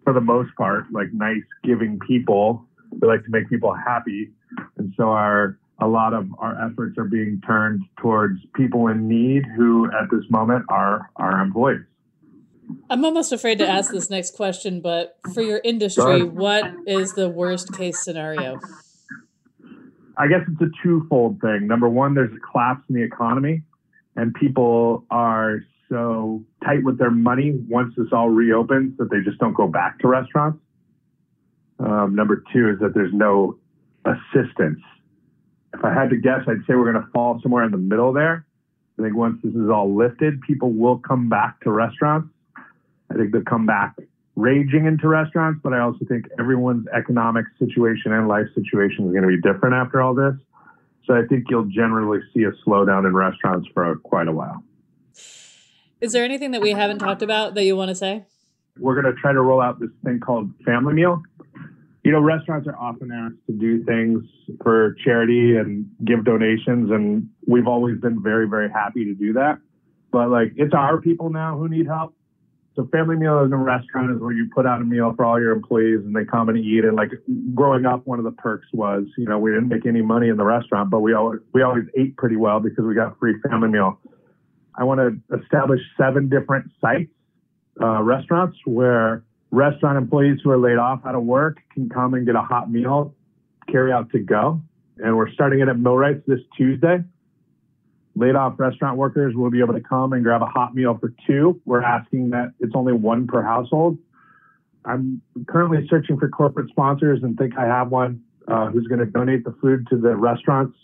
for 0.05 0.13
the 0.13 0.21
most 0.21 0.55
part, 0.57 0.85
like 0.93 1.13
nice, 1.13 1.45
giving 1.63 1.99
people. 2.01 2.65
We 2.91 3.07
like 3.07 3.25
to 3.25 3.31
make 3.31 3.49
people 3.49 3.75
happy. 3.75 4.31
And 4.77 4.93
so 4.97 5.11
our 5.11 5.59
a 5.81 5.87
lot 5.87 6.13
of 6.13 6.29
our 6.39 6.65
efforts 6.65 6.99
are 6.99 7.05
being 7.05 7.41
turned 7.47 7.83
towards 7.99 8.39
people 8.55 8.89
in 8.89 9.09
need 9.09 9.45
who 9.57 9.87
at 9.87 10.11
this 10.11 10.25
moment 10.31 10.65
are 10.69 11.11
our 11.17 11.41
employees. 11.41 11.81
I'm 12.89 13.05
almost 13.05 13.33
afraid 13.33 13.59
to 13.59 13.69
ask 13.69 13.91
this 13.91 14.11
next 14.11 14.37
question, 14.37 14.81
but 14.81 15.17
for 15.35 15.43
your 15.43 15.61
industry, 15.65 16.23
what 16.23 16.73
is 16.87 17.15
the 17.15 17.29
worst 17.29 17.73
case 17.73 18.03
scenario? 18.03 18.61
I 20.17 20.29
guess 20.29 20.41
it's 20.47 20.61
a 20.61 20.71
twofold 20.83 21.41
thing. 21.41 21.67
Number 21.67 21.89
one, 21.89 22.15
there's 22.15 22.33
a 22.33 22.41
collapse 22.53 22.83
in 22.89 22.95
the 22.95 23.03
economy, 23.03 23.63
and 24.17 24.35
people 24.35 25.05
are 25.11 25.61
so 25.89 26.45
tight 26.65 26.85
with 26.85 26.99
their 26.99 27.11
money 27.11 27.53
once 27.69 27.95
this 27.97 28.07
all 28.13 28.29
reopens 28.29 28.97
that 28.99 29.11
they 29.11 29.21
just 29.25 29.39
don't 29.39 29.55
go 29.55 29.67
back 29.67 29.99
to 30.01 30.09
restaurants. 30.09 30.59
Um, 31.81 32.15
number 32.15 32.45
two 32.53 32.69
is 32.69 32.79
that 32.81 32.95
there's 32.95 33.13
no 33.13 33.59
assistance. 34.05 34.81
If 35.75 35.85
I 35.85 35.93
had 35.95 36.11
to 36.11 36.17
guess, 36.17 36.41
I'd 36.47 36.65
say 36.67 36.75
we're 36.75 36.93
going 36.93 37.05
to 37.05 37.11
fall 37.13 37.41
somewhere 37.43 37.65
in 37.65 37.71
the 37.71 37.79
middle 37.79 38.13
there. 38.13 38.45
I 38.99 39.03
think 39.03 39.17
once 39.17 39.41
this 39.43 39.55
is 39.55 39.71
all 39.71 39.95
lifted, 39.95 40.41
people 40.43 40.73
will 40.73 40.99
come 40.99 41.29
back 41.29 41.61
to 41.61 41.71
restaurants. 41.71 42.29
I 43.11 43.15
think 43.15 43.33
they'll 43.33 43.43
come 43.43 43.67
back 43.67 43.97
raging 44.37 44.87
into 44.87 45.09
restaurants, 45.09 45.61
but 45.63 45.73
I 45.73 45.81
also 45.81 46.05
think 46.07 46.27
everyone's 46.39 46.87
economic 46.89 47.47
situation 47.59 48.13
and 48.13 48.29
life 48.29 48.47
situation 48.55 49.07
is 49.07 49.13
going 49.13 49.23
to 49.23 49.29
be 49.29 49.41
different 49.41 49.75
after 49.75 50.01
all 50.01 50.15
this. 50.15 50.35
So 51.07 51.15
I 51.15 51.23
think 51.27 51.47
you'll 51.51 51.65
generally 51.65 52.21
see 52.35 52.45
a 52.45 52.53
slowdown 52.67 53.07
in 53.07 53.15
restaurants 53.15 53.69
for 53.75 53.97
quite 53.97 54.29
a 54.29 54.33
while. 54.33 54.63
Is 56.01 56.13
there 56.13 56.25
anything 56.25 56.53
that 56.53 56.63
we 56.63 56.71
haven't 56.71 56.99
talked 56.99 57.23
about 57.23 57.55
that 57.55 57.65
you 57.65 57.77
want 57.77 57.91
to 57.91 57.95
say? 57.95 58.25
We're 58.79 59.01
going 59.01 59.15
to 59.15 59.21
try 59.21 59.33
to 59.33 59.41
roll 59.43 59.61
out 59.61 59.81
this 59.81 59.91
thing 60.05 60.21
called 60.21 60.51
Family 60.65 60.95
Meal. 60.95 61.23
You 62.03 62.13
know, 62.13 62.21
restaurants 62.21 62.67
are 62.67 62.77
often 62.77 63.11
asked 63.13 63.47
to 63.47 63.53
do 63.53 63.85
things 63.85 64.25
for 64.63 64.97
charity 65.05 65.57
and 65.57 65.87
give 66.05 66.25
donations, 66.25 66.91
and 66.91 67.29
we've 67.47 67.67
always 67.67 68.01
been 68.01 68.23
very, 68.23 68.49
very 68.49 68.71
happy 68.71 69.05
to 69.05 69.15
do 69.15 69.35
that. 69.35 69.59
But 70.11 70.31
like, 70.31 70.53
it's 70.57 70.75
our 70.75 71.01
people 71.01 71.31
now 71.31 71.59
who 71.59 71.69
need 71.69 71.87
help 71.87 72.15
so 72.77 72.89
family 72.93 73.17
meal 73.17 73.41
in 73.41 73.53
a 73.53 73.57
restaurant 73.57 74.13
is 74.13 74.21
where 74.21 74.33
you 74.33 74.49
put 74.55 74.65
out 74.65 74.81
a 74.81 74.85
meal 74.85 75.13
for 75.17 75.25
all 75.25 75.41
your 75.41 75.53
employees 75.53 75.99
and 76.05 76.15
they 76.15 76.25
come 76.25 76.49
and 76.49 76.57
eat. 76.57 76.85
And 76.85 76.97
like 76.97 77.11
growing 77.55 77.85
up, 77.85 78.07
one 78.07 78.19
of 78.19 78.25
the 78.25 78.31
perks 78.33 78.67
was, 78.73 79.05
you 79.19 79.27
know, 79.27 79.39
we 79.39 79.51
didn't 79.51 79.69
make 79.69 79.87
any 79.87 80.03
money 80.03 80.29
in 80.29 80.37
the 80.37 80.45
restaurant, 80.45 80.89
but 80.89 81.01
we 81.01 81.13
always 81.13 81.41
we 81.53 81.63
always 81.63 81.85
ate 81.99 82.17
pretty 82.17 82.37
well 82.37 82.61
because 82.61 82.85
we 82.85 82.95
got 82.95 83.19
free 83.19 83.35
family 83.49 83.69
meal. 83.69 83.99
I 84.75 84.85
want 84.85 85.01
to 85.01 85.37
establish 85.43 85.81
seven 85.99 86.29
different 86.29 86.71
sites, 86.81 87.11
uh, 87.83 88.03
restaurants 88.03 88.57
where 88.65 89.25
restaurant 89.51 89.99
employees 89.99 90.39
who 90.43 90.51
are 90.51 90.59
laid 90.59 90.79
off 90.79 91.01
out 91.05 91.15
of 91.15 91.23
work 91.23 91.59
can 91.73 91.89
come 91.89 92.15
and 92.15 92.27
get 92.27 92.37
a 92.37 92.43
hot 92.43 92.71
meal, 92.71 93.15
carry 93.71 93.93
out 93.93 94.11
to 94.11 94.19
go. 94.19 94.61
And 94.99 95.17
we're 95.17 95.31
starting 95.31 95.61
it 95.61 95.69
at 95.69 95.77
Millwrights 95.77 96.23
this 96.27 96.41
Tuesday 96.57 97.03
laid 98.17 98.35
off 98.35 98.59
restaurant 98.59 98.97
workers 98.97 99.35
will 99.35 99.51
be 99.51 99.61
able 99.61 99.75
to 99.75 99.81
come 99.81 100.13
and 100.13 100.23
grab 100.23 100.43
a 100.43 100.47
hot 100.47 100.75
meal 100.75 100.97
for 100.99 101.13
two. 101.27 101.61
We're 101.65 101.83
asking 101.83 102.31
that 102.31 102.53
it's 102.61 102.75
only 102.75 102.93
one 102.93 103.27
per 103.27 103.43
household. 103.43 103.99
I'm 104.85 105.23
currently 105.47 105.87
searching 105.89 106.19
for 106.19 106.29
corporate 106.29 106.71
sponsors 106.71 107.23
and 107.23 107.37
think 107.37 107.57
I 107.59 107.67
have 107.67 107.91
one 107.91 108.23
uh, 108.49 108.67
who's 108.67 108.87
going 108.87 109.01
to 109.01 109.07
donate 109.07 109.45
the 109.45 109.55
food 109.61 109.87
to 109.91 109.97
the 109.97 110.17
restaurants. 110.17 110.77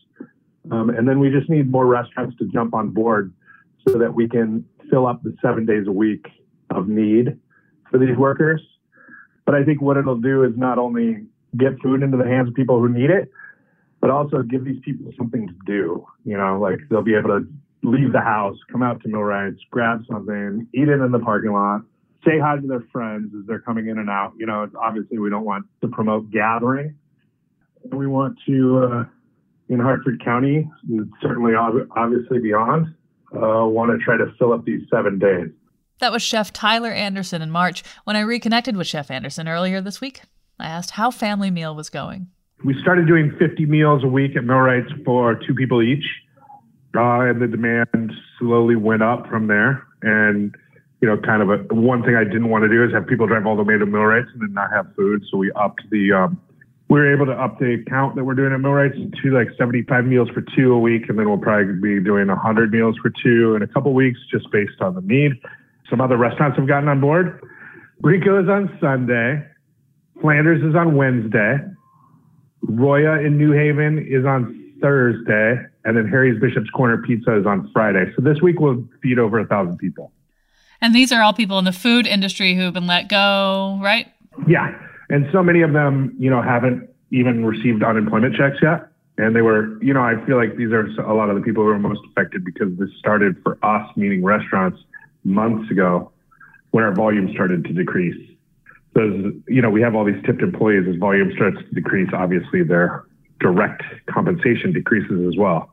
Um, 0.70 0.90
and 0.90 1.08
then 1.08 1.20
we 1.20 1.30
just 1.30 1.48
need 1.48 1.70
more 1.70 1.86
restaurants 1.86 2.36
to 2.38 2.46
jump 2.46 2.74
on 2.74 2.90
board 2.90 3.32
so 3.88 3.98
that 3.98 4.14
we 4.14 4.28
can 4.28 4.64
fill 4.90 5.06
up 5.06 5.22
the 5.22 5.34
seven 5.40 5.64
days 5.64 5.86
a 5.86 5.92
week 5.92 6.26
of 6.70 6.88
need 6.88 7.38
for 7.90 7.98
these 7.98 8.16
workers. 8.16 8.60
But 9.44 9.54
I 9.54 9.64
think 9.64 9.80
what 9.80 9.96
it'll 9.96 10.20
do 10.20 10.44
is 10.44 10.52
not 10.56 10.78
only 10.78 11.26
get 11.56 11.80
food 11.80 12.02
into 12.02 12.16
the 12.16 12.24
hands 12.24 12.48
of 12.48 12.54
people 12.54 12.80
who 12.80 12.88
need 12.88 13.10
it, 13.10 13.30
but 14.00 14.10
also 14.10 14.42
give 14.42 14.64
these 14.64 14.80
people 14.84 15.12
something 15.16 15.46
to 15.46 15.54
do. 15.64 16.06
You 16.24 16.36
know, 16.36 16.58
like 16.60 16.80
they'll 16.90 17.02
be 17.02 17.14
able 17.14 17.40
to 17.40 17.46
leave 17.82 18.12
the 18.12 18.20
house, 18.20 18.56
come 18.70 18.82
out 18.82 19.00
to 19.02 19.08
Millwrights, 19.08 19.60
grab 19.70 20.02
something, 20.10 20.66
eat 20.74 20.88
it 20.88 21.00
in 21.00 21.12
the 21.12 21.18
parking 21.18 21.52
lot, 21.52 21.82
say 22.24 22.38
hi 22.38 22.56
to 22.56 22.66
their 22.66 22.84
friends 22.92 23.32
as 23.38 23.46
they're 23.46 23.60
coming 23.60 23.88
in 23.88 23.98
and 23.98 24.10
out. 24.10 24.32
You 24.36 24.46
know, 24.46 24.68
obviously 24.80 25.18
we 25.18 25.30
don't 25.30 25.44
want 25.44 25.66
to 25.82 25.88
promote 25.88 26.30
gathering. 26.30 26.96
We 27.84 28.06
want 28.06 28.38
to, 28.46 28.78
uh, 28.78 29.04
in 29.68 29.78
Hartford 29.78 30.22
County, 30.24 30.68
certainly 31.22 31.54
obviously 31.54 32.40
beyond, 32.40 32.94
uh, 33.32 33.66
want 33.66 33.92
to 33.92 34.04
try 34.04 34.16
to 34.16 34.32
fill 34.38 34.52
up 34.52 34.64
these 34.64 34.82
seven 34.90 35.18
days. 35.18 35.50
That 35.98 36.12
was 36.12 36.22
Chef 36.22 36.52
Tyler 36.52 36.92
Anderson 36.92 37.42
in 37.42 37.50
March. 37.50 37.82
When 38.04 38.16
I 38.16 38.20
reconnected 38.20 38.76
with 38.76 38.86
Chef 38.86 39.10
Anderson 39.10 39.48
earlier 39.48 39.80
this 39.80 40.00
week, 40.00 40.22
I 40.58 40.66
asked 40.66 40.92
how 40.92 41.10
Family 41.10 41.50
Meal 41.50 41.74
was 41.74 41.90
going 41.90 42.28
we 42.64 42.74
started 42.80 43.06
doing 43.06 43.32
50 43.38 43.66
meals 43.66 44.02
a 44.02 44.08
week 44.08 44.36
at 44.36 44.44
Millwrights 44.44 44.90
for 45.04 45.34
two 45.46 45.54
people 45.54 45.82
each. 45.82 46.04
Uh, 46.96 47.28
and 47.28 47.42
the 47.42 47.46
demand 47.46 48.12
slowly 48.38 48.76
went 48.76 49.02
up 49.02 49.28
from 49.28 49.48
there. 49.48 49.86
And, 50.02 50.54
you 51.02 51.08
know, 51.08 51.18
kind 51.18 51.42
of 51.42 51.50
a 51.50 51.74
one 51.74 52.02
thing 52.02 52.16
I 52.16 52.24
didn't 52.24 52.48
want 52.48 52.62
to 52.62 52.68
do 52.68 52.82
is 52.84 52.92
have 52.92 53.06
people 53.06 53.26
drive 53.26 53.46
all 53.46 53.56
the 53.56 53.62
way 53.62 53.76
to 53.76 53.84
Millwrights 53.84 54.28
and 54.32 54.40
then 54.40 54.54
not 54.54 54.72
have 54.72 54.86
food. 54.96 55.22
So 55.30 55.36
we 55.36 55.52
upped 55.52 55.82
the, 55.90 56.12
um, 56.12 56.40
we 56.88 56.98
were 56.98 57.12
able 57.12 57.26
to 57.26 57.32
up 57.32 57.58
the 57.58 57.84
count 57.88 58.16
that 58.16 58.24
we're 58.24 58.34
doing 58.34 58.52
at 58.54 58.60
Millwrights 58.60 58.96
to 58.96 59.30
like 59.30 59.48
75 59.58 60.06
meals 60.06 60.30
for 60.30 60.42
two 60.56 60.72
a 60.72 60.78
week. 60.78 61.10
And 61.10 61.18
then 61.18 61.28
we'll 61.28 61.38
probably 61.38 61.74
be 61.74 62.02
doing 62.02 62.28
100 62.28 62.72
meals 62.72 62.96
for 63.02 63.12
two 63.22 63.54
in 63.56 63.62
a 63.62 63.66
couple 63.66 63.92
weeks 63.92 64.18
just 64.30 64.50
based 64.50 64.80
on 64.80 64.94
the 64.94 65.02
need. 65.02 65.32
Some 65.90 66.00
other 66.00 66.16
restaurants 66.16 66.58
have 66.58 66.66
gotten 66.66 66.88
on 66.88 67.00
board. 67.00 67.40
Rico 68.02 68.42
is 68.42 68.48
on 68.48 68.76
Sunday. 68.80 69.46
Flanders 70.20 70.62
is 70.62 70.74
on 70.74 70.96
Wednesday. 70.96 71.58
Roia 72.64 73.24
in 73.24 73.38
New 73.38 73.52
Haven 73.52 73.98
is 73.98 74.24
on 74.24 74.74
Thursday, 74.80 75.62
and 75.84 75.96
then 75.96 76.06
Harry's 76.08 76.40
Bishop's 76.40 76.70
Corner 76.70 76.98
Pizza 76.98 77.38
is 77.38 77.46
on 77.46 77.70
Friday. 77.72 78.12
So 78.16 78.22
this 78.22 78.40
week 78.42 78.60
we'll 78.60 78.86
feed 79.02 79.18
over 79.18 79.38
a 79.38 79.46
thousand 79.46 79.78
people. 79.78 80.12
And 80.80 80.94
these 80.94 81.12
are 81.12 81.22
all 81.22 81.32
people 81.32 81.58
in 81.58 81.64
the 81.64 81.72
food 81.72 82.06
industry 82.06 82.54
who 82.54 82.62
have 82.62 82.74
been 82.74 82.86
let 82.86 83.08
go, 83.08 83.78
right? 83.82 84.06
Yeah, 84.46 84.76
and 85.08 85.26
so 85.32 85.42
many 85.42 85.62
of 85.62 85.72
them, 85.72 86.14
you 86.18 86.28
know, 86.28 86.42
haven't 86.42 86.88
even 87.10 87.44
received 87.44 87.82
unemployment 87.82 88.34
checks 88.34 88.56
yet. 88.62 88.88
And 89.18 89.34
they 89.34 89.40
were, 89.40 89.82
you 89.82 89.94
know, 89.94 90.02
I 90.02 90.14
feel 90.26 90.36
like 90.36 90.56
these 90.56 90.72
are 90.72 90.84
a 91.00 91.14
lot 91.14 91.30
of 91.30 91.36
the 91.36 91.42
people 91.42 91.62
who 91.62 91.70
are 91.70 91.78
most 91.78 92.00
affected 92.10 92.44
because 92.44 92.76
this 92.78 92.90
started 92.98 93.36
for 93.42 93.58
us, 93.64 93.88
meaning 93.96 94.22
restaurants, 94.22 94.78
months 95.26 95.70
ago 95.70 96.12
when 96.70 96.84
our 96.84 96.94
volume 96.94 97.30
started 97.32 97.64
to 97.64 97.72
decrease 97.72 98.16
those, 98.94 99.34
you 99.46 99.60
know, 99.60 99.68
we 99.68 99.82
have 99.82 99.94
all 99.94 100.04
these 100.04 100.22
tipped 100.24 100.40
employees 100.40 100.88
as 100.88 100.96
volume 100.96 101.30
starts 101.36 101.58
to 101.58 101.74
decrease, 101.74 102.08
obviously 102.14 102.62
their 102.62 103.04
direct 103.40 103.82
compensation 104.08 104.72
decreases 104.72 105.28
as 105.28 105.36
well. 105.36 105.70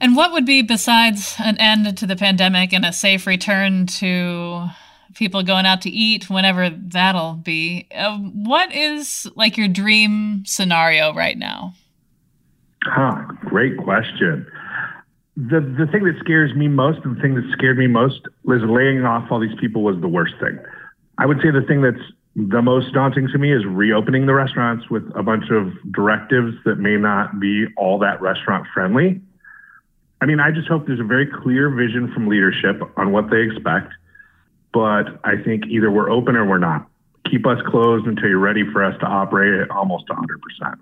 And 0.00 0.14
what 0.14 0.32
would 0.32 0.44
be, 0.44 0.62
besides 0.62 1.34
an 1.38 1.56
end 1.58 1.96
to 1.96 2.06
the 2.06 2.14
pandemic 2.14 2.72
and 2.74 2.84
a 2.84 2.92
safe 2.92 3.26
return 3.26 3.86
to 3.86 4.68
people 5.14 5.42
going 5.42 5.64
out 5.64 5.80
to 5.82 5.90
eat 5.90 6.28
whenever 6.28 6.68
that'll 6.70 7.34
be, 7.34 7.88
uh, 7.94 8.18
what 8.18 8.72
is 8.72 9.26
like 9.34 9.56
your 9.56 9.66
dream 9.66 10.44
scenario 10.44 11.14
right 11.14 11.38
now? 11.38 11.72
Huh, 12.84 13.24
great 13.46 13.76
question. 13.78 14.46
The, 15.38 15.60
the 15.60 15.86
thing 15.86 16.02
that 16.02 16.16
scares 16.18 16.52
me 16.56 16.66
most, 16.66 16.98
the 17.04 17.14
thing 17.22 17.36
that 17.36 17.48
scared 17.52 17.78
me 17.78 17.86
most 17.86 18.22
was 18.42 18.60
laying 18.62 19.04
off 19.04 19.30
all 19.30 19.38
these 19.38 19.56
people 19.60 19.84
was 19.84 19.94
the 20.00 20.08
worst 20.08 20.34
thing. 20.40 20.58
I 21.16 21.26
would 21.26 21.40
say 21.40 21.52
the 21.52 21.62
thing 21.62 21.80
that's 21.80 22.02
the 22.34 22.60
most 22.60 22.92
daunting 22.92 23.28
to 23.28 23.38
me 23.38 23.52
is 23.52 23.64
reopening 23.64 24.26
the 24.26 24.34
restaurants 24.34 24.90
with 24.90 25.04
a 25.14 25.22
bunch 25.22 25.44
of 25.50 25.72
directives 25.92 26.56
that 26.64 26.80
may 26.80 26.96
not 26.96 27.38
be 27.38 27.66
all 27.76 28.00
that 28.00 28.20
restaurant 28.20 28.66
friendly. 28.74 29.20
I 30.20 30.26
mean, 30.26 30.40
I 30.40 30.50
just 30.50 30.66
hope 30.66 30.88
there's 30.88 30.98
a 30.98 31.04
very 31.04 31.26
clear 31.26 31.70
vision 31.70 32.12
from 32.12 32.26
leadership 32.26 32.82
on 32.96 33.12
what 33.12 33.30
they 33.30 33.42
expect. 33.42 33.92
But 34.72 35.20
I 35.22 35.40
think 35.44 35.66
either 35.66 35.88
we're 35.88 36.10
open 36.10 36.34
or 36.34 36.46
we're 36.46 36.58
not. 36.58 36.88
Keep 37.30 37.46
us 37.46 37.58
closed 37.64 38.08
until 38.08 38.28
you're 38.28 38.40
ready 38.40 38.64
for 38.72 38.84
us 38.84 38.98
to 38.98 39.06
operate 39.06 39.54
at 39.60 39.70
almost 39.70 40.08
100%. 40.08 40.78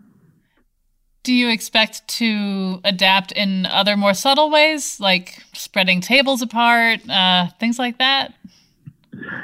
Do 1.27 1.35
you 1.35 1.49
expect 1.49 2.07
to 2.19 2.81
adapt 2.85 3.33
in 3.33 3.67
other 3.67 3.97
more 3.97 4.15
subtle 4.15 4.49
ways, 4.49 5.01
like 5.01 5.43
spreading 5.55 6.01
tables 6.01 6.41
apart, 6.41 7.01
uh, 7.11 7.49
things 7.59 7.81
like 7.81 7.99
that? 7.99 8.33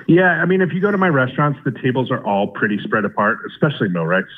Yeah, 0.07 0.31
I 0.41 0.45
mean, 0.45 0.61
if 0.61 0.73
you 0.73 0.81
go 0.81 0.93
to 0.93 0.97
my 0.97 1.09
restaurants, 1.09 1.59
the 1.65 1.73
tables 1.73 2.13
are 2.13 2.25
all 2.25 2.47
pretty 2.47 2.79
spread 2.85 3.05
apart, 3.05 3.39
especially 3.49 3.89
Millwrights. 3.89 4.31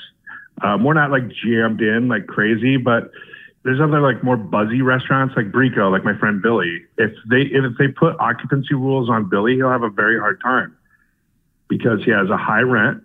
Um, 0.62 0.85
we're 0.85 0.94
not 0.94 1.11
like 1.11 1.28
jammed 1.28 1.83
in 1.83 2.09
like 2.09 2.26
crazy, 2.28 2.78
but 2.78 3.11
there's 3.62 3.78
other 3.78 4.00
like 4.00 4.24
more 4.24 4.38
buzzy 4.38 4.80
restaurants 4.80 5.35
like 5.37 5.52
Bricco, 5.52 5.92
like 5.92 6.02
my 6.02 6.16
friend 6.16 6.40
Billy. 6.40 6.80
If 6.96 7.12
they 7.28 7.42
if 7.42 7.76
they 7.76 7.88
put 7.88 8.18
occupancy 8.20 8.72
rules 8.72 9.11
on 9.11 9.28
Billy, 9.28 9.57
he'll 9.57 9.68
have 9.68 9.83
a 9.83 9.90
very 9.90 10.18
hard 10.18 10.40
time 10.40 10.74
because 11.68 12.02
he 12.07 12.11
has 12.11 12.30
a 12.30 12.38
high 12.38 12.62
rent, 12.62 13.02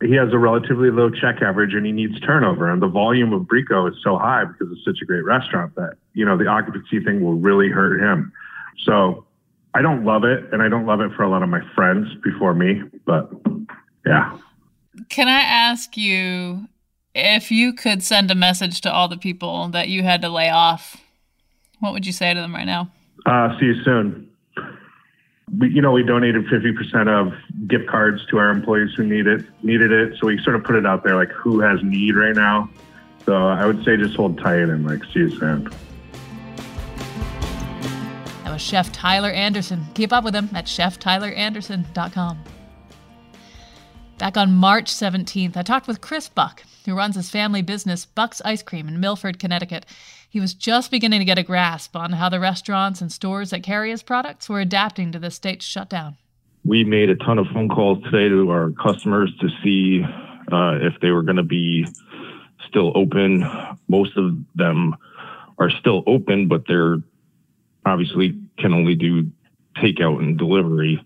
he 0.00 0.14
has 0.14 0.32
a 0.32 0.38
relatively 0.38 0.90
low 0.90 1.10
check 1.10 1.42
average, 1.42 1.74
and 1.74 1.84
he 1.84 1.92
needs 1.92 2.18
turnover. 2.20 2.70
And 2.70 2.80
the 2.80 2.88
volume 2.88 3.32
of 3.32 3.42
Bricco 3.42 3.90
is 3.90 3.96
so 4.02 4.16
high 4.16 4.44
because 4.44 4.68
it's 4.70 4.84
such 4.84 4.98
a 5.02 5.04
great 5.04 5.24
restaurant 5.24 5.74
that 5.74 5.94
you 6.14 6.24
know 6.24 6.36
the 6.36 6.46
occupancy 6.46 7.02
thing 7.02 7.24
will 7.24 7.34
really 7.34 7.68
hurt 7.68 8.00
him. 8.00 8.32
So 8.84 9.26
I 9.74 9.82
don't 9.82 10.04
love 10.04 10.24
it, 10.24 10.44
and 10.52 10.62
I 10.62 10.68
don't 10.68 10.86
love 10.86 11.00
it 11.00 11.10
for 11.16 11.24
a 11.24 11.28
lot 11.30 11.42
of 11.42 11.48
my 11.48 11.60
friends 11.74 12.08
before 12.22 12.54
me. 12.54 12.82
But 13.06 13.30
yeah. 14.06 14.38
Can 15.08 15.28
I 15.28 15.40
ask 15.40 15.96
you 15.96 16.68
if 17.14 17.50
you 17.50 17.72
could 17.72 18.02
send 18.02 18.30
a 18.30 18.34
message 18.34 18.80
to 18.82 18.92
all 18.92 19.08
the 19.08 19.16
people 19.16 19.68
that 19.68 19.88
you 19.88 20.02
had 20.02 20.22
to 20.22 20.28
lay 20.28 20.48
off? 20.48 20.96
What 21.80 21.92
would 21.92 22.06
you 22.06 22.12
say 22.12 22.34
to 22.34 22.40
them 22.40 22.54
right 22.54 22.64
now? 22.64 22.90
Uh, 23.26 23.58
see 23.58 23.66
you 23.66 23.82
soon. 23.84 24.27
We, 25.56 25.70
you 25.70 25.80
know, 25.80 25.92
we 25.92 26.02
donated 26.02 26.46
50% 26.46 27.08
of 27.08 27.32
gift 27.68 27.86
cards 27.86 28.24
to 28.26 28.38
our 28.38 28.50
employees 28.50 28.94
who 28.96 29.04
need 29.04 29.26
it, 29.26 29.44
needed 29.62 29.92
it. 29.92 30.18
So 30.18 30.26
we 30.26 30.42
sort 30.42 30.56
of 30.56 30.64
put 30.64 30.76
it 30.76 30.86
out 30.86 31.04
there 31.04 31.14
like 31.14 31.30
who 31.30 31.60
has 31.60 31.82
need 31.82 32.16
right 32.16 32.34
now. 32.34 32.68
So 33.24 33.34
I 33.34 33.66
would 33.66 33.84
say 33.84 33.96
just 33.96 34.16
hold 34.16 34.38
tight 34.38 34.68
and 34.68 34.86
like 34.86 35.04
see 35.04 35.20
you 35.20 35.30
soon. 35.30 35.70
That 38.44 38.52
was 38.52 38.62
Chef 38.62 38.90
Tyler 38.90 39.30
Anderson. 39.30 39.86
Keep 39.94 40.12
up 40.12 40.24
with 40.24 40.34
him 40.34 40.48
at 40.54 40.66
cheftyleranderson.com. 40.66 42.38
Back 44.18 44.36
on 44.36 44.56
March 44.56 44.92
17th, 44.92 45.56
I 45.56 45.62
talked 45.62 45.86
with 45.86 46.00
Chris 46.00 46.28
Buck, 46.28 46.64
who 46.84 46.96
runs 46.96 47.14
his 47.14 47.30
family 47.30 47.62
business, 47.62 48.04
Buck's 48.04 48.42
Ice 48.44 48.64
Cream, 48.64 48.88
in 48.88 48.98
Milford, 48.98 49.38
Connecticut. 49.38 49.86
He 50.28 50.40
was 50.40 50.54
just 50.54 50.90
beginning 50.90 51.20
to 51.20 51.24
get 51.24 51.38
a 51.38 51.44
grasp 51.44 51.94
on 51.94 52.10
how 52.10 52.28
the 52.28 52.40
restaurants 52.40 53.00
and 53.00 53.12
stores 53.12 53.50
that 53.50 53.62
carry 53.62 53.92
his 53.92 54.02
products 54.02 54.48
were 54.48 54.60
adapting 54.60 55.12
to 55.12 55.20
the 55.20 55.30
state's 55.30 55.64
shutdown. 55.64 56.16
We 56.64 56.82
made 56.82 57.10
a 57.10 57.14
ton 57.14 57.38
of 57.38 57.46
phone 57.54 57.68
calls 57.68 58.02
today 58.02 58.28
to 58.28 58.50
our 58.50 58.70
customers 58.70 59.32
to 59.40 59.48
see 59.62 60.02
uh, 60.50 60.78
if 60.82 60.94
they 61.00 61.12
were 61.12 61.22
going 61.22 61.36
to 61.36 61.44
be 61.44 61.86
still 62.68 62.90
open. 62.96 63.48
Most 63.86 64.16
of 64.16 64.36
them 64.56 64.96
are 65.58 65.70
still 65.70 66.02
open, 66.08 66.48
but 66.48 66.64
they're 66.66 66.96
obviously 67.86 68.36
can 68.58 68.74
only 68.74 68.96
do 68.96 69.30
takeout 69.76 70.18
and 70.18 70.36
delivery, 70.36 71.00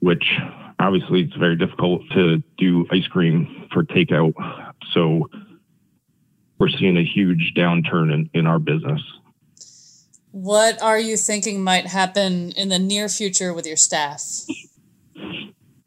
which 0.00 0.36
obviously 0.78 1.22
it's 1.22 1.36
very 1.36 1.56
difficult 1.56 2.02
to 2.12 2.42
do 2.58 2.86
ice 2.90 3.06
cream 3.06 3.68
for 3.72 3.84
takeout. 3.84 4.34
So 4.92 5.28
we're 6.58 6.68
seeing 6.68 6.96
a 6.96 7.04
huge 7.04 7.52
downturn 7.56 8.12
in, 8.12 8.30
in 8.34 8.46
our 8.46 8.58
business. 8.58 9.00
What 10.30 10.82
are 10.82 10.98
you 10.98 11.16
thinking 11.16 11.62
might 11.62 11.86
happen 11.86 12.50
in 12.52 12.68
the 12.68 12.78
near 12.78 13.08
future 13.08 13.54
with 13.54 13.66
your 13.66 13.76
staff? 13.76 14.22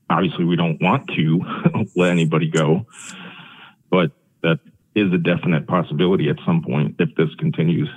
Obviously, 0.10 0.46
we 0.46 0.56
don't 0.56 0.82
want 0.82 1.10
to 1.16 1.42
let 1.96 2.12
anybody 2.12 2.50
go, 2.50 2.86
but 3.90 4.12
that 4.44 4.60
is 4.96 5.12
a 5.12 5.18
definite 5.18 5.68
possibility 5.68 6.30
at 6.30 6.38
some 6.46 6.64
point 6.64 6.96
if 7.00 7.14
this 7.16 7.30
continues. 7.38 7.90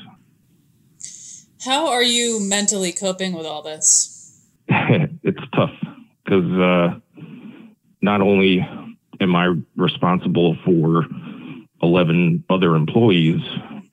How 1.65 1.89
are 1.89 2.03
you 2.03 2.41
mentally 2.41 2.93
coping 2.93 3.33
with 3.33 3.47
all 3.47 3.63
this? 3.63 4.43
because 6.31 6.53
uh, 6.53 7.23
not 8.01 8.21
only 8.21 8.67
am 9.21 9.35
I 9.35 9.55
responsible 9.77 10.57
for 10.65 11.05
11 11.83 12.45
other 12.49 12.77
employees, 12.77 13.41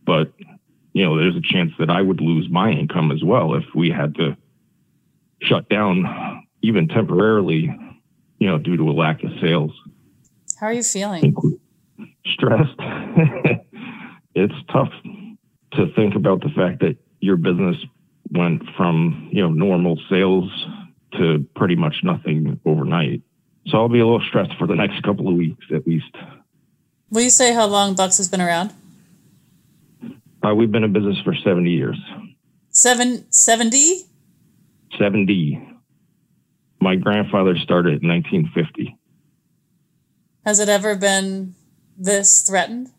but 0.06 0.32
you 0.94 1.04
know, 1.04 1.18
there's 1.18 1.36
a 1.36 1.42
chance 1.42 1.72
that 1.80 1.90
I 1.90 2.02
would 2.02 2.22
lose 2.22 2.48
my 2.50 2.72
income 2.72 3.12
as 3.12 3.24
well 3.24 3.56
if 3.56 3.64
we 3.76 3.90
had 3.90 4.16
to 4.16 4.38
shut 5.42 5.70
down 5.70 6.44
even 6.62 6.88
temporarily, 6.88 7.70
you 8.40 8.48
know, 8.48 8.58
due 8.58 8.78
to 8.78 8.90
a 8.90 8.94
lack 8.94 9.24
of 9.24 9.32
sales. 9.42 9.72
How 10.60 10.68
are 10.68 10.74
you 10.74 10.84
feeling? 10.84 11.36
Stressed. 12.26 12.80
it's 14.36 14.54
tough 14.72 14.92
to 15.74 15.92
think 15.96 16.16
about 16.16 16.42
the 16.42 16.50
fact 16.50 16.80
that 16.82 16.98
your 17.20 17.36
business 17.36 17.78
went 18.32 18.64
from, 18.76 19.30
you 19.32 19.42
know, 19.42 19.50
normal 19.50 20.00
sales 20.10 20.50
to 21.18 21.46
pretty 21.56 21.76
much 21.76 21.98
nothing 22.04 22.60
overnight. 22.66 23.22
So 23.68 23.78
I'll 23.78 23.90
be 23.90 24.00
a 24.00 24.06
little 24.06 24.26
stressed 24.28 24.58
for 24.58 24.68
the 24.68 24.76
next 24.76 25.04
couple 25.04 25.28
of 25.28 25.36
weeks 25.36 25.66
at 25.74 25.86
least. 25.86 26.16
Will 27.10 27.22
you 27.22 27.30
say 27.30 27.54
how 27.54 27.66
long 27.66 27.96
Bucks 27.96 28.18
has 28.18 28.28
been 28.28 28.42
around? 28.42 28.74
Uh, 30.46 30.54
we've 30.54 30.72
been 30.72 30.84
in 30.84 30.94
business 30.94 31.18
for 31.24 31.34
70 31.34 31.70
years. 31.70 32.00
Seven, 32.70 33.26
70? 33.32 34.04
70. 34.98 35.68
My 36.80 36.96
grandfather 36.96 37.58
started 37.58 38.04
in 38.04 38.10
1950. 38.10 38.96
Has 40.46 40.60
it 40.60 40.70
ever 40.70 40.96
been 40.96 41.56
this 41.98 42.42
threatened? 42.42 42.90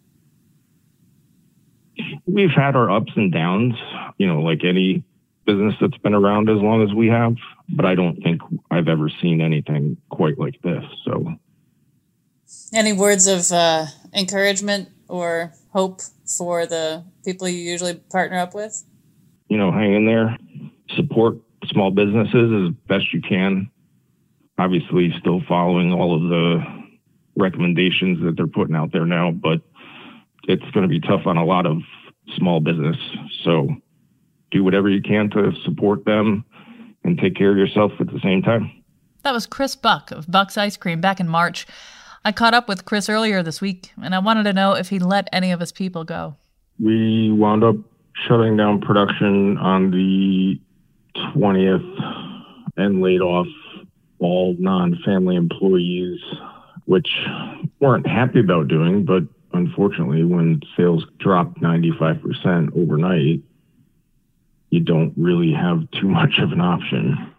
We've 2.26 2.50
had 2.50 2.76
our 2.76 2.90
ups 2.90 3.12
and 3.16 3.32
downs, 3.32 3.74
you 4.18 4.26
know, 4.26 4.40
like 4.40 4.64
any 4.64 5.04
business 5.46 5.74
that's 5.80 5.96
been 5.98 6.14
around 6.14 6.50
as 6.50 6.58
long 6.58 6.82
as 6.82 6.94
we 6.94 7.06
have, 7.08 7.36
but 7.68 7.84
I 7.84 7.94
don't 7.94 8.16
think 8.22 8.40
I've 8.70 8.88
ever 8.88 9.10
seen 9.20 9.40
anything 9.40 9.96
quite 10.10 10.38
like 10.38 10.60
this. 10.62 10.84
So, 11.04 11.34
any 12.72 12.92
words 12.92 13.26
of 13.26 13.50
uh, 13.52 13.86
encouragement 14.14 14.88
or 15.08 15.52
hope 15.72 16.00
for 16.36 16.66
the 16.66 17.04
people 17.24 17.48
you 17.48 17.58
usually 17.58 17.94
partner 17.94 18.38
up 18.38 18.54
with? 18.54 18.84
You 19.48 19.58
know, 19.58 19.70
hang 19.70 19.94
in 19.94 20.06
there, 20.06 20.38
support 20.96 21.36
small 21.66 21.90
businesses 21.90 22.68
as 22.68 22.74
best 22.86 23.12
you 23.12 23.20
can. 23.20 23.70
Obviously, 24.58 25.14
still 25.20 25.42
following 25.46 25.92
all 25.92 26.14
of 26.14 26.22
the 26.28 26.64
recommendations 27.36 28.22
that 28.24 28.36
they're 28.36 28.46
putting 28.46 28.74
out 28.74 28.92
there 28.92 29.06
now, 29.06 29.30
but 29.30 29.60
it's 30.44 30.68
going 30.72 30.82
to 30.82 30.88
be 30.88 31.00
tough 31.00 31.26
on 31.26 31.36
a 31.36 31.44
lot 31.44 31.66
of 31.66 31.78
small 32.36 32.60
business. 32.60 32.96
So, 33.44 33.68
do 34.50 34.64
whatever 34.64 34.88
you 34.88 35.02
can 35.02 35.28
to 35.30 35.52
support 35.64 36.06
them 36.06 36.44
and 37.08 37.18
take 37.18 37.34
care 37.34 37.50
of 37.50 37.56
yourself 37.56 37.92
at 38.00 38.06
the 38.06 38.20
same 38.22 38.42
time. 38.42 38.70
That 39.22 39.32
was 39.32 39.46
Chris 39.46 39.74
Buck 39.74 40.10
of 40.10 40.30
Buck's 40.30 40.56
Ice 40.58 40.76
Cream 40.76 41.00
back 41.00 41.18
in 41.20 41.28
March. 41.28 41.66
I 42.24 42.32
caught 42.32 42.54
up 42.54 42.68
with 42.68 42.84
Chris 42.84 43.08
earlier 43.08 43.42
this 43.42 43.60
week, 43.60 43.92
and 44.02 44.14
I 44.14 44.18
wanted 44.18 44.42
to 44.44 44.52
know 44.52 44.74
if 44.74 44.90
he 44.90 44.98
let 44.98 45.28
any 45.32 45.50
of 45.50 45.60
his 45.60 45.72
people 45.72 46.04
go. 46.04 46.36
We 46.78 47.32
wound 47.32 47.64
up 47.64 47.76
shutting 48.26 48.56
down 48.56 48.80
production 48.80 49.56
on 49.58 49.90
the 49.90 50.60
20th 51.34 52.42
and 52.76 53.00
laid 53.00 53.22
off 53.22 53.46
all 54.18 54.54
non 54.58 54.98
family 55.04 55.36
employees, 55.36 56.20
which 56.84 57.08
weren't 57.80 58.06
happy 58.06 58.40
about 58.40 58.68
doing, 58.68 59.04
but 59.04 59.22
unfortunately, 59.54 60.24
when 60.24 60.60
sales 60.76 61.06
dropped 61.18 61.60
95% 61.62 62.76
overnight, 62.76 63.42
you 64.70 64.80
don't 64.80 65.12
really 65.16 65.52
have 65.52 65.90
too 65.92 66.08
much 66.08 66.38
of 66.38 66.52
an 66.52 66.60
option. 66.60 67.34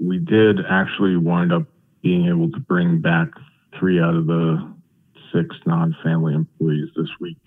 We 0.00 0.18
did 0.18 0.60
actually 0.68 1.16
wind 1.16 1.52
up 1.52 1.64
being 2.02 2.26
able 2.26 2.50
to 2.52 2.60
bring 2.60 3.00
back 3.00 3.28
three 3.78 4.00
out 4.00 4.14
of 4.14 4.26
the 4.26 4.74
six 5.32 5.56
non 5.66 5.96
family 6.02 6.34
employees 6.34 6.88
this 6.96 7.08
week. 7.20 7.38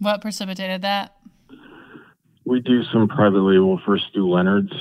What 0.00 0.20
precipitated 0.20 0.82
that? 0.82 1.16
We 2.44 2.60
do 2.60 2.82
some 2.92 3.06
private 3.08 3.40
label 3.40 3.80
for 3.84 3.98
Stew 3.98 4.28
Leonard's, 4.28 4.72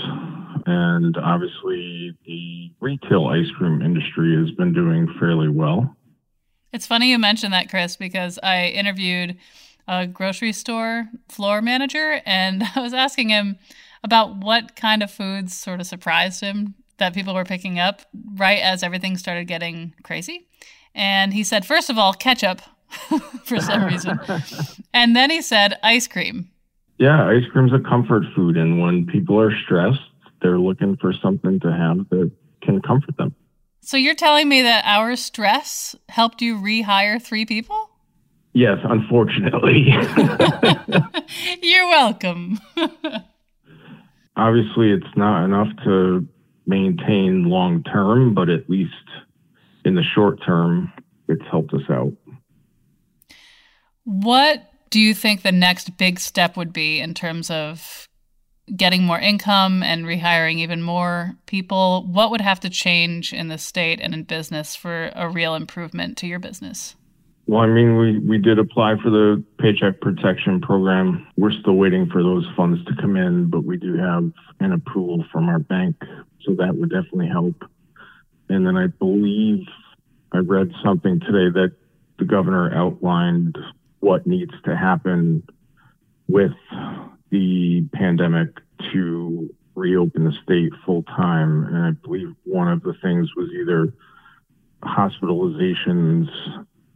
and 0.65 1.15
obviously 1.17 2.17
the 2.25 2.71
retail 2.79 3.27
ice 3.27 3.49
cream 3.57 3.81
industry 3.81 4.35
has 4.35 4.49
been 4.55 4.73
doing 4.73 5.13
fairly 5.19 5.47
well. 5.47 5.95
It's 6.73 6.87
funny 6.87 7.11
you 7.11 7.19
mentioned 7.19 7.53
that, 7.53 7.69
Chris, 7.69 7.97
because 7.97 8.39
I 8.41 8.67
interviewed 8.67 9.37
a 9.91 10.07
grocery 10.07 10.53
store 10.53 11.09
floor 11.27 11.61
manager 11.61 12.21
and 12.25 12.63
I 12.75 12.79
was 12.79 12.93
asking 12.93 13.29
him 13.29 13.57
about 14.03 14.37
what 14.37 14.75
kind 14.75 15.03
of 15.03 15.11
foods 15.11 15.55
sort 15.55 15.81
of 15.81 15.85
surprised 15.85 16.41
him 16.41 16.73
that 16.97 17.13
people 17.13 17.33
were 17.33 17.43
picking 17.43 17.77
up 17.77 18.01
right 18.35 18.61
as 18.61 18.83
everything 18.83 19.17
started 19.17 19.45
getting 19.45 19.93
crazy. 20.03 20.47
And 20.95 21.33
he 21.33 21.43
said, 21.43 21.65
first 21.65 21.89
of 21.89 21.97
all, 21.97 22.13
ketchup 22.13 22.61
for 23.43 23.59
some 23.59 23.85
reason. 23.85 24.19
and 24.93 25.15
then 25.15 25.29
he 25.29 25.41
said, 25.41 25.77
ice 25.83 26.07
cream. 26.07 26.49
Yeah, 26.97 27.27
ice 27.27 27.43
cream's 27.51 27.73
a 27.73 27.79
comfort 27.79 28.23
food. 28.35 28.57
And 28.57 28.81
when 28.81 29.05
people 29.05 29.39
are 29.39 29.51
stressed, 29.65 29.99
they're 30.41 30.59
looking 30.59 30.97
for 30.97 31.13
something 31.13 31.59
to 31.59 31.71
have 31.71 32.09
that 32.09 32.31
can 32.61 32.81
comfort 32.81 33.17
them. 33.17 33.35
So 33.81 33.97
you're 33.97 34.15
telling 34.15 34.47
me 34.47 34.61
that 34.61 34.83
our 34.85 35.15
stress 35.15 35.95
helped 36.07 36.41
you 36.41 36.57
rehire 36.57 37.21
three 37.21 37.45
people? 37.45 37.90
Yes, 38.53 38.79
unfortunately. 38.83 39.87
You're 41.61 41.87
welcome. 41.87 42.59
Obviously, 44.35 44.91
it's 44.91 45.15
not 45.15 45.45
enough 45.45 45.69
to 45.85 46.27
maintain 46.65 47.45
long 47.45 47.83
term, 47.83 48.33
but 48.33 48.49
at 48.49 48.69
least 48.69 48.91
in 49.85 49.95
the 49.95 50.03
short 50.03 50.39
term, 50.45 50.91
it's 51.27 51.43
helped 51.49 51.73
us 51.73 51.89
out. 51.89 52.13
What 54.03 54.69
do 54.89 54.99
you 54.99 55.13
think 55.13 55.41
the 55.41 55.51
next 55.51 55.97
big 55.97 56.19
step 56.19 56.57
would 56.57 56.73
be 56.73 56.99
in 56.99 57.13
terms 57.13 57.49
of 57.49 58.09
getting 58.75 59.03
more 59.03 59.19
income 59.19 59.83
and 59.83 60.05
rehiring 60.05 60.57
even 60.57 60.81
more 60.81 61.35
people? 61.45 62.05
What 62.07 62.31
would 62.31 62.41
have 62.41 62.59
to 62.61 62.69
change 62.69 63.33
in 63.33 63.47
the 63.47 63.57
state 63.57 63.99
and 64.01 64.13
in 64.13 64.23
business 64.23 64.75
for 64.75 65.11
a 65.15 65.29
real 65.29 65.55
improvement 65.55 66.17
to 66.17 66.27
your 66.27 66.39
business? 66.39 66.95
Well, 67.47 67.61
I 67.61 67.67
mean, 67.67 67.97
we, 67.97 68.19
we 68.19 68.37
did 68.37 68.59
apply 68.59 68.95
for 69.03 69.09
the 69.09 69.43
Paycheck 69.59 69.99
Protection 69.99 70.61
Program. 70.61 71.27
We're 71.37 71.51
still 71.51 71.73
waiting 71.75 72.09
for 72.09 72.21
those 72.23 72.47
funds 72.55 72.83
to 72.85 72.95
come 73.01 73.17
in, 73.17 73.49
but 73.49 73.63
we 73.63 73.77
do 73.77 73.97
have 73.97 74.31
an 74.59 74.71
approval 74.71 75.25
from 75.31 75.49
our 75.49 75.59
bank. 75.59 75.95
So 76.45 76.53
that 76.55 76.75
would 76.75 76.91
definitely 76.91 77.27
help. 77.27 77.55
And 78.49 78.65
then 78.65 78.77
I 78.77 78.87
believe 78.87 79.65
I 80.31 80.37
read 80.37 80.71
something 80.83 81.19
today 81.19 81.49
that 81.59 81.73
the 82.19 82.25
governor 82.25 82.73
outlined 82.73 83.57
what 83.99 84.27
needs 84.27 84.53
to 84.65 84.75
happen 84.77 85.43
with 86.27 86.51
the 87.31 87.85
pandemic 87.93 88.49
to 88.93 89.53
reopen 89.75 90.25
the 90.25 90.33
state 90.43 90.71
full 90.85 91.03
time. 91.03 91.65
And 91.65 91.77
I 91.77 91.91
believe 91.91 92.33
one 92.43 92.67
of 92.67 92.83
the 92.83 92.93
things 93.01 93.29
was 93.35 93.49
either 93.51 93.93
hospitalizations 94.83 96.27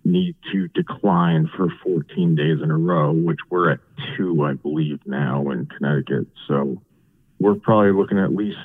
need 0.05 0.35
to 0.51 0.67
decline 0.69 1.49
for 1.57 1.67
14 1.83 2.35
days 2.35 2.59
in 2.63 2.71
a 2.71 2.77
row, 2.77 3.11
which 3.11 3.39
we're 3.49 3.71
at 3.71 3.79
two, 4.15 4.43
I 4.43 4.53
believe, 4.53 4.99
now 5.05 5.49
in 5.49 5.65
Connecticut. 5.65 6.27
So 6.47 6.81
we're 7.39 7.55
probably 7.55 7.91
looking 7.91 8.19
at 8.19 8.33
least 8.33 8.57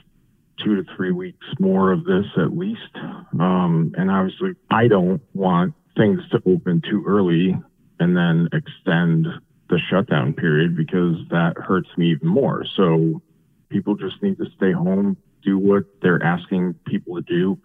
two 0.62 0.76
to 0.76 0.84
three 0.96 1.12
weeks 1.12 1.46
more 1.58 1.92
of 1.92 2.04
this 2.04 2.26
at 2.36 2.56
least. 2.56 2.94
Um, 3.38 3.92
and 3.96 4.10
obviously, 4.10 4.50
I 4.70 4.88
don't 4.88 5.22
want 5.34 5.74
things 5.96 6.20
to 6.30 6.42
open 6.46 6.82
too 6.88 7.02
early 7.06 7.58
and 7.98 8.16
then 8.16 8.48
extend 8.52 9.26
the 9.68 9.78
shutdown 9.90 10.34
period 10.34 10.76
because 10.76 11.16
that 11.30 11.54
hurts 11.56 11.88
me 11.96 12.10
even 12.10 12.28
more. 12.28 12.64
So 12.76 13.22
people 13.70 13.94
just 13.94 14.22
need 14.22 14.38
to 14.38 14.46
stay 14.56 14.72
home, 14.72 15.16
do 15.42 15.58
what 15.58 15.84
they're 16.02 16.22
asking 16.22 16.74
people 16.86 17.16
to 17.16 17.22
do 17.22 17.58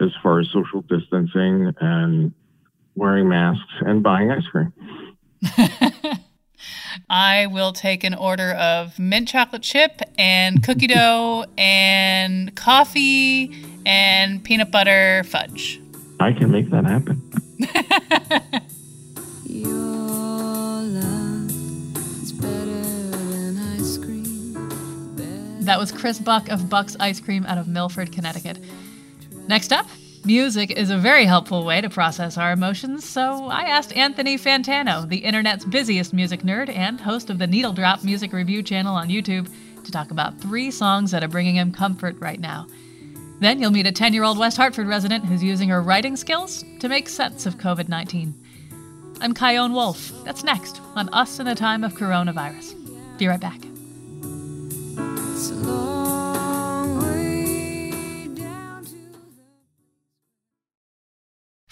as 0.00 0.10
far 0.22 0.40
as 0.40 0.48
social 0.52 0.82
distancing 0.82 1.72
and 1.80 2.32
wearing 2.94 3.28
masks 3.28 3.72
and 3.80 4.02
buying 4.02 4.30
ice 4.30 4.46
cream. 4.46 4.72
I 7.10 7.46
will 7.46 7.72
take 7.72 8.04
an 8.04 8.14
order 8.14 8.52
of 8.52 8.98
mint 8.98 9.28
chocolate 9.28 9.62
chip 9.62 10.00
and 10.18 10.62
cookie 10.62 10.86
dough 10.88 11.44
and 11.58 12.54
coffee 12.54 13.64
and 13.84 14.42
peanut 14.42 14.70
butter 14.70 15.24
fudge. 15.24 15.80
I 16.20 16.32
can 16.32 16.50
make 16.50 16.70
that 16.70 16.84
happen. 16.84 17.20
That 25.62 25.78
was 25.78 25.92
Chris 25.92 26.18
Buck 26.18 26.48
of 26.48 26.68
Buck's 26.68 26.96
Ice 26.98 27.20
Cream 27.20 27.46
out 27.46 27.56
of 27.56 27.68
Milford, 27.68 28.10
Connecticut. 28.10 28.58
Next 29.46 29.72
up, 29.72 29.86
music 30.24 30.70
is 30.70 30.90
a 30.90 30.98
very 30.98 31.24
helpful 31.24 31.64
way 31.64 31.80
to 31.80 31.90
process 31.90 32.36
our 32.36 32.52
emotions, 32.52 33.08
so 33.08 33.46
I 33.46 33.62
asked 33.62 33.96
Anthony 33.96 34.36
Fantano, 34.36 35.08
the 35.08 35.18
internet's 35.18 35.64
busiest 35.64 36.12
music 36.12 36.42
nerd 36.42 36.68
and 36.74 37.00
host 37.00 37.30
of 37.30 37.38
the 37.38 37.46
Needle 37.46 37.72
Drop 37.72 38.04
music 38.04 38.32
review 38.32 38.62
channel 38.62 38.94
on 38.94 39.08
YouTube, 39.08 39.52
to 39.84 39.90
talk 39.90 40.10
about 40.10 40.40
three 40.40 40.70
songs 40.70 41.10
that 41.10 41.24
are 41.24 41.28
bringing 41.28 41.56
him 41.56 41.72
comfort 41.72 42.16
right 42.20 42.38
now. 42.38 42.66
Then 43.40 43.60
you'll 43.60 43.72
meet 43.72 43.86
a 43.86 43.92
10 43.92 44.14
year 44.14 44.22
old 44.22 44.38
West 44.38 44.56
Hartford 44.56 44.86
resident 44.86 45.24
who's 45.24 45.42
using 45.42 45.68
her 45.70 45.82
writing 45.82 46.16
skills 46.16 46.64
to 46.78 46.88
make 46.88 47.08
sense 47.08 47.44
of 47.46 47.56
COVID 47.56 47.88
19. 47.88 48.34
I'm 49.20 49.34
Chion 49.34 49.72
Wolf. 49.72 50.12
That's 50.24 50.44
next 50.44 50.80
on 50.94 51.08
Us 51.12 51.40
in 51.40 51.48
a 51.48 51.54
Time 51.54 51.82
of 51.82 51.94
Coronavirus. 51.94 52.76
Be 53.18 53.26
right 53.26 53.40
back. 53.40 53.60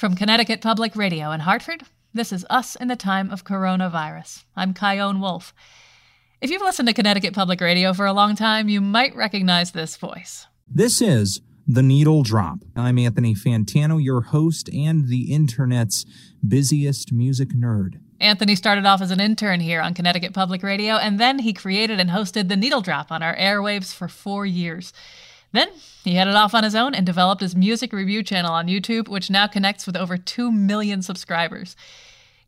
From 0.01 0.17
Connecticut 0.17 0.63
Public 0.63 0.97
Radio 0.97 1.31
in 1.31 1.41
Hartford, 1.41 1.83
this 2.15 2.33
is 2.33 2.47
Us 2.49 2.75
in 2.75 2.89
the 2.89 2.97
Time 2.97 3.31
of 3.31 3.45
Coronavirus. 3.45 4.45
I'm 4.57 4.73
Chion 4.73 5.21
Wolf. 5.21 5.53
If 6.41 6.49
you've 6.49 6.63
listened 6.63 6.89
to 6.89 6.95
Connecticut 6.95 7.35
Public 7.35 7.61
Radio 7.61 7.93
for 7.93 8.07
a 8.07 8.15
long 8.15 8.35
time, 8.35 8.71
you 8.71 8.81
might 8.81 9.15
recognize 9.15 9.73
this 9.73 9.99
voice. 9.99 10.47
This 10.67 11.03
is 11.03 11.43
The 11.69 11.83
Needle 11.83 12.23
Drop. 12.23 12.61
I'm 12.75 12.99
Anthony 12.99 13.35
Fantano, 13.35 14.03
your 14.03 14.23
host 14.23 14.71
and 14.73 15.09
the 15.09 15.31
internet's 15.31 16.07
busiest 16.49 17.13
music 17.13 17.51
nerd. 17.51 18.01
Anthony 18.21 18.57
started 18.57 18.87
off 18.87 19.03
as 19.03 19.11
an 19.11 19.21
intern 19.21 19.61
here 19.61 19.83
on 19.83 19.93
Connecticut 19.93 20.33
Public 20.33 20.63
Radio, 20.63 20.95
and 20.95 21.21
then 21.21 21.41
he 21.41 21.53
created 21.53 22.01
and 22.01 22.09
hosted 22.09 22.49
The 22.49 22.57
Needle 22.57 22.81
Drop 22.81 23.13
on 23.13 23.23
our 23.23 23.37
airwaves 23.37 23.93
for 23.95 24.09
four 24.09 24.47
years. 24.47 24.95
Then 25.53 25.69
he 26.05 26.15
headed 26.15 26.35
off 26.35 26.55
on 26.55 26.65
his 26.65 26.75
own 26.75 26.95
and 26.95 27.05
developed 27.05 27.41
his 27.41 27.57
music 27.57 27.93
review 27.93 28.23
channel 28.23 28.53
on 28.53 28.69
YouTube, 28.69 29.09
which 29.09 29.31
now 29.31 29.47
connects 29.47 29.87
with 29.87 29.97
over 29.97 30.17
2 30.17 30.53
million 30.53 31.03
subscribers. 31.03 31.77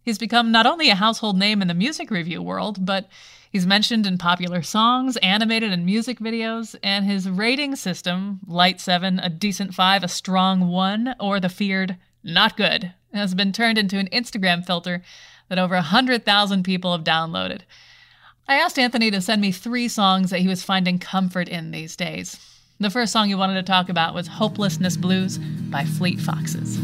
He's 0.02 0.18
become 0.18 0.50
not 0.50 0.66
only 0.66 0.88
a 0.88 0.94
household 0.94 1.38
name 1.38 1.62
in 1.62 1.68
the 1.68 1.74
music 1.74 2.10
review 2.10 2.42
world, 2.42 2.84
but 2.84 3.08
he's 3.50 3.66
mentioned 3.66 4.06
in 4.06 4.18
popular 4.18 4.62
songs, 4.62 5.16
animated 5.18 5.72
and 5.72 5.86
music 5.86 6.18
videos, 6.18 6.74
and 6.82 7.04
his 7.04 7.28
rating 7.28 7.76
system, 7.76 8.40
Light 8.46 8.80
7, 8.80 9.18
a 9.20 9.28
decent 9.28 9.74
5, 9.74 10.02
a 10.02 10.08
strong 10.08 10.68
1, 10.68 11.16
or 11.20 11.38
the 11.38 11.48
feared 11.48 11.96
not 12.24 12.56
good, 12.56 12.94
has 13.12 13.34
been 13.34 13.52
turned 13.52 13.78
into 13.78 13.98
an 13.98 14.08
Instagram 14.12 14.64
filter 14.64 15.02
that 15.48 15.58
over 15.58 15.74
100,000 15.74 16.62
people 16.62 16.92
have 16.92 17.04
downloaded. 17.04 17.60
I 18.48 18.56
asked 18.56 18.78
Anthony 18.78 19.10
to 19.10 19.20
send 19.20 19.40
me 19.40 19.52
three 19.52 19.86
songs 19.86 20.30
that 20.30 20.40
he 20.40 20.48
was 20.48 20.64
finding 20.64 20.98
comfort 20.98 21.48
in 21.48 21.70
these 21.70 21.94
days. 21.94 22.51
The 22.82 22.90
first 22.90 23.12
song 23.12 23.30
you 23.30 23.38
wanted 23.38 23.54
to 23.54 23.62
talk 23.62 23.88
about 23.90 24.12
was 24.12 24.26
Helplessness 24.26 24.96
Blues 24.96 25.38
by 25.38 25.84
Fleet 25.84 26.18
Foxes. 26.18 26.80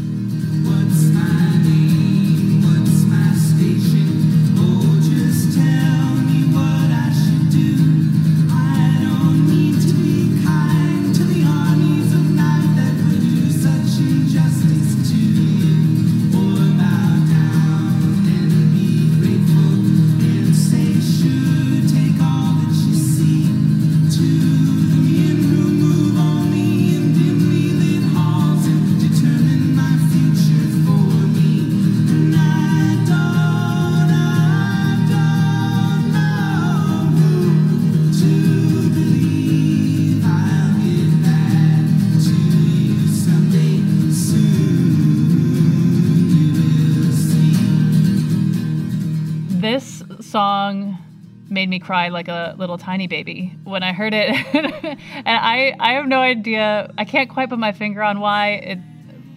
Cry 51.79 52.09
like 52.09 52.27
a 52.27 52.55
little 52.57 52.77
tiny 52.77 53.07
baby 53.07 53.55
when 53.63 53.83
I 53.83 53.93
heard 53.93 54.13
it. 54.13 54.29
and 54.53 54.97
I, 55.25 55.75
I 55.79 55.93
have 55.93 56.07
no 56.07 56.19
idea. 56.19 56.91
I 56.97 57.05
can't 57.05 57.29
quite 57.29 57.49
put 57.49 57.59
my 57.59 57.71
finger 57.71 58.03
on 58.03 58.19
why 58.19 58.49
it. 58.51 58.79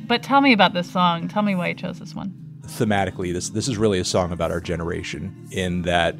But 0.06 0.22
tell 0.22 0.40
me 0.40 0.52
about 0.52 0.74
this 0.74 0.90
song. 0.90 1.28
Tell 1.28 1.42
me 1.42 1.54
why 1.54 1.68
you 1.68 1.74
chose 1.74 1.98
this 1.98 2.14
one. 2.14 2.34
Thematically, 2.62 3.32
this 3.32 3.50
this 3.50 3.68
is 3.68 3.76
really 3.76 3.98
a 3.98 4.04
song 4.04 4.32
about 4.32 4.50
our 4.50 4.60
generation. 4.60 5.48
In 5.50 5.82
that, 5.82 6.16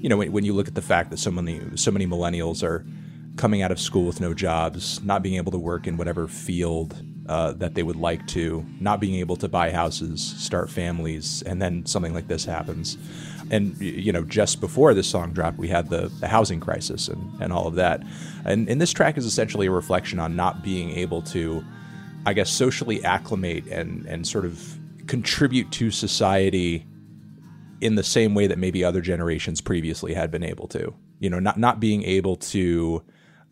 you 0.00 0.08
know, 0.08 0.16
when, 0.16 0.32
when 0.32 0.44
you 0.44 0.52
look 0.52 0.68
at 0.68 0.74
the 0.74 0.82
fact 0.82 1.10
that 1.10 1.18
so 1.18 1.30
many 1.30 1.60
so 1.76 1.90
many 1.90 2.06
millennials 2.06 2.62
are 2.62 2.86
coming 3.36 3.62
out 3.62 3.70
of 3.70 3.78
school 3.78 4.04
with 4.04 4.20
no 4.20 4.34
jobs, 4.34 5.02
not 5.02 5.22
being 5.22 5.36
able 5.36 5.52
to 5.52 5.58
work 5.58 5.86
in 5.86 5.96
whatever 5.96 6.26
field 6.26 7.02
uh, 7.28 7.52
that 7.52 7.74
they 7.74 7.82
would 7.82 7.96
like 7.96 8.26
to, 8.28 8.64
not 8.80 9.00
being 9.00 9.16
able 9.16 9.36
to 9.36 9.48
buy 9.48 9.70
houses, 9.70 10.22
start 10.22 10.70
families, 10.70 11.42
and 11.42 11.60
then 11.60 11.84
something 11.86 12.14
like 12.14 12.28
this 12.28 12.44
happens 12.44 12.96
and 13.48 13.80
you 13.80 14.10
know 14.10 14.24
just 14.24 14.60
before 14.60 14.92
this 14.92 15.06
song 15.06 15.32
dropped 15.32 15.56
we 15.56 15.68
had 15.68 15.88
the, 15.88 16.10
the 16.18 16.26
housing 16.26 16.58
crisis 16.58 17.06
and, 17.06 17.40
and 17.40 17.52
all 17.52 17.68
of 17.68 17.76
that 17.76 18.02
and, 18.44 18.68
and 18.68 18.80
this 18.80 18.92
track 18.92 19.16
is 19.16 19.24
essentially 19.24 19.68
a 19.68 19.70
reflection 19.70 20.18
on 20.18 20.34
not 20.34 20.64
being 20.64 20.90
able 20.90 21.22
to 21.22 21.64
i 22.26 22.32
guess 22.32 22.50
socially 22.50 23.04
acclimate 23.04 23.64
and 23.68 24.04
and 24.06 24.26
sort 24.26 24.44
of 24.44 24.76
contribute 25.06 25.70
to 25.70 25.92
society 25.92 26.84
in 27.80 27.94
the 27.94 28.02
same 28.02 28.34
way 28.34 28.46
that 28.46 28.58
maybe 28.58 28.84
other 28.84 29.00
generations 29.00 29.60
previously 29.60 30.14
had 30.14 30.30
been 30.30 30.42
able 30.42 30.66
to. 30.68 30.94
You 31.18 31.30
know, 31.30 31.38
not 31.38 31.58
not 31.58 31.80
being 31.80 32.02
able 32.04 32.36
to 32.36 33.02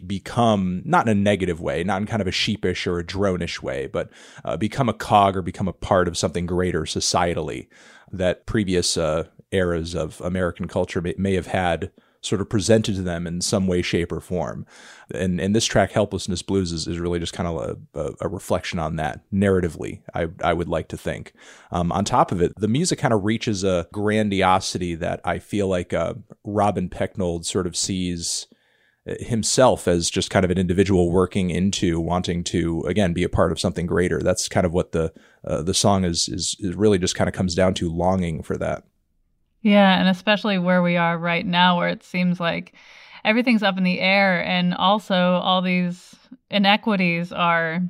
become 0.07 0.83
not 0.85 1.09
in 1.09 1.17
a 1.17 1.21
negative 1.21 1.61
way, 1.61 1.85
not 1.85 2.01
in 2.01 2.07
kind 2.07 2.23
of 2.23 2.29
a 2.29 2.33
sheepish 2.33 2.87
or 2.87 2.99
a 2.99 3.05
dronish 3.05 3.63
way, 3.63 3.87
but 3.87 4.11
uh, 4.45 4.57
become 4.57 4.89
a 4.89 4.95
cog 4.95 5.37
or 5.37 5.43
become 5.43 5.69
a 5.69 5.73
part 5.73 6.09
of 6.09 6.17
something 6.17 6.47
greater 6.47 6.83
societally 6.83 7.69
that 8.13 8.47
previous 8.47 8.97
uh, 8.97 9.25
eras 9.53 9.95
of 9.95 10.21
American 10.21 10.69
culture 10.69 11.01
may, 11.01 11.15
may 11.17 11.35
have 11.35 11.49
had 11.49 11.91
sort 12.25 12.41
of 12.41 12.49
presented 12.49 12.95
to 12.95 13.03
them 13.03 13.27
in 13.27 13.41
some 13.41 13.67
way, 13.67 13.83
shape, 13.83 14.11
or 14.11 14.21
form. 14.21 14.67
And 15.15 15.41
and 15.41 15.55
this 15.55 15.67
track, 15.67 15.93
"Helplessness 15.93 16.43
Blues," 16.43 16.73
is, 16.73 16.87
is 16.87 16.99
really 16.99 17.19
just 17.19 17.35
kind 17.35 17.49
of 17.49 17.57
a, 17.95 18.01
a, 18.01 18.13
a, 18.23 18.29
reflection 18.29 18.79
on 18.79 18.97
that 18.97 19.21
narratively. 19.31 20.01
I 20.15 20.29
I 20.43 20.55
would 20.55 20.69
like 20.69 20.89
to 20.89 20.97
think. 20.97 21.33
Um, 21.71 21.93
on 21.93 22.05
top 22.05 22.33
of 22.33 22.41
it, 22.41 22.53
the 22.57 22.69
music 22.69 22.99
kind 22.99 23.13
of 23.13 23.25
reaches 23.25 23.63
a 23.63 23.87
grandiosity 23.93 24.95
that 24.97 25.21
I 25.25 25.39
feel 25.39 25.69
like 25.69 25.93
uh, 25.93 26.15
Robin 26.45 26.89
Pecknold 26.89 27.45
sort 27.45 27.67
of 27.67 27.77
sees 27.77 28.47
himself 29.07 29.87
as 29.87 30.09
just 30.09 30.31
kind 30.31 30.45
of 30.45 30.51
an 30.51 30.59
individual 30.59 31.11
working 31.11 31.51
into 31.51 32.01
wanting 32.01 32.43
to 32.43 32.81
again 32.83 33.13
be 33.13 33.23
a 33.23 33.29
part 33.29 33.53
of 33.53 33.61
something 33.61 33.87
greater. 33.87 34.21
That's 34.21 34.49
kind 34.49 34.65
of 34.65 34.73
what 34.73 34.93
the 34.93 35.13
uh, 35.45 35.63
the 35.63 35.75
song 35.75 36.05
is, 36.05 36.29
is 36.29 36.57
is 36.61 36.75
really 36.75 36.99
just 36.99 37.15
kind 37.15 37.29
of 37.29 37.35
comes 37.35 37.55
down 37.55 37.75
to 37.75 37.91
longing 37.91 38.43
for 38.43 38.57
that. 38.57 38.85
Yeah, 39.61 39.99
and 39.99 40.09
especially 40.09 40.59
where 40.59 40.83
we 40.83 40.97
are 40.97 41.19
right 41.19 41.45
now, 41.45 41.79
where 41.79 41.89
it 41.89 42.03
seems 42.03 42.41
like 42.41 42.75
everything's 43.25 43.63
up 43.63 43.77
in 43.77 43.85
the 43.85 44.01
air, 44.01 44.43
and 44.45 44.75
also 44.75 45.15
all 45.15 45.61
these 45.61 46.15
inequities 46.51 47.33
are 47.33 47.81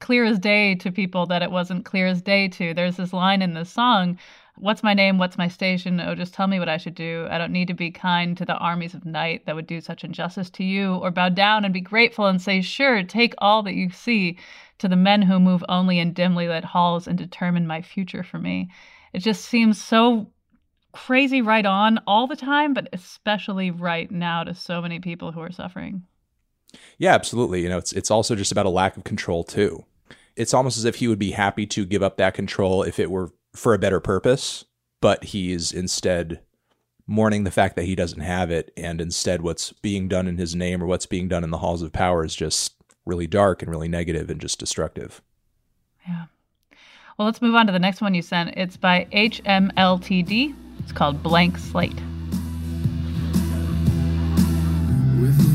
clear 0.00 0.24
as 0.24 0.38
day 0.38 0.74
to 0.76 0.90
people 0.92 1.26
that 1.26 1.42
it 1.42 1.50
wasn't 1.50 1.84
clear 1.84 2.06
as 2.06 2.20
day 2.22 2.48
to. 2.48 2.74
There's 2.74 2.96
this 2.96 3.12
line 3.12 3.40
in 3.40 3.54
the 3.54 3.64
song 3.64 4.18
What's 4.58 4.82
my 4.82 4.94
name? 4.94 5.18
What's 5.18 5.36
my 5.36 5.48
station? 5.48 6.00
Oh, 6.00 6.14
just 6.14 6.32
tell 6.32 6.46
me 6.46 6.58
what 6.58 6.68
I 6.68 6.78
should 6.78 6.94
do. 6.94 7.26
I 7.30 7.36
don't 7.36 7.52
need 7.52 7.68
to 7.68 7.74
be 7.74 7.90
kind 7.90 8.36
to 8.38 8.44
the 8.44 8.56
armies 8.56 8.94
of 8.94 9.04
night 9.04 9.44
that 9.44 9.54
would 9.54 9.66
do 9.66 9.80
such 9.80 10.02
injustice 10.02 10.48
to 10.50 10.64
you, 10.64 10.94
or 10.94 11.10
bow 11.10 11.28
down 11.28 11.64
and 11.64 11.74
be 11.74 11.80
grateful 11.80 12.26
and 12.26 12.40
say, 12.40 12.62
Sure, 12.62 13.02
take 13.02 13.34
all 13.38 13.62
that 13.64 13.74
you 13.74 13.90
see 13.90 14.38
to 14.78 14.88
the 14.88 14.96
men 14.96 15.22
who 15.22 15.38
move 15.38 15.64
only 15.68 15.98
in 15.98 16.12
dimly 16.12 16.48
lit 16.48 16.64
halls 16.64 17.06
and 17.06 17.18
determine 17.18 17.66
my 17.66 17.82
future 17.82 18.22
for 18.22 18.38
me. 18.38 18.70
It 19.12 19.20
just 19.20 19.44
seems 19.44 19.82
so 19.82 20.30
crazy 20.92 21.42
right 21.42 21.66
on 21.66 22.00
all 22.06 22.26
the 22.26 22.36
time, 22.36 22.72
but 22.72 22.88
especially 22.92 23.70
right 23.70 24.10
now 24.10 24.44
to 24.44 24.54
so 24.54 24.80
many 24.80 25.00
people 25.00 25.32
who 25.32 25.40
are 25.40 25.52
suffering. 25.52 26.02
Yeah, 26.98 27.14
absolutely. 27.14 27.62
You 27.62 27.68
know, 27.68 27.78
it's 27.78 27.92
it's 27.92 28.10
also 28.10 28.34
just 28.34 28.52
about 28.52 28.66
a 28.66 28.70
lack 28.70 28.96
of 28.96 29.04
control 29.04 29.44
too. 29.44 29.84
It's 30.34 30.54
almost 30.54 30.76
as 30.76 30.84
if 30.84 30.96
he 30.96 31.08
would 31.08 31.18
be 31.18 31.30
happy 31.30 31.66
to 31.66 31.86
give 31.86 32.02
up 32.02 32.16
that 32.16 32.34
control 32.34 32.82
if 32.82 32.98
it 32.98 33.10
were 33.10 33.32
for 33.56 33.74
a 33.74 33.78
better 33.78 34.00
purpose, 34.00 34.64
but 35.00 35.24
he's 35.24 35.72
instead 35.72 36.40
mourning 37.06 37.44
the 37.44 37.50
fact 37.50 37.76
that 37.76 37.84
he 37.84 37.94
doesn't 37.94 38.20
have 38.20 38.50
it 38.50 38.72
and 38.76 39.00
instead 39.00 39.40
what's 39.42 39.72
being 39.72 40.08
done 40.08 40.26
in 40.26 40.38
his 40.38 40.56
name 40.56 40.82
or 40.82 40.86
what's 40.86 41.06
being 41.06 41.28
done 41.28 41.44
in 41.44 41.50
the 41.50 41.58
halls 41.58 41.82
of 41.82 41.92
power 41.92 42.24
is 42.24 42.34
just 42.34 42.74
really 43.04 43.26
dark 43.26 43.62
and 43.62 43.70
really 43.70 43.88
negative 43.88 44.28
and 44.28 44.40
just 44.40 44.58
destructive. 44.58 45.22
Yeah. 46.06 46.24
Well, 47.16 47.26
let's 47.26 47.40
move 47.40 47.54
on 47.54 47.66
to 47.66 47.72
the 47.72 47.78
next 47.78 48.00
one 48.00 48.14
you 48.14 48.22
sent. 48.22 48.56
It's 48.56 48.76
by 48.76 49.06
HMLTD. 49.12 50.54
It's 50.80 50.92
called 50.92 51.22
Blank 51.22 51.58
Slate. 51.58 51.94
Within 55.20 55.45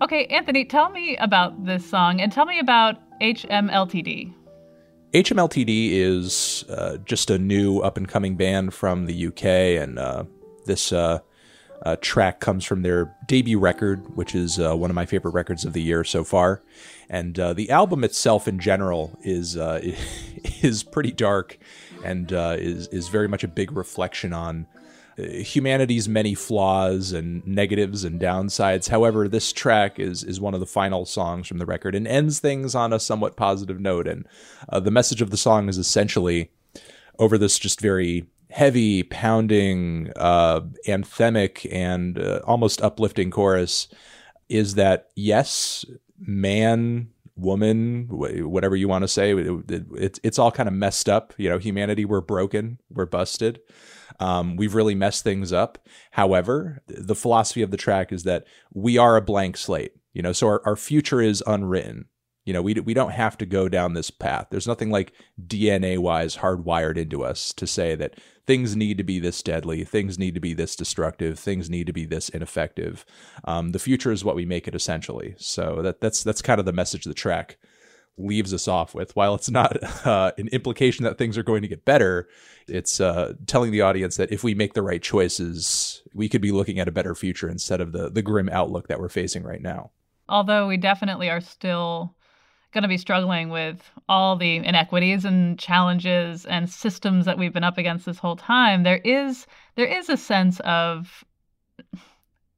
Okay, 0.00 0.26
Anthony, 0.26 0.64
tell 0.64 0.90
me 0.90 1.16
about 1.16 1.64
this 1.64 1.84
song 1.84 2.20
and 2.20 2.30
tell 2.30 2.46
me 2.46 2.60
about 2.60 2.96
HMLTD. 3.20 4.32
HMLTD 5.12 5.90
is 5.90 6.64
uh, 6.68 6.98
just 6.98 7.30
a 7.30 7.38
new 7.38 7.80
up 7.80 7.96
and 7.96 8.08
coming 8.08 8.36
band 8.36 8.74
from 8.74 9.06
the 9.06 9.26
UK, 9.26 9.44
and 9.82 9.98
uh, 9.98 10.24
this 10.66 10.92
uh, 10.92 11.18
uh, 11.84 11.96
track 12.00 12.38
comes 12.38 12.64
from 12.64 12.82
their 12.82 13.12
debut 13.26 13.58
record, 13.58 14.16
which 14.16 14.36
is 14.36 14.60
uh, 14.60 14.76
one 14.76 14.88
of 14.88 14.94
my 14.94 15.04
favorite 15.04 15.32
records 15.32 15.64
of 15.64 15.72
the 15.72 15.82
year 15.82 16.04
so 16.04 16.22
far. 16.22 16.62
And 17.10 17.36
uh, 17.36 17.52
the 17.54 17.70
album 17.70 18.04
itself, 18.04 18.46
in 18.46 18.60
general, 18.60 19.18
is 19.22 19.56
is 20.62 20.84
pretty 20.84 21.10
dark 21.10 21.58
and 22.04 22.30
is 22.30 22.86
is 22.88 23.08
very 23.08 23.26
much 23.26 23.42
a 23.42 23.48
big 23.48 23.72
reflection 23.72 24.32
on 24.32 24.68
humanity's 25.18 26.08
many 26.08 26.34
flaws 26.34 27.12
and 27.12 27.44
negatives 27.46 28.04
and 28.04 28.20
downsides. 28.20 28.88
However, 28.88 29.28
this 29.28 29.52
track 29.52 29.98
is 29.98 30.22
is 30.22 30.40
one 30.40 30.54
of 30.54 30.60
the 30.60 30.66
final 30.66 31.04
songs 31.04 31.48
from 31.48 31.58
the 31.58 31.66
record 31.66 31.94
and 31.94 32.06
ends 32.06 32.38
things 32.38 32.74
on 32.74 32.92
a 32.92 33.00
somewhat 33.00 33.36
positive 33.36 33.80
note. 33.80 34.06
And 34.06 34.26
uh, 34.68 34.80
the 34.80 34.90
message 34.90 35.20
of 35.20 35.30
the 35.30 35.36
song 35.36 35.68
is 35.68 35.78
essentially 35.78 36.50
over 37.18 37.36
this 37.36 37.58
just 37.58 37.80
very 37.80 38.26
heavy, 38.50 39.02
pounding, 39.02 40.10
uh, 40.16 40.60
anthemic, 40.86 41.70
and 41.72 42.18
uh, 42.18 42.40
almost 42.44 42.80
uplifting 42.80 43.30
chorus 43.30 43.88
is 44.48 44.74
that 44.76 45.10
yes, 45.14 45.84
man, 46.18 47.08
woman, 47.36 48.06
whatever 48.08 48.76
you 48.76 48.88
want 48.88 49.02
to 49.02 49.08
say, 49.08 49.32
it, 49.32 49.70
it, 49.70 49.86
it's 49.96 50.20
it's 50.22 50.38
all 50.38 50.50
kind 50.50 50.68
of 50.68 50.74
messed 50.74 51.08
up. 51.08 51.34
You 51.36 51.48
know, 51.48 51.58
humanity, 51.58 52.04
we're 52.04 52.20
broken, 52.20 52.78
we're 52.90 53.06
busted. 53.06 53.60
Um, 54.20 54.56
we've 54.56 54.74
really 54.74 54.94
messed 54.94 55.24
things 55.24 55.52
up. 55.52 55.78
However, 56.12 56.82
the 56.86 57.14
philosophy 57.14 57.62
of 57.62 57.70
the 57.70 57.76
track 57.76 58.12
is 58.12 58.24
that 58.24 58.44
we 58.72 58.98
are 58.98 59.16
a 59.16 59.22
blank 59.22 59.56
slate. 59.56 59.92
You 60.12 60.22
know, 60.22 60.32
so 60.32 60.48
our, 60.48 60.62
our 60.64 60.76
future 60.76 61.20
is 61.20 61.42
unwritten. 61.46 62.06
You 62.44 62.54
know, 62.54 62.62
we 62.62 62.72
we 62.74 62.94
don't 62.94 63.12
have 63.12 63.36
to 63.38 63.46
go 63.46 63.68
down 63.68 63.92
this 63.92 64.10
path. 64.10 64.46
There's 64.50 64.66
nothing 64.66 64.90
like 64.90 65.12
DNA 65.46 65.98
wise 65.98 66.38
hardwired 66.38 66.96
into 66.96 67.22
us 67.22 67.52
to 67.52 67.66
say 67.66 67.94
that 67.96 68.18
things 68.46 68.74
need 68.74 68.96
to 68.96 69.04
be 69.04 69.20
this 69.20 69.42
deadly, 69.42 69.84
things 69.84 70.18
need 70.18 70.34
to 70.34 70.40
be 70.40 70.54
this 70.54 70.74
destructive, 70.74 71.38
things 71.38 71.68
need 71.68 71.86
to 71.86 71.92
be 71.92 72.06
this 72.06 72.30
ineffective. 72.30 73.04
Um, 73.44 73.72
the 73.72 73.78
future 73.78 74.10
is 74.10 74.24
what 74.24 74.34
we 74.34 74.46
make 74.46 74.66
it 74.66 74.74
essentially. 74.74 75.34
So 75.36 75.82
that 75.82 76.00
that's 76.00 76.24
that's 76.24 76.40
kind 76.40 76.58
of 76.58 76.64
the 76.64 76.72
message 76.72 77.04
of 77.04 77.10
the 77.10 77.14
track 77.14 77.58
leaves 78.18 78.52
us 78.52 78.68
off 78.68 78.94
with. 78.94 79.14
While 79.16 79.34
it's 79.34 79.50
not 79.50 79.76
uh, 80.06 80.32
an 80.38 80.48
implication 80.48 81.04
that 81.04 81.18
things 81.18 81.38
are 81.38 81.42
going 81.42 81.62
to 81.62 81.68
get 81.68 81.84
better, 81.84 82.28
it's 82.66 83.00
uh, 83.00 83.34
telling 83.46 83.70
the 83.70 83.80
audience 83.80 84.16
that 84.16 84.32
if 84.32 84.44
we 84.44 84.54
make 84.54 84.74
the 84.74 84.82
right 84.82 85.02
choices, 85.02 86.02
we 86.14 86.28
could 86.28 86.42
be 86.42 86.52
looking 86.52 86.78
at 86.78 86.88
a 86.88 86.92
better 86.92 87.14
future 87.14 87.48
instead 87.48 87.80
of 87.80 87.92
the 87.92 88.10
the 88.10 88.22
grim 88.22 88.48
outlook 88.48 88.88
that 88.88 89.00
we're 89.00 89.08
facing 89.08 89.42
right 89.42 89.62
now. 89.62 89.90
Although 90.28 90.68
we 90.68 90.76
definitely 90.76 91.30
are 91.30 91.40
still 91.40 92.14
going 92.72 92.82
to 92.82 92.88
be 92.88 92.98
struggling 92.98 93.48
with 93.48 93.90
all 94.08 94.36
the 94.36 94.56
inequities 94.56 95.24
and 95.24 95.58
challenges 95.58 96.44
and 96.44 96.68
systems 96.68 97.24
that 97.24 97.38
we've 97.38 97.52
been 97.52 97.64
up 97.64 97.78
against 97.78 98.04
this 98.04 98.18
whole 98.18 98.36
time, 98.36 98.82
there 98.82 99.00
is 99.04 99.46
there 99.76 99.86
is 99.86 100.08
a 100.08 100.16
sense 100.16 100.60
of 100.60 101.24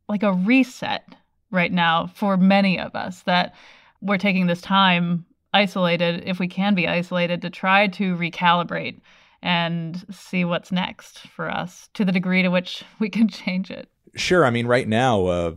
like 0.08 0.22
a 0.24 0.32
reset 0.32 1.14
right 1.50 1.72
now 1.72 2.06
for 2.14 2.36
many 2.36 2.78
of 2.78 2.94
us 2.94 3.22
that 3.22 3.54
we're 4.00 4.18
taking 4.18 4.46
this 4.46 4.60
time 4.60 5.24
isolated 5.52 6.24
if 6.26 6.38
we 6.38 6.48
can 6.48 6.74
be 6.74 6.88
isolated 6.88 7.42
to 7.42 7.50
try 7.50 7.86
to 7.88 8.16
recalibrate 8.16 9.00
and 9.42 10.04
see 10.10 10.44
what's 10.44 10.70
next 10.70 11.20
for 11.28 11.50
us 11.50 11.88
to 11.94 12.04
the 12.04 12.12
degree 12.12 12.42
to 12.42 12.48
which 12.48 12.84
we 12.98 13.08
can 13.08 13.28
change 13.28 13.70
it. 13.70 13.88
Sure. 14.16 14.44
I 14.44 14.50
mean, 14.50 14.66
right 14.66 14.88
now, 14.88 15.26
uh, 15.26 15.54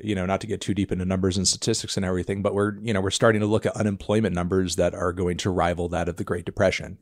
you 0.00 0.16
know, 0.16 0.26
not 0.26 0.40
to 0.40 0.48
get 0.48 0.60
too 0.60 0.74
deep 0.74 0.90
into 0.90 1.04
numbers 1.04 1.36
and 1.36 1.46
statistics 1.46 1.96
and 1.96 2.04
everything, 2.04 2.42
but 2.42 2.52
we're, 2.52 2.76
you 2.80 2.92
know, 2.92 3.00
we're 3.00 3.10
starting 3.10 3.40
to 3.40 3.46
look 3.46 3.66
at 3.66 3.76
unemployment 3.76 4.34
numbers 4.34 4.76
that 4.76 4.94
are 4.94 5.12
going 5.12 5.36
to 5.38 5.50
rival 5.50 5.88
that 5.88 6.08
of 6.08 6.16
the 6.16 6.24
Great 6.24 6.44
Depression. 6.44 6.98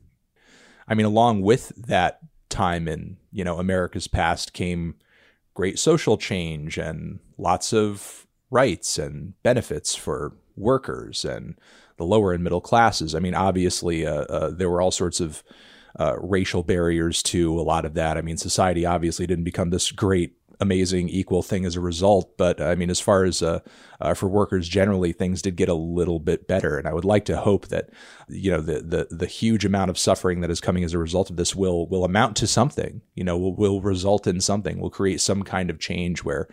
I 0.87 0.93
mean, 0.93 1.07
along 1.07 1.41
with 1.41 1.69
that 1.75 2.19
time 2.49 2.87
in, 2.87 3.17
you 3.31 3.43
know, 3.43 3.57
America's 3.57 4.07
past 4.07 4.53
came 4.53 4.95
great 5.55 5.79
social 5.79 6.17
change 6.17 6.77
and 6.77 7.19
lots 7.39 7.73
of 7.73 8.27
rights 8.51 8.99
and 8.99 9.33
benefits 9.41 9.95
for 9.95 10.37
workers 10.55 11.25
and 11.25 11.55
the 11.97 12.05
lower 12.05 12.33
and 12.33 12.43
middle 12.43 12.61
classes. 12.61 13.13
I 13.13 13.19
mean, 13.19 13.35
obviously, 13.35 14.05
uh, 14.05 14.23
uh, 14.23 14.49
there 14.51 14.69
were 14.69 14.81
all 14.81 14.91
sorts 14.91 15.19
of 15.19 15.43
uh, 15.99 16.15
racial 16.19 16.63
barriers 16.63 17.23
to 17.23 17.59
a 17.59 17.61
lot 17.61 17.85
of 17.85 17.95
that. 17.95 18.17
I 18.17 18.21
mean, 18.21 18.37
society 18.37 18.85
obviously 18.85 19.27
didn't 19.27 19.45
become 19.45 19.71
this 19.71 19.91
great 19.91 20.37
amazing 20.59 21.07
equal 21.09 21.43
thing 21.43 21.65
as 21.65 21.75
a 21.75 21.81
result. 21.81 22.37
But 22.37 22.59
I 22.61 22.75
mean, 22.75 22.89
as 22.89 22.99
far 22.99 23.23
as 23.23 23.41
uh, 23.41 23.59
uh, 23.99 24.13
for 24.13 24.27
workers 24.27 24.67
generally, 24.67 25.11
things 25.11 25.41
did 25.41 25.55
get 25.55 25.69
a 25.69 25.73
little 25.73 26.19
bit 26.19 26.47
better, 26.47 26.77
and 26.77 26.87
I 26.87 26.93
would 26.93 27.05
like 27.05 27.25
to 27.25 27.37
hope 27.37 27.67
that 27.67 27.89
you 28.27 28.51
know 28.51 28.61
the 28.61 28.81
the 28.81 29.07
the 29.15 29.25
huge 29.25 29.65
amount 29.65 29.89
of 29.89 29.97
suffering 29.97 30.41
that 30.41 30.51
is 30.51 30.61
coming 30.61 30.83
as 30.83 30.93
a 30.93 30.99
result 30.99 31.29
of 31.29 31.35
this 31.35 31.55
will 31.55 31.87
will 31.87 32.03
amount 32.03 32.35
to 32.37 32.47
something. 32.47 33.01
You 33.15 33.23
know, 33.23 33.37
will 33.37 33.55
will 33.55 33.81
result 33.81 34.27
in 34.27 34.41
something. 34.41 34.79
Will 34.79 34.89
create 34.89 35.21
some 35.21 35.43
kind 35.43 35.69
of 35.69 35.79
change 35.79 36.23
where 36.23 36.47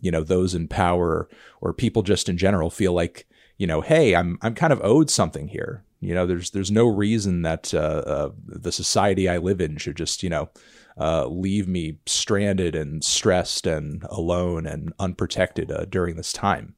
you 0.00 0.10
know 0.10 0.22
those 0.22 0.54
in 0.54 0.68
power 0.68 1.28
or 1.60 1.72
people 1.72 2.02
just 2.02 2.28
in 2.28 2.38
general 2.38 2.70
feel 2.70 2.92
like 2.92 3.27
you 3.58 3.66
know, 3.66 3.80
hey, 3.80 4.14
I'm 4.14 4.38
I'm 4.40 4.54
kind 4.54 4.72
of 4.72 4.80
owed 4.82 5.10
something 5.10 5.48
here. 5.48 5.84
You 6.00 6.14
know, 6.14 6.26
there's 6.26 6.50
there's 6.50 6.70
no 6.70 6.86
reason 6.86 7.42
that 7.42 7.74
uh, 7.74 8.02
uh, 8.06 8.30
the 8.46 8.72
society 8.72 9.28
I 9.28 9.38
live 9.38 9.60
in 9.60 9.76
should 9.76 9.96
just 9.96 10.22
you 10.22 10.30
know 10.30 10.48
uh, 10.96 11.26
leave 11.26 11.68
me 11.68 11.98
stranded 12.06 12.74
and 12.74 13.04
stressed 13.04 13.66
and 13.66 14.04
alone 14.08 14.66
and 14.66 14.92
unprotected 14.98 15.70
uh, 15.70 15.84
during 15.84 16.16
this 16.16 16.32
time. 16.32 16.76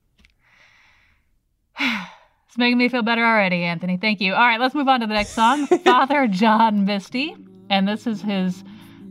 it's 1.78 2.58
making 2.58 2.78
me 2.78 2.88
feel 2.88 3.02
better 3.02 3.24
already, 3.24 3.62
Anthony. 3.62 3.98
Thank 3.98 4.20
you. 4.20 4.32
All 4.32 4.40
right, 4.40 4.60
let's 4.60 4.74
move 4.74 4.88
on 4.88 5.00
to 5.00 5.06
the 5.06 5.14
next 5.14 5.30
song 5.30 5.66
Father 5.84 6.26
John 6.26 6.86
Misty. 6.86 7.36
And 7.68 7.86
this 7.86 8.06
is 8.06 8.20
his, 8.20 8.64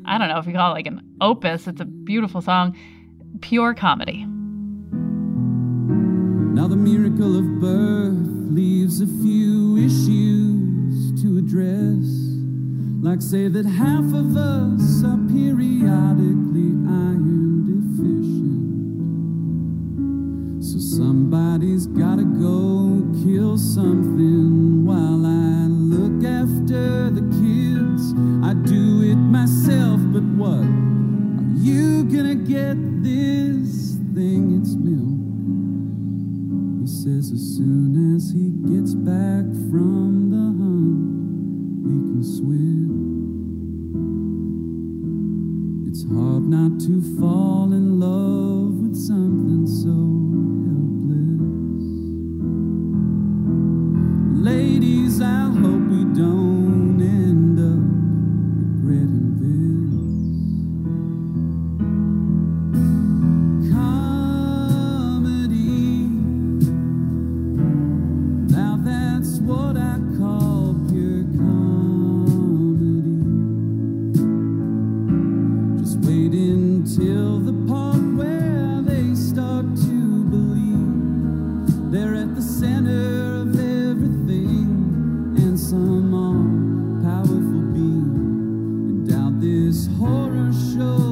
I 0.05 0.17
don't 0.17 0.28
know 0.28 0.38
if 0.38 0.45
you 0.45 0.53
call 0.53 0.72
it 0.72 0.74
like 0.74 0.88
an 0.88 1.01
opus, 1.22 1.67
it's 1.67 1.80
a 1.80 1.86
beautiful 1.86 2.41
song, 2.41 2.78
pure 3.41 3.74
comedy. 3.74 4.28
Now, 6.60 6.68
the 6.68 6.76
miracle 6.76 7.38
of 7.38 7.62
birth 7.62 8.51
leaves 8.51 8.99
a 8.99 9.07
few 9.07 9.78
issues 9.78 11.14
to 11.22 11.38
address. 11.38 12.03
Like 13.01 13.22
say 13.22 13.47
that 13.47 13.66
half 13.66 14.03
of 14.03 14.36
us 14.36 15.01
are 15.05 15.18
periodically 15.32 16.76
iron 16.84 17.64
deficient. 17.64 18.76
So 20.62 20.80
somebody's 20.80 21.88
gotta 21.88 22.26
go 22.26 23.07
kill 23.24 23.57
something 23.57 24.86
while 24.86 25.26
I 25.26 25.68
look 25.70 26.26
after 26.26 27.10
the 27.10 27.22
kids. 27.39 28.14
I 28.43 28.53
do 28.68 29.03
it 29.10 29.16
myself, 29.16 30.01
but 30.12 30.24
what? 30.36 30.68
Are 31.39 31.53
you 31.55 32.03
gonna 32.03 32.36
get 32.36 32.76
this 33.01 33.95
thing? 34.14 34.60
It's 34.60 34.76
milk. 34.76 35.18
Says 37.10 37.32
as 37.32 37.55
soon 37.57 38.16
as 38.16 38.30
he 38.30 38.51
gets 38.72 38.93
back 38.93 39.45
from 39.72 40.30
the 40.30 40.45
hunt, 40.62 41.01
we 41.84 41.97
can 42.07 42.24
swim. 42.24 42.91
It's 45.89 46.03
hard 46.03 46.43
not 46.43 46.80
to 46.82 47.01
fall 47.20 47.74
in 47.74 47.99
love 47.99 48.82
with 48.82 48.95
something 48.95 49.66
so 49.66 49.97
helpless. 50.70 51.88
Ladies, 54.45 55.20
I 55.20 55.49
hope 55.49 55.89
we 55.89 56.03
don't 56.14 56.49
show 90.60 91.09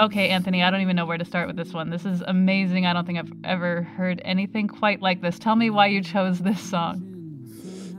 Okay, 0.00 0.30
Anthony, 0.30 0.62
I 0.62 0.70
don't 0.70 0.80
even 0.80 0.96
know 0.96 1.04
where 1.04 1.18
to 1.18 1.24
start 1.26 1.46
with 1.46 1.56
this 1.56 1.74
one. 1.74 1.90
This 1.90 2.06
is 2.06 2.22
amazing. 2.26 2.86
I 2.86 2.94
don't 2.94 3.06
think 3.06 3.18
I've 3.18 3.32
ever 3.44 3.82
heard 3.82 4.22
anything 4.24 4.66
quite 4.66 5.02
like 5.02 5.20
this. 5.20 5.38
Tell 5.38 5.56
me 5.56 5.68
why 5.68 5.88
you 5.88 6.02
chose 6.02 6.38
this 6.38 6.58
song. 6.60 7.02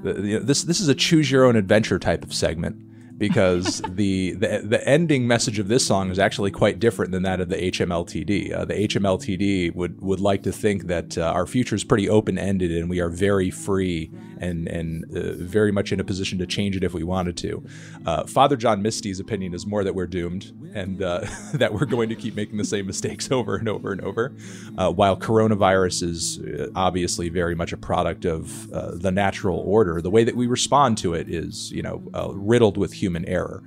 The- 0.03 0.19
you 0.21 0.39
know, 0.39 0.43
this 0.45 0.63
this 0.63 0.79
is 0.79 0.87
a 0.87 0.95
choose 0.95 1.29
your 1.29 1.45
own 1.45 1.55
adventure 1.55 1.99
type 1.99 2.23
of 2.23 2.33
segment 2.33 2.75
because 3.21 3.81
the, 3.87 4.33
the 4.33 4.63
the 4.65 4.89
ending 4.89 5.27
message 5.27 5.59
of 5.59 5.67
this 5.67 5.85
song 5.85 6.09
is 6.09 6.17
actually 6.17 6.49
quite 6.49 6.79
different 6.79 7.11
than 7.11 7.21
that 7.21 7.39
of 7.39 7.49
the 7.49 7.55
HMLTD. 7.55 8.51
Uh, 8.51 8.65
the 8.65 8.73
HMLTD 8.73 9.75
would 9.75 10.01
would 10.01 10.19
like 10.19 10.41
to 10.43 10.51
think 10.51 10.87
that 10.87 11.17
uh, 11.17 11.21
our 11.21 11.45
future 11.45 11.75
is 11.75 11.83
pretty 11.83 12.09
open 12.09 12.39
ended 12.39 12.71
and 12.71 12.89
we 12.89 12.99
are 12.99 13.09
very 13.09 13.51
free 13.51 14.11
and 14.39 14.67
and 14.67 15.05
uh, 15.15 15.33
very 15.35 15.71
much 15.71 15.91
in 15.91 15.99
a 15.99 16.03
position 16.03 16.39
to 16.39 16.47
change 16.47 16.75
it 16.75 16.83
if 16.83 16.93
we 16.93 17.03
wanted 17.03 17.37
to. 17.37 17.63
Uh, 18.07 18.25
Father 18.25 18.57
John 18.57 18.81
Misty's 18.81 19.19
opinion 19.19 19.53
is 19.53 19.67
more 19.67 19.83
that 19.83 19.93
we're 19.93 20.07
doomed 20.07 20.51
and 20.73 21.03
uh, 21.03 21.23
that 21.53 21.73
we're 21.73 21.85
going 21.85 22.09
to 22.09 22.15
keep 22.15 22.35
making 22.35 22.57
the 22.57 22.65
same 22.65 22.87
mistakes 22.87 23.31
over 23.39 23.55
and 23.55 23.69
over 23.69 23.91
and 23.91 24.01
over. 24.01 24.33
Uh, 24.77 24.91
while 24.91 25.15
coronavirus 25.15 26.03
is 26.03 26.71
obviously 26.75 27.29
very 27.29 27.53
much 27.53 27.71
a 27.71 27.77
product 27.77 28.25
of 28.25 28.67
the 28.99 29.11
natural 29.11 29.59
order, 29.59 30.01
the 30.01 30.09
way 30.09 30.23
that 30.23 30.35
we 30.35 30.47
respond 30.47 30.97
to 30.97 31.13
it 31.13 31.29
is 31.29 31.71
you 31.71 31.83
know 31.83 31.97
riddled 32.33 32.77
with 32.77 32.93
human 32.93 33.10
error. 33.27 33.63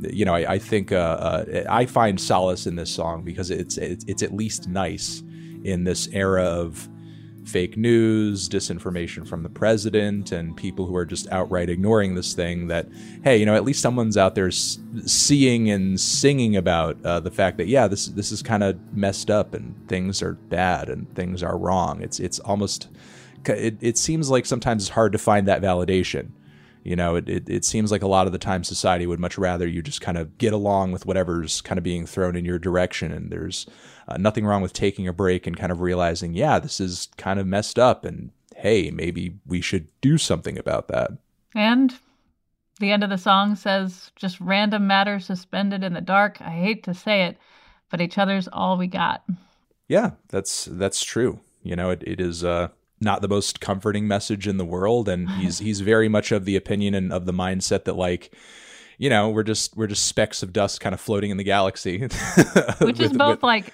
You 0.00 0.24
know, 0.24 0.34
I, 0.34 0.54
I 0.54 0.58
think 0.58 0.92
uh, 0.92 0.96
uh, 0.96 1.64
I 1.68 1.86
find 1.86 2.20
solace 2.20 2.66
in 2.66 2.76
this 2.76 2.90
song 2.90 3.22
because 3.22 3.50
it's, 3.50 3.78
it's 3.78 4.04
it's 4.06 4.22
at 4.22 4.34
least 4.34 4.68
nice 4.68 5.22
in 5.62 5.84
this 5.84 6.08
era 6.12 6.44
of 6.44 6.88
fake 7.44 7.76
news, 7.76 8.48
disinformation 8.48 9.26
from 9.26 9.42
the 9.42 9.48
president, 9.48 10.32
and 10.32 10.56
people 10.56 10.86
who 10.86 10.96
are 10.96 11.04
just 11.04 11.30
outright 11.30 11.68
ignoring 11.68 12.14
this 12.14 12.34
thing. 12.34 12.68
That 12.68 12.88
hey, 13.22 13.36
you 13.36 13.46
know, 13.46 13.54
at 13.54 13.64
least 13.64 13.82
someone's 13.82 14.16
out 14.16 14.34
there 14.34 14.48
s- 14.48 14.78
seeing 15.06 15.70
and 15.70 16.00
singing 16.00 16.56
about 16.56 17.04
uh, 17.04 17.20
the 17.20 17.30
fact 17.30 17.58
that 17.58 17.68
yeah, 17.68 17.86
this 17.86 18.08
this 18.08 18.32
is 18.32 18.42
kind 18.42 18.62
of 18.62 18.78
messed 18.94 19.30
up 19.30 19.54
and 19.54 19.76
things 19.88 20.22
are 20.22 20.34
bad 20.34 20.88
and 20.88 21.12
things 21.14 21.42
are 21.42 21.56
wrong. 21.56 22.02
It's 22.02 22.18
it's 22.18 22.40
almost 22.40 22.88
it, 23.46 23.76
it 23.80 23.98
seems 23.98 24.30
like 24.30 24.46
sometimes 24.46 24.84
it's 24.84 24.90
hard 24.90 25.12
to 25.12 25.18
find 25.18 25.46
that 25.48 25.62
validation. 25.62 26.30
You 26.84 26.96
know, 26.96 27.16
it, 27.16 27.28
it, 27.28 27.48
it 27.48 27.64
seems 27.64 27.90
like 27.90 28.02
a 28.02 28.06
lot 28.06 28.26
of 28.26 28.32
the 28.32 28.38
time 28.38 28.62
society 28.62 29.06
would 29.06 29.18
much 29.18 29.38
rather 29.38 29.66
you 29.66 29.82
just 29.82 30.02
kind 30.02 30.18
of 30.18 30.36
get 30.36 30.52
along 30.52 30.92
with 30.92 31.06
whatever's 31.06 31.62
kind 31.62 31.78
of 31.78 31.82
being 31.82 32.06
thrown 32.06 32.36
in 32.36 32.44
your 32.44 32.58
direction. 32.58 33.10
And 33.10 33.32
there's 33.32 33.66
uh, 34.06 34.18
nothing 34.18 34.44
wrong 34.44 34.60
with 34.60 34.74
taking 34.74 35.08
a 35.08 35.12
break 35.12 35.46
and 35.46 35.56
kind 35.56 35.72
of 35.72 35.80
realizing, 35.80 36.34
yeah, 36.34 36.58
this 36.58 36.80
is 36.80 37.08
kind 37.16 37.40
of 37.40 37.46
messed 37.46 37.78
up. 37.78 38.04
And 38.04 38.32
hey, 38.54 38.90
maybe 38.90 39.38
we 39.46 39.62
should 39.62 39.88
do 40.02 40.18
something 40.18 40.58
about 40.58 40.88
that. 40.88 41.10
And 41.54 41.94
The 42.80 42.90
end 42.90 43.04
of 43.04 43.10
the 43.10 43.18
song 43.18 43.54
says, 43.54 44.10
just 44.16 44.40
random 44.40 44.86
matter 44.86 45.20
suspended 45.20 45.84
in 45.84 45.94
the 45.94 46.00
dark. 46.00 46.40
I 46.40 46.50
hate 46.50 46.82
to 46.84 46.94
say 46.94 47.24
it, 47.24 47.36
but 47.90 48.00
each 48.00 48.18
other's 48.18 48.48
all 48.52 48.76
we 48.76 48.88
got. 48.88 49.24
Yeah, 49.86 50.12
that's 50.28 50.64
that's 50.64 51.04
true. 51.04 51.40
You 51.62 51.76
know, 51.76 51.90
it, 51.90 52.02
it 52.04 52.20
is 52.20 52.42
uh, 52.42 52.68
not 53.04 53.22
the 53.22 53.28
most 53.28 53.60
comforting 53.60 54.08
message 54.08 54.48
in 54.48 54.56
the 54.56 54.64
world, 54.64 55.08
and 55.08 55.28
he's 55.30 55.58
he's 55.58 55.80
very 55.80 56.08
much 56.08 56.32
of 56.32 56.44
the 56.44 56.56
opinion 56.56 56.94
and 56.94 57.12
of 57.12 57.26
the 57.26 57.32
mindset 57.32 57.84
that 57.84 57.94
like, 57.96 58.34
you 58.98 59.10
know, 59.10 59.30
we're 59.30 59.42
just 59.42 59.76
we're 59.76 59.86
just 59.86 60.06
specks 60.06 60.42
of 60.42 60.52
dust 60.52 60.80
kind 60.80 60.94
of 60.94 61.00
floating 61.00 61.30
in 61.30 61.36
the 61.36 61.44
galaxy, 61.44 61.98
Which 62.80 63.00
is 63.00 63.12
both 63.12 63.36
with- 63.36 63.42
like 63.42 63.72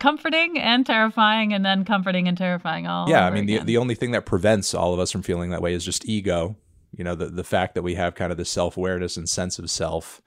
comforting 0.00 0.58
and 0.58 0.84
terrifying, 0.84 1.52
and 1.52 1.64
then 1.64 1.84
comforting 1.84 2.28
and 2.28 2.36
terrifying 2.36 2.86
all 2.86 3.08
yeah. 3.08 3.26
I 3.26 3.30
mean, 3.30 3.46
the 3.46 3.56
again. 3.56 3.66
the 3.66 3.76
only 3.78 3.94
thing 3.94 4.10
that 4.12 4.26
prevents 4.26 4.74
all 4.74 4.92
of 4.92 5.00
us 5.00 5.10
from 5.10 5.22
feeling 5.22 5.50
that 5.50 5.62
way 5.62 5.74
is 5.74 5.84
just 5.84 6.08
ego. 6.08 6.56
You 6.96 7.04
know, 7.04 7.14
the 7.14 7.26
the 7.26 7.44
fact 7.44 7.74
that 7.74 7.82
we 7.82 7.94
have 7.94 8.14
kind 8.14 8.32
of 8.32 8.38
this 8.38 8.50
self 8.50 8.76
awareness 8.76 9.16
and 9.16 9.28
sense 9.28 9.58
of 9.58 9.70
self. 9.70 10.20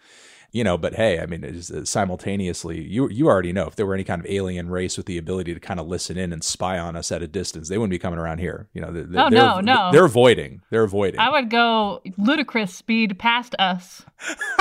You 0.53 0.65
know, 0.65 0.77
but 0.77 0.95
hey, 0.95 1.19
I 1.21 1.27
mean, 1.27 1.45
it's, 1.45 1.71
uh, 1.71 1.85
simultaneously, 1.85 2.81
you 2.81 3.07
you 3.09 3.27
already 3.29 3.53
know 3.53 3.67
if 3.67 3.77
there 3.77 3.85
were 3.85 3.93
any 3.93 4.03
kind 4.03 4.19
of 4.19 4.29
alien 4.29 4.69
race 4.69 4.97
with 4.97 5.05
the 5.05 5.17
ability 5.17 5.53
to 5.53 5.61
kind 5.61 5.79
of 5.79 5.87
listen 5.87 6.17
in 6.17 6.33
and 6.33 6.43
spy 6.43 6.77
on 6.77 6.97
us 6.97 7.09
at 7.09 7.21
a 7.21 7.27
distance, 7.27 7.69
they 7.69 7.77
wouldn't 7.77 7.91
be 7.91 7.97
coming 7.99 8.19
around 8.19 8.39
here. 8.39 8.67
You 8.73 8.81
know, 8.81 8.91
they, 8.91 8.99
Oh, 9.01 9.29
they're, 9.29 9.31
no, 9.31 9.61
no. 9.61 9.89
they're 9.93 10.03
avoiding. 10.03 10.61
They're 10.69 10.83
avoiding. 10.83 11.21
I 11.21 11.29
would 11.29 11.49
go 11.49 12.01
ludicrous 12.17 12.75
speed 12.75 13.17
past 13.17 13.55
us 13.59 14.03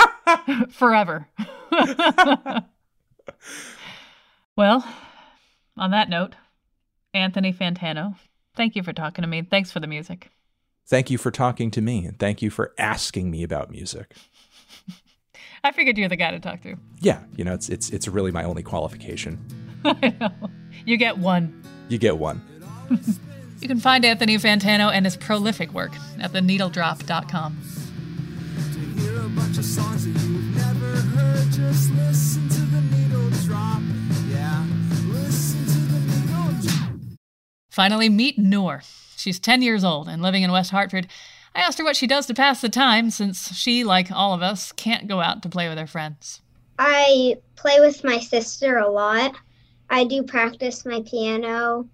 forever. 0.71 1.27
well, 4.55 4.87
on 5.77 5.91
that 5.91 6.09
note, 6.09 6.35
Anthony 7.13 7.51
Fantano, 7.51 8.15
thank 8.55 8.77
you 8.77 8.83
for 8.83 8.93
talking 8.93 9.23
to 9.23 9.27
me. 9.27 9.41
Thanks 9.41 9.71
for 9.71 9.81
the 9.81 9.87
music. 9.87 10.29
Thank 10.87 11.09
you 11.09 11.17
for 11.17 11.31
talking 11.31 11.69
to 11.71 11.81
me, 11.81 12.05
and 12.05 12.17
thank 12.17 12.41
you 12.41 12.49
for 12.49 12.73
asking 12.77 13.29
me 13.29 13.43
about 13.43 13.69
music. 13.71 14.13
I 15.63 15.71
figured 15.71 15.97
you're 15.97 16.09
the 16.09 16.15
guy 16.15 16.31
to 16.31 16.39
talk 16.39 16.61
to. 16.61 16.75
Yeah, 16.99 17.19
you 17.35 17.43
know, 17.43 17.53
it's 17.53 17.69
it's 17.69 17.89
it's 17.89 18.07
really 18.07 18.31
my 18.31 18.43
only 18.43 18.63
qualification. 18.63 19.39
I 19.85 20.15
know. 20.19 20.49
You 20.85 20.97
get 20.97 21.17
one. 21.17 21.63
You 21.89 21.97
get 21.97 22.17
one. 22.17 22.41
You 23.61 23.67
can 23.67 23.79
find 23.79 24.03
Anthony 24.03 24.37
Fantano 24.37 24.91
and 24.91 25.05
his 25.05 25.15
prolific 25.15 25.71
work 25.71 25.91
at 26.19 26.31
theneedledrop.com. 26.31 27.61
To 28.73 28.79
hear 28.99 29.21
a 29.23 29.29
bunch 29.29 29.59
of 29.59 29.65
songs 29.65 30.03
that 30.05 30.19
you've 30.19 30.55
never 30.55 30.95
heard, 30.95 31.51
just 31.51 31.91
listen 31.91 32.49
to 32.49 32.61
the 32.61 32.81
needle 32.81 33.29
drop. 33.45 33.83
Yeah, 34.31 34.65
listen 35.05 35.63
to 35.63 35.93
the 35.93 35.99
needle 35.99 36.61
drop. 36.63 37.17
Finally, 37.69 38.09
meet 38.09 38.39
Noor. 38.39 38.81
She's 39.15 39.39
10 39.39 39.61
years 39.61 39.83
old 39.83 40.09
and 40.09 40.23
living 40.23 40.41
in 40.41 40.51
West 40.51 40.71
Hartford. 40.71 41.05
I 41.53 41.61
asked 41.61 41.77
her 41.79 41.83
what 41.83 41.97
she 41.97 42.07
does 42.07 42.25
to 42.27 42.33
pass 42.33 42.61
the 42.61 42.69
time 42.69 43.09
since 43.09 43.55
she, 43.55 43.83
like 43.83 44.11
all 44.11 44.33
of 44.33 44.41
us, 44.41 44.71
can't 44.71 45.07
go 45.07 45.19
out 45.19 45.43
to 45.43 45.49
play 45.49 45.67
with 45.67 45.77
her 45.77 45.87
friends. 45.87 46.41
I 46.79 47.37
play 47.55 47.79
with 47.79 48.03
my 48.03 48.19
sister 48.19 48.77
a 48.77 48.89
lot. 48.89 49.35
I 49.89 50.05
do 50.05 50.23
practice 50.23 50.85
my 50.85 51.03
piano. 51.05 51.87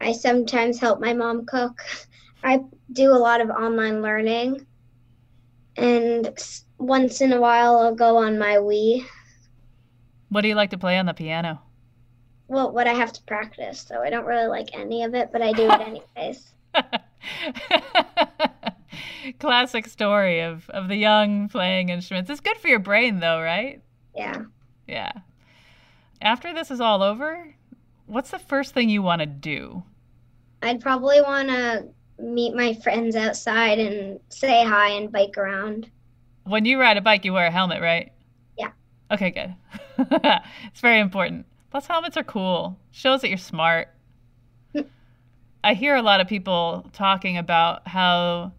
I 0.00 0.12
sometimes 0.12 0.78
help 0.78 1.00
my 1.00 1.12
mom 1.12 1.46
cook. 1.46 1.82
I 2.44 2.60
do 2.92 3.10
a 3.10 3.18
lot 3.18 3.40
of 3.40 3.50
online 3.50 4.02
learning. 4.02 4.64
And 5.76 6.32
once 6.78 7.20
in 7.20 7.32
a 7.32 7.40
while, 7.40 7.78
I'll 7.78 7.94
go 7.94 8.18
on 8.18 8.38
my 8.38 8.56
Wii. 8.56 9.04
What 10.28 10.42
do 10.42 10.48
you 10.48 10.54
like 10.54 10.70
to 10.70 10.78
play 10.78 10.98
on 10.98 11.06
the 11.06 11.14
piano? 11.14 11.60
Well, 12.46 12.70
what 12.70 12.86
I 12.86 12.92
have 12.92 13.12
to 13.14 13.22
practice, 13.22 13.80
so 13.80 14.00
I 14.00 14.10
don't 14.10 14.26
really 14.26 14.46
like 14.46 14.68
any 14.74 15.02
of 15.02 15.14
it, 15.14 15.30
but 15.32 15.42
I 15.42 15.52
do 15.52 15.68
it 15.68 15.80
anyways. 16.16 16.52
Classic 19.38 19.86
story 19.86 20.40
of, 20.40 20.68
of 20.70 20.88
the 20.88 20.96
young 20.96 21.48
playing 21.48 21.88
instruments. 21.88 22.30
It's 22.30 22.40
good 22.40 22.56
for 22.58 22.68
your 22.68 22.78
brain, 22.78 23.20
though, 23.20 23.40
right? 23.40 23.80
Yeah. 24.14 24.42
Yeah. 24.86 25.12
After 26.20 26.52
this 26.52 26.70
is 26.70 26.80
all 26.80 27.02
over, 27.02 27.54
what's 28.06 28.30
the 28.30 28.38
first 28.38 28.74
thing 28.74 28.88
you 28.88 29.02
want 29.02 29.20
to 29.20 29.26
do? 29.26 29.82
I'd 30.62 30.80
probably 30.80 31.20
want 31.20 31.48
to 31.48 31.88
meet 32.18 32.54
my 32.54 32.74
friends 32.74 33.16
outside 33.16 33.78
and 33.78 34.20
say 34.28 34.64
hi 34.64 34.90
and 34.90 35.10
bike 35.10 35.36
around. 35.36 35.90
When 36.44 36.64
you 36.64 36.80
ride 36.80 36.96
a 36.96 37.00
bike, 37.00 37.24
you 37.24 37.32
wear 37.32 37.46
a 37.46 37.50
helmet, 37.50 37.82
right? 37.82 38.12
Yeah. 38.56 38.70
Okay, 39.10 39.30
good. 39.30 39.54
it's 39.98 40.80
very 40.80 41.00
important. 41.00 41.46
Plus, 41.70 41.86
helmets 41.86 42.16
are 42.16 42.24
cool. 42.24 42.78
Shows 42.92 43.20
that 43.22 43.28
you're 43.28 43.38
smart. 43.38 43.88
Hmm. 44.72 44.82
I 45.62 45.74
hear 45.74 45.96
a 45.96 46.02
lot 46.02 46.20
of 46.20 46.28
people 46.28 46.88
talking 46.92 47.36
about 47.36 47.88
how 47.88 48.52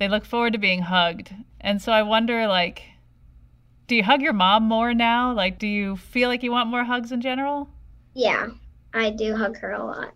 they 0.00 0.08
look 0.08 0.24
forward 0.24 0.54
to 0.54 0.58
being 0.58 0.80
hugged. 0.80 1.34
And 1.60 1.80
so 1.80 1.92
I 1.92 2.02
wonder, 2.02 2.46
like, 2.46 2.84
do 3.86 3.94
you 3.94 4.02
hug 4.02 4.22
your 4.22 4.32
mom 4.32 4.64
more 4.64 4.94
now? 4.94 5.30
Like, 5.32 5.58
do 5.58 5.66
you 5.66 5.96
feel 5.96 6.30
like 6.30 6.42
you 6.42 6.50
want 6.50 6.70
more 6.70 6.84
hugs 6.84 7.12
in 7.12 7.20
general? 7.20 7.68
Yeah, 8.14 8.48
I 8.94 9.10
do 9.10 9.36
hug 9.36 9.58
her 9.58 9.72
a 9.72 9.84
lot. 9.84 10.14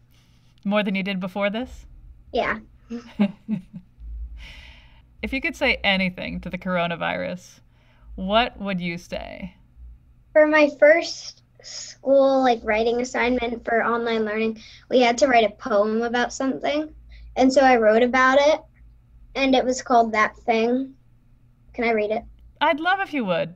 More 0.64 0.82
than 0.82 0.94
you 0.94 1.02
did 1.02 1.20
before 1.20 1.50
this? 1.50 1.86
Yeah. 2.32 2.58
If 5.22 5.32
you 5.32 5.40
could 5.40 5.56
say 5.56 5.80
anything 5.82 6.40
to 6.40 6.50
the 6.50 6.58
coronavirus, 6.58 7.60
what 8.14 8.60
would 8.60 8.78
you 8.78 8.98
say? 8.98 9.54
For 10.34 10.46
my 10.46 10.68
first 10.78 11.42
school 11.62 12.42
like 12.42 12.60
writing 12.62 13.00
assignment 13.00 13.64
for 13.64 13.82
online 13.82 14.26
learning, 14.26 14.60
we 14.90 15.00
had 15.00 15.16
to 15.18 15.26
write 15.26 15.50
a 15.50 15.54
poem 15.54 16.02
about 16.02 16.34
something. 16.34 16.92
And 17.36 17.50
so 17.50 17.62
I 17.62 17.76
wrote 17.76 18.02
about 18.02 18.38
it 18.38 18.60
and 19.34 19.54
it 19.54 19.64
was 19.64 19.82
called 19.82 20.12
That 20.12 20.36
Thing. 20.36 20.94
Can 21.72 21.84
I 21.84 21.92
read 21.92 22.10
it? 22.10 22.24
I'd 22.60 22.80
love 22.80 23.00
if 23.00 23.12
you 23.12 23.24
would. 23.24 23.54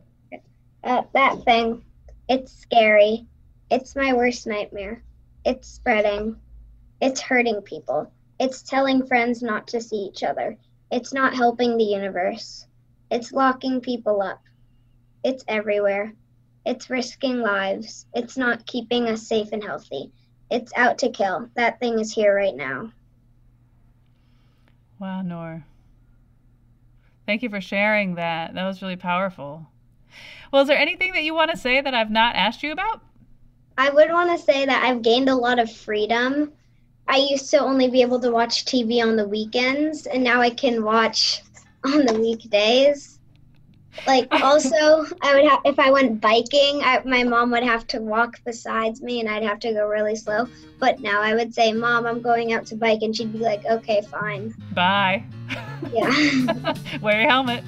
Uh, 0.84 1.02
that 1.14 1.42
thing. 1.44 1.84
It's 2.28 2.52
scary. 2.52 3.26
It's 3.70 3.96
my 3.96 4.12
worst 4.12 4.46
nightmare. 4.46 5.02
It's 5.44 5.68
spreading. 5.68 6.36
It's 7.00 7.20
hurting 7.20 7.62
people. 7.62 8.12
It's 8.38 8.62
telling 8.62 9.06
friends 9.06 9.42
not 9.42 9.66
to 9.68 9.80
see 9.80 9.96
each 9.96 10.22
other. 10.22 10.56
It's 10.90 11.12
not 11.12 11.34
helping 11.34 11.76
the 11.76 11.84
universe. 11.84 12.66
It's 13.10 13.32
locking 13.32 13.80
people 13.80 14.20
up. 14.22 14.42
It's 15.24 15.44
everywhere. 15.48 16.12
It's 16.64 16.90
risking 16.90 17.40
lives. 17.40 18.06
It's 18.14 18.36
not 18.36 18.66
keeping 18.66 19.08
us 19.08 19.26
safe 19.26 19.48
and 19.52 19.62
healthy. 19.62 20.12
It's 20.50 20.72
out 20.76 20.98
to 20.98 21.10
kill. 21.10 21.48
That 21.54 21.80
thing 21.80 21.98
is 21.98 22.12
here 22.12 22.34
right 22.34 22.54
now. 22.54 22.92
Wow, 24.98 25.22
Noor. 25.22 25.64
Thank 27.26 27.42
you 27.42 27.50
for 27.50 27.60
sharing 27.60 28.14
that. 28.14 28.54
That 28.54 28.66
was 28.66 28.82
really 28.82 28.96
powerful. 28.96 29.66
Well, 30.52 30.62
is 30.62 30.68
there 30.68 30.78
anything 30.78 31.12
that 31.12 31.24
you 31.24 31.34
want 31.34 31.50
to 31.50 31.56
say 31.56 31.80
that 31.80 31.94
I've 31.94 32.10
not 32.10 32.34
asked 32.34 32.62
you 32.62 32.72
about? 32.72 33.02
I 33.76 33.90
would 33.90 34.10
want 34.10 34.30
to 34.30 34.44
say 34.44 34.66
that 34.66 34.82
I've 34.82 35.02
gained 35.02 35.28
a 35.28 35.34
lot 35.34 35.58
of 35.58 35.70
freedom. 35.70 36.52
I 37.06 37.18
used 37.18 37.50
to 37.50 37.60
only 37.60 37.88
be 37.88 38.02
able 38.02 38.18
to 38.20 38.30
watch 38.30 38.64
TV 38.64 39.02
on 39.02 39.16
the 39.16 39.28
weekends, 39.28 40.06
and 40.06 40.24
now 40.24 40.40
I 40.40 40.50
can 40.50 40.82
watch 40.82 41.42
on 41.84 42.06
the 42.06 42.18
weekdays. 42.18 43.17
Like, 44.06 44.28
also, 44.32 45.06
I 45.22 45.34
would 45.34 45.44
have 45.44 45.60
if 45.64 45.78
I 45.78 45.90
went 45.90 46.20
biking, 46.20 46.82
I, 46.82 47.02
my 47.04 47.24
mom 47.24 47.50
would 47.50 47.62
have 47.62 47.86
to 47.88 48.00
walk 48.00 48.40
besides 48.44 49.02
me, 49.02 49.20
and 49.20 49.28
I'd 49.28 49.42
have 49.42 49.58
to 49.60 49.72
go 49.72 49.86
really 49.86 50.16
slow. 50.16 50.48
But 50.78 51.00
now 51.00 51.20
I 51.20 51.34
would 51.34 51.54
say, 51.54 51.72
"Mom, 51.72 52.06
I'm 52.06 52.20
going 52.20 52.52
out 52.52 52.66
to 52.66 52.76
bike," 52.76 53.00
and 53.02 53.14
she'd 53.14 53.32
be 53.32 53.38
like, 53.38 53.64
"Okay, 53.66 54.02
fine." 54.10 54.54
Bye. 54.72 55.24
Yeah. 55.92 56.74
Wear 57.02 57.20
your 57.20 57.30
helmet. 57.30 57.64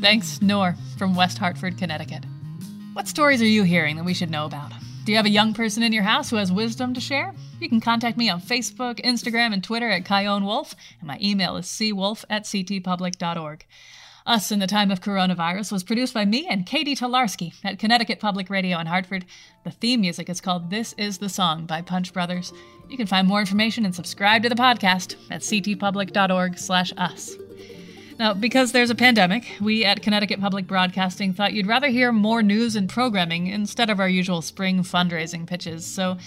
Thanks, 0.00 0.40
Noor 0.40 0.76
from 0.96 1.14
West 1.14 1.38
Hartford, 1.38 1.76
Connecticut. 1.78 2.24
What 2.92 3.08
stories 3.08 3.42
are 3.42 3.46
you 3.46 3.62
hearing 3.62 3.96
that 3.96 4.04
we 4.04 4.14
should 4.14 4.30
know 4.30 4.44
about? 4.44 4.72
Do 5.08 5.12
you 5.12 5.16
have 5.16 5.24
a 5.24 5.30
young 5.30 5.54
person 5.54 5.82
in 5.82 5.94
your 5.94 6.02
house 6.02 6.28
who 6.28 6.36
has 6.36 6.52
wisdom 6.52 6.92
to 6.92 7.00
share? 7.00 7.32
You 7.60 7.70
can 7.70 7.80
contact 7.80 8.18
me 8.18 8.28
on 8.28 8.42
Facebook, 8.42 9.02
Instagram, 9.02 9.54
and 9.54 9.64
Twitter 9.64 9.88
at 9.88 10.04
Chion 10.04 10.44
Wolf, 10.44 10.74
and 11.00 11.08
my 11.08 11.18
email 11.22 11.56
is 11.56 11.64
cwolf 11.64 12.26
at 12.28 12.44
ctpublic.org. 12.44 13.64
Us 14.26 14.52
in 14.52 14.58
the 14.58 14.66
Time 14.66 14.90
of 14.90 15.00
Coronavirus 15.00 15.72
was 15.72 15.82
produced 15.82 16.12
by 16.12 16.26
me 16.26 16.46
and 16.46 16.66
Katie 16.66 16.94
Tolarski 16.94 17.54
at 17.64 17.78
Connecticut 17.78 18.20
Public 18.20 18.50
Radio 18.50 18.78
in 18.80 18.86
Hartford. 18.86 19.24
The 19.64 19.70
theme 19.70 20.02
music 20.02 20.28
is 20.28 20.42
called 20.42 20.68
This 20.68 20.92
Is 20.98 21.16
the 21.16 21.30
Song 21.30 21.64
by 21.64 21.80
Punch 21.80 22.12
Brothers. 22.12 22.52
You 22.90 22.98
can 22.98 23.06
find 23.06 23.26
more 23.26 23.40
information 23.40 23.86
and 23.86 23.94
subscribe 23.94 24.42
to 24.42 24.50
the 24.50 24.54
podcast 24.56 25.14
at 25.30 25.40
ctpublic.org 25.40 26.58
slash 26.58 26.92
us. 26.98 27.34
Now, 28.18 28.34
because 28.34 28.72
there's 28.72 28.90
a 28.90 28.96
pandemic, 28.96 29.46
we 29.60 29.84
at 29.84 30.02
Connecticut 30.02 30.40
Public 30.40 30.66
Broadcasting 30.66 31.32
thought 31.32 31.52
you'd 31.52 31.68
rather 31.68 31.86
hear 31.86 32.10
more 32.10 32.42
news 32.42 32.74
and 32.74 32.88
programming 32.88 33.46
instead 33.46 33.90
of 33.90 34.00
our 34.00 34.08
usual 34.08 34.42
spring 34.42 34.82
fundraising 34.82 35.46
pitches. 35.46 35.86
So 35.86 36.18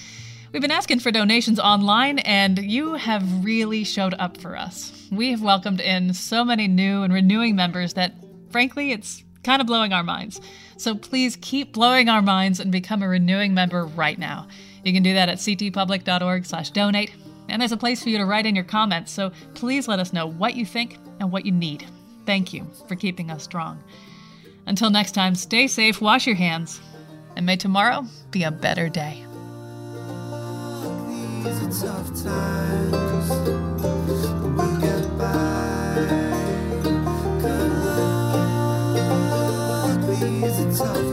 we've 0.53 0.61
been 0.61 0.71
asking 0.71 1.01
for 1.01 1.11
donations 1.11 1.59
online, 1.59 2.19
and 2.19 2.57
you 2.59 2.93
have 2.93 3.43
really 3.43 3.83
showed 3.83 4.13
up 4.19 4.37
for 4.37 4.55
us. 4.55 5.05
We 5.11 5.31
have 5.31 5.41
welcomed 5.41 5.81
in 5.81 6.13
so 6.13 6.45
many 6.45 6.69
new 6.69 7.03
and 7.03 7.13
renewing 7.13 7.57
members 7.57 7.93
that, 7.95 8.13
frankly, 8.51 8.93
it's 8.93 9.21
kind 9.43 9.59
of 9.59 9.67
blowing 9.67 9.91
our 9.91 10.03
minds. 10.03 10.39
So 10.77 10.95
please 10.95 11.37
keep 11.41 11.73
blowing 11.73 12.07
our 12.07 12.21
minds 12.21 12.61
and 12.61 12.71
become 12.71 13.03
a 13.03 13.09
renewing 13.09 13.53
member 13.53 13.85
right 13.85 14.17
now. 14.17 14.47
You 14.85 14.93
can 14.93 15.03
do 15.03 15.13
that 15.13 15.27
at 15.27 15.39
ctpublic.org/donate. 15.39 17.11
And 17.49 17.61
there's 17.61 17.73
a 17.73 17.77
place 17.77 18.01
for 18.01 18.07
you 18.07 18.17
to 18.17 18.25
write 18.25 18.45
in 18.45 18.55
your 18.55 18.63
comments, 18.63 19.11
so 19.11 19.33
please 19.55 19.89
let 19.89 19.99
us 19.99 20.13
know 20.13 20.25
what 20.25 20.55
you 20.55 20.65
think 20.65 20.97
and 21.21 21.31
what 21.31 21.45
you 21.45 21.53
need. 21.53 21.85
Thank 22.25 22.51
you 22.51 22.67
for 22.87 22.95
keeping 22.95 23.31
us 23.31 23.43
strong. 23.43 23.81
Until 24.65 24.89
next 24.89 25.13
time, 25.13 25.35
stay 25.35 25.67
safe, 25.67 26.01
wash 26.01 26.27
your 26.27 26.35
hands, 26.35 26.81
and 27.35 27.45
may 27.45 27.55
tomorrow 27.55 28.05
be 28.31 28.43
a 28.43 28.51
better 28.51 28.89
day. 28.89 29.23
These 31.43 31.85
are 31.85 31.87
tough 31.87 32.23
times. 32.23 32.91
Tough 40.77 41.10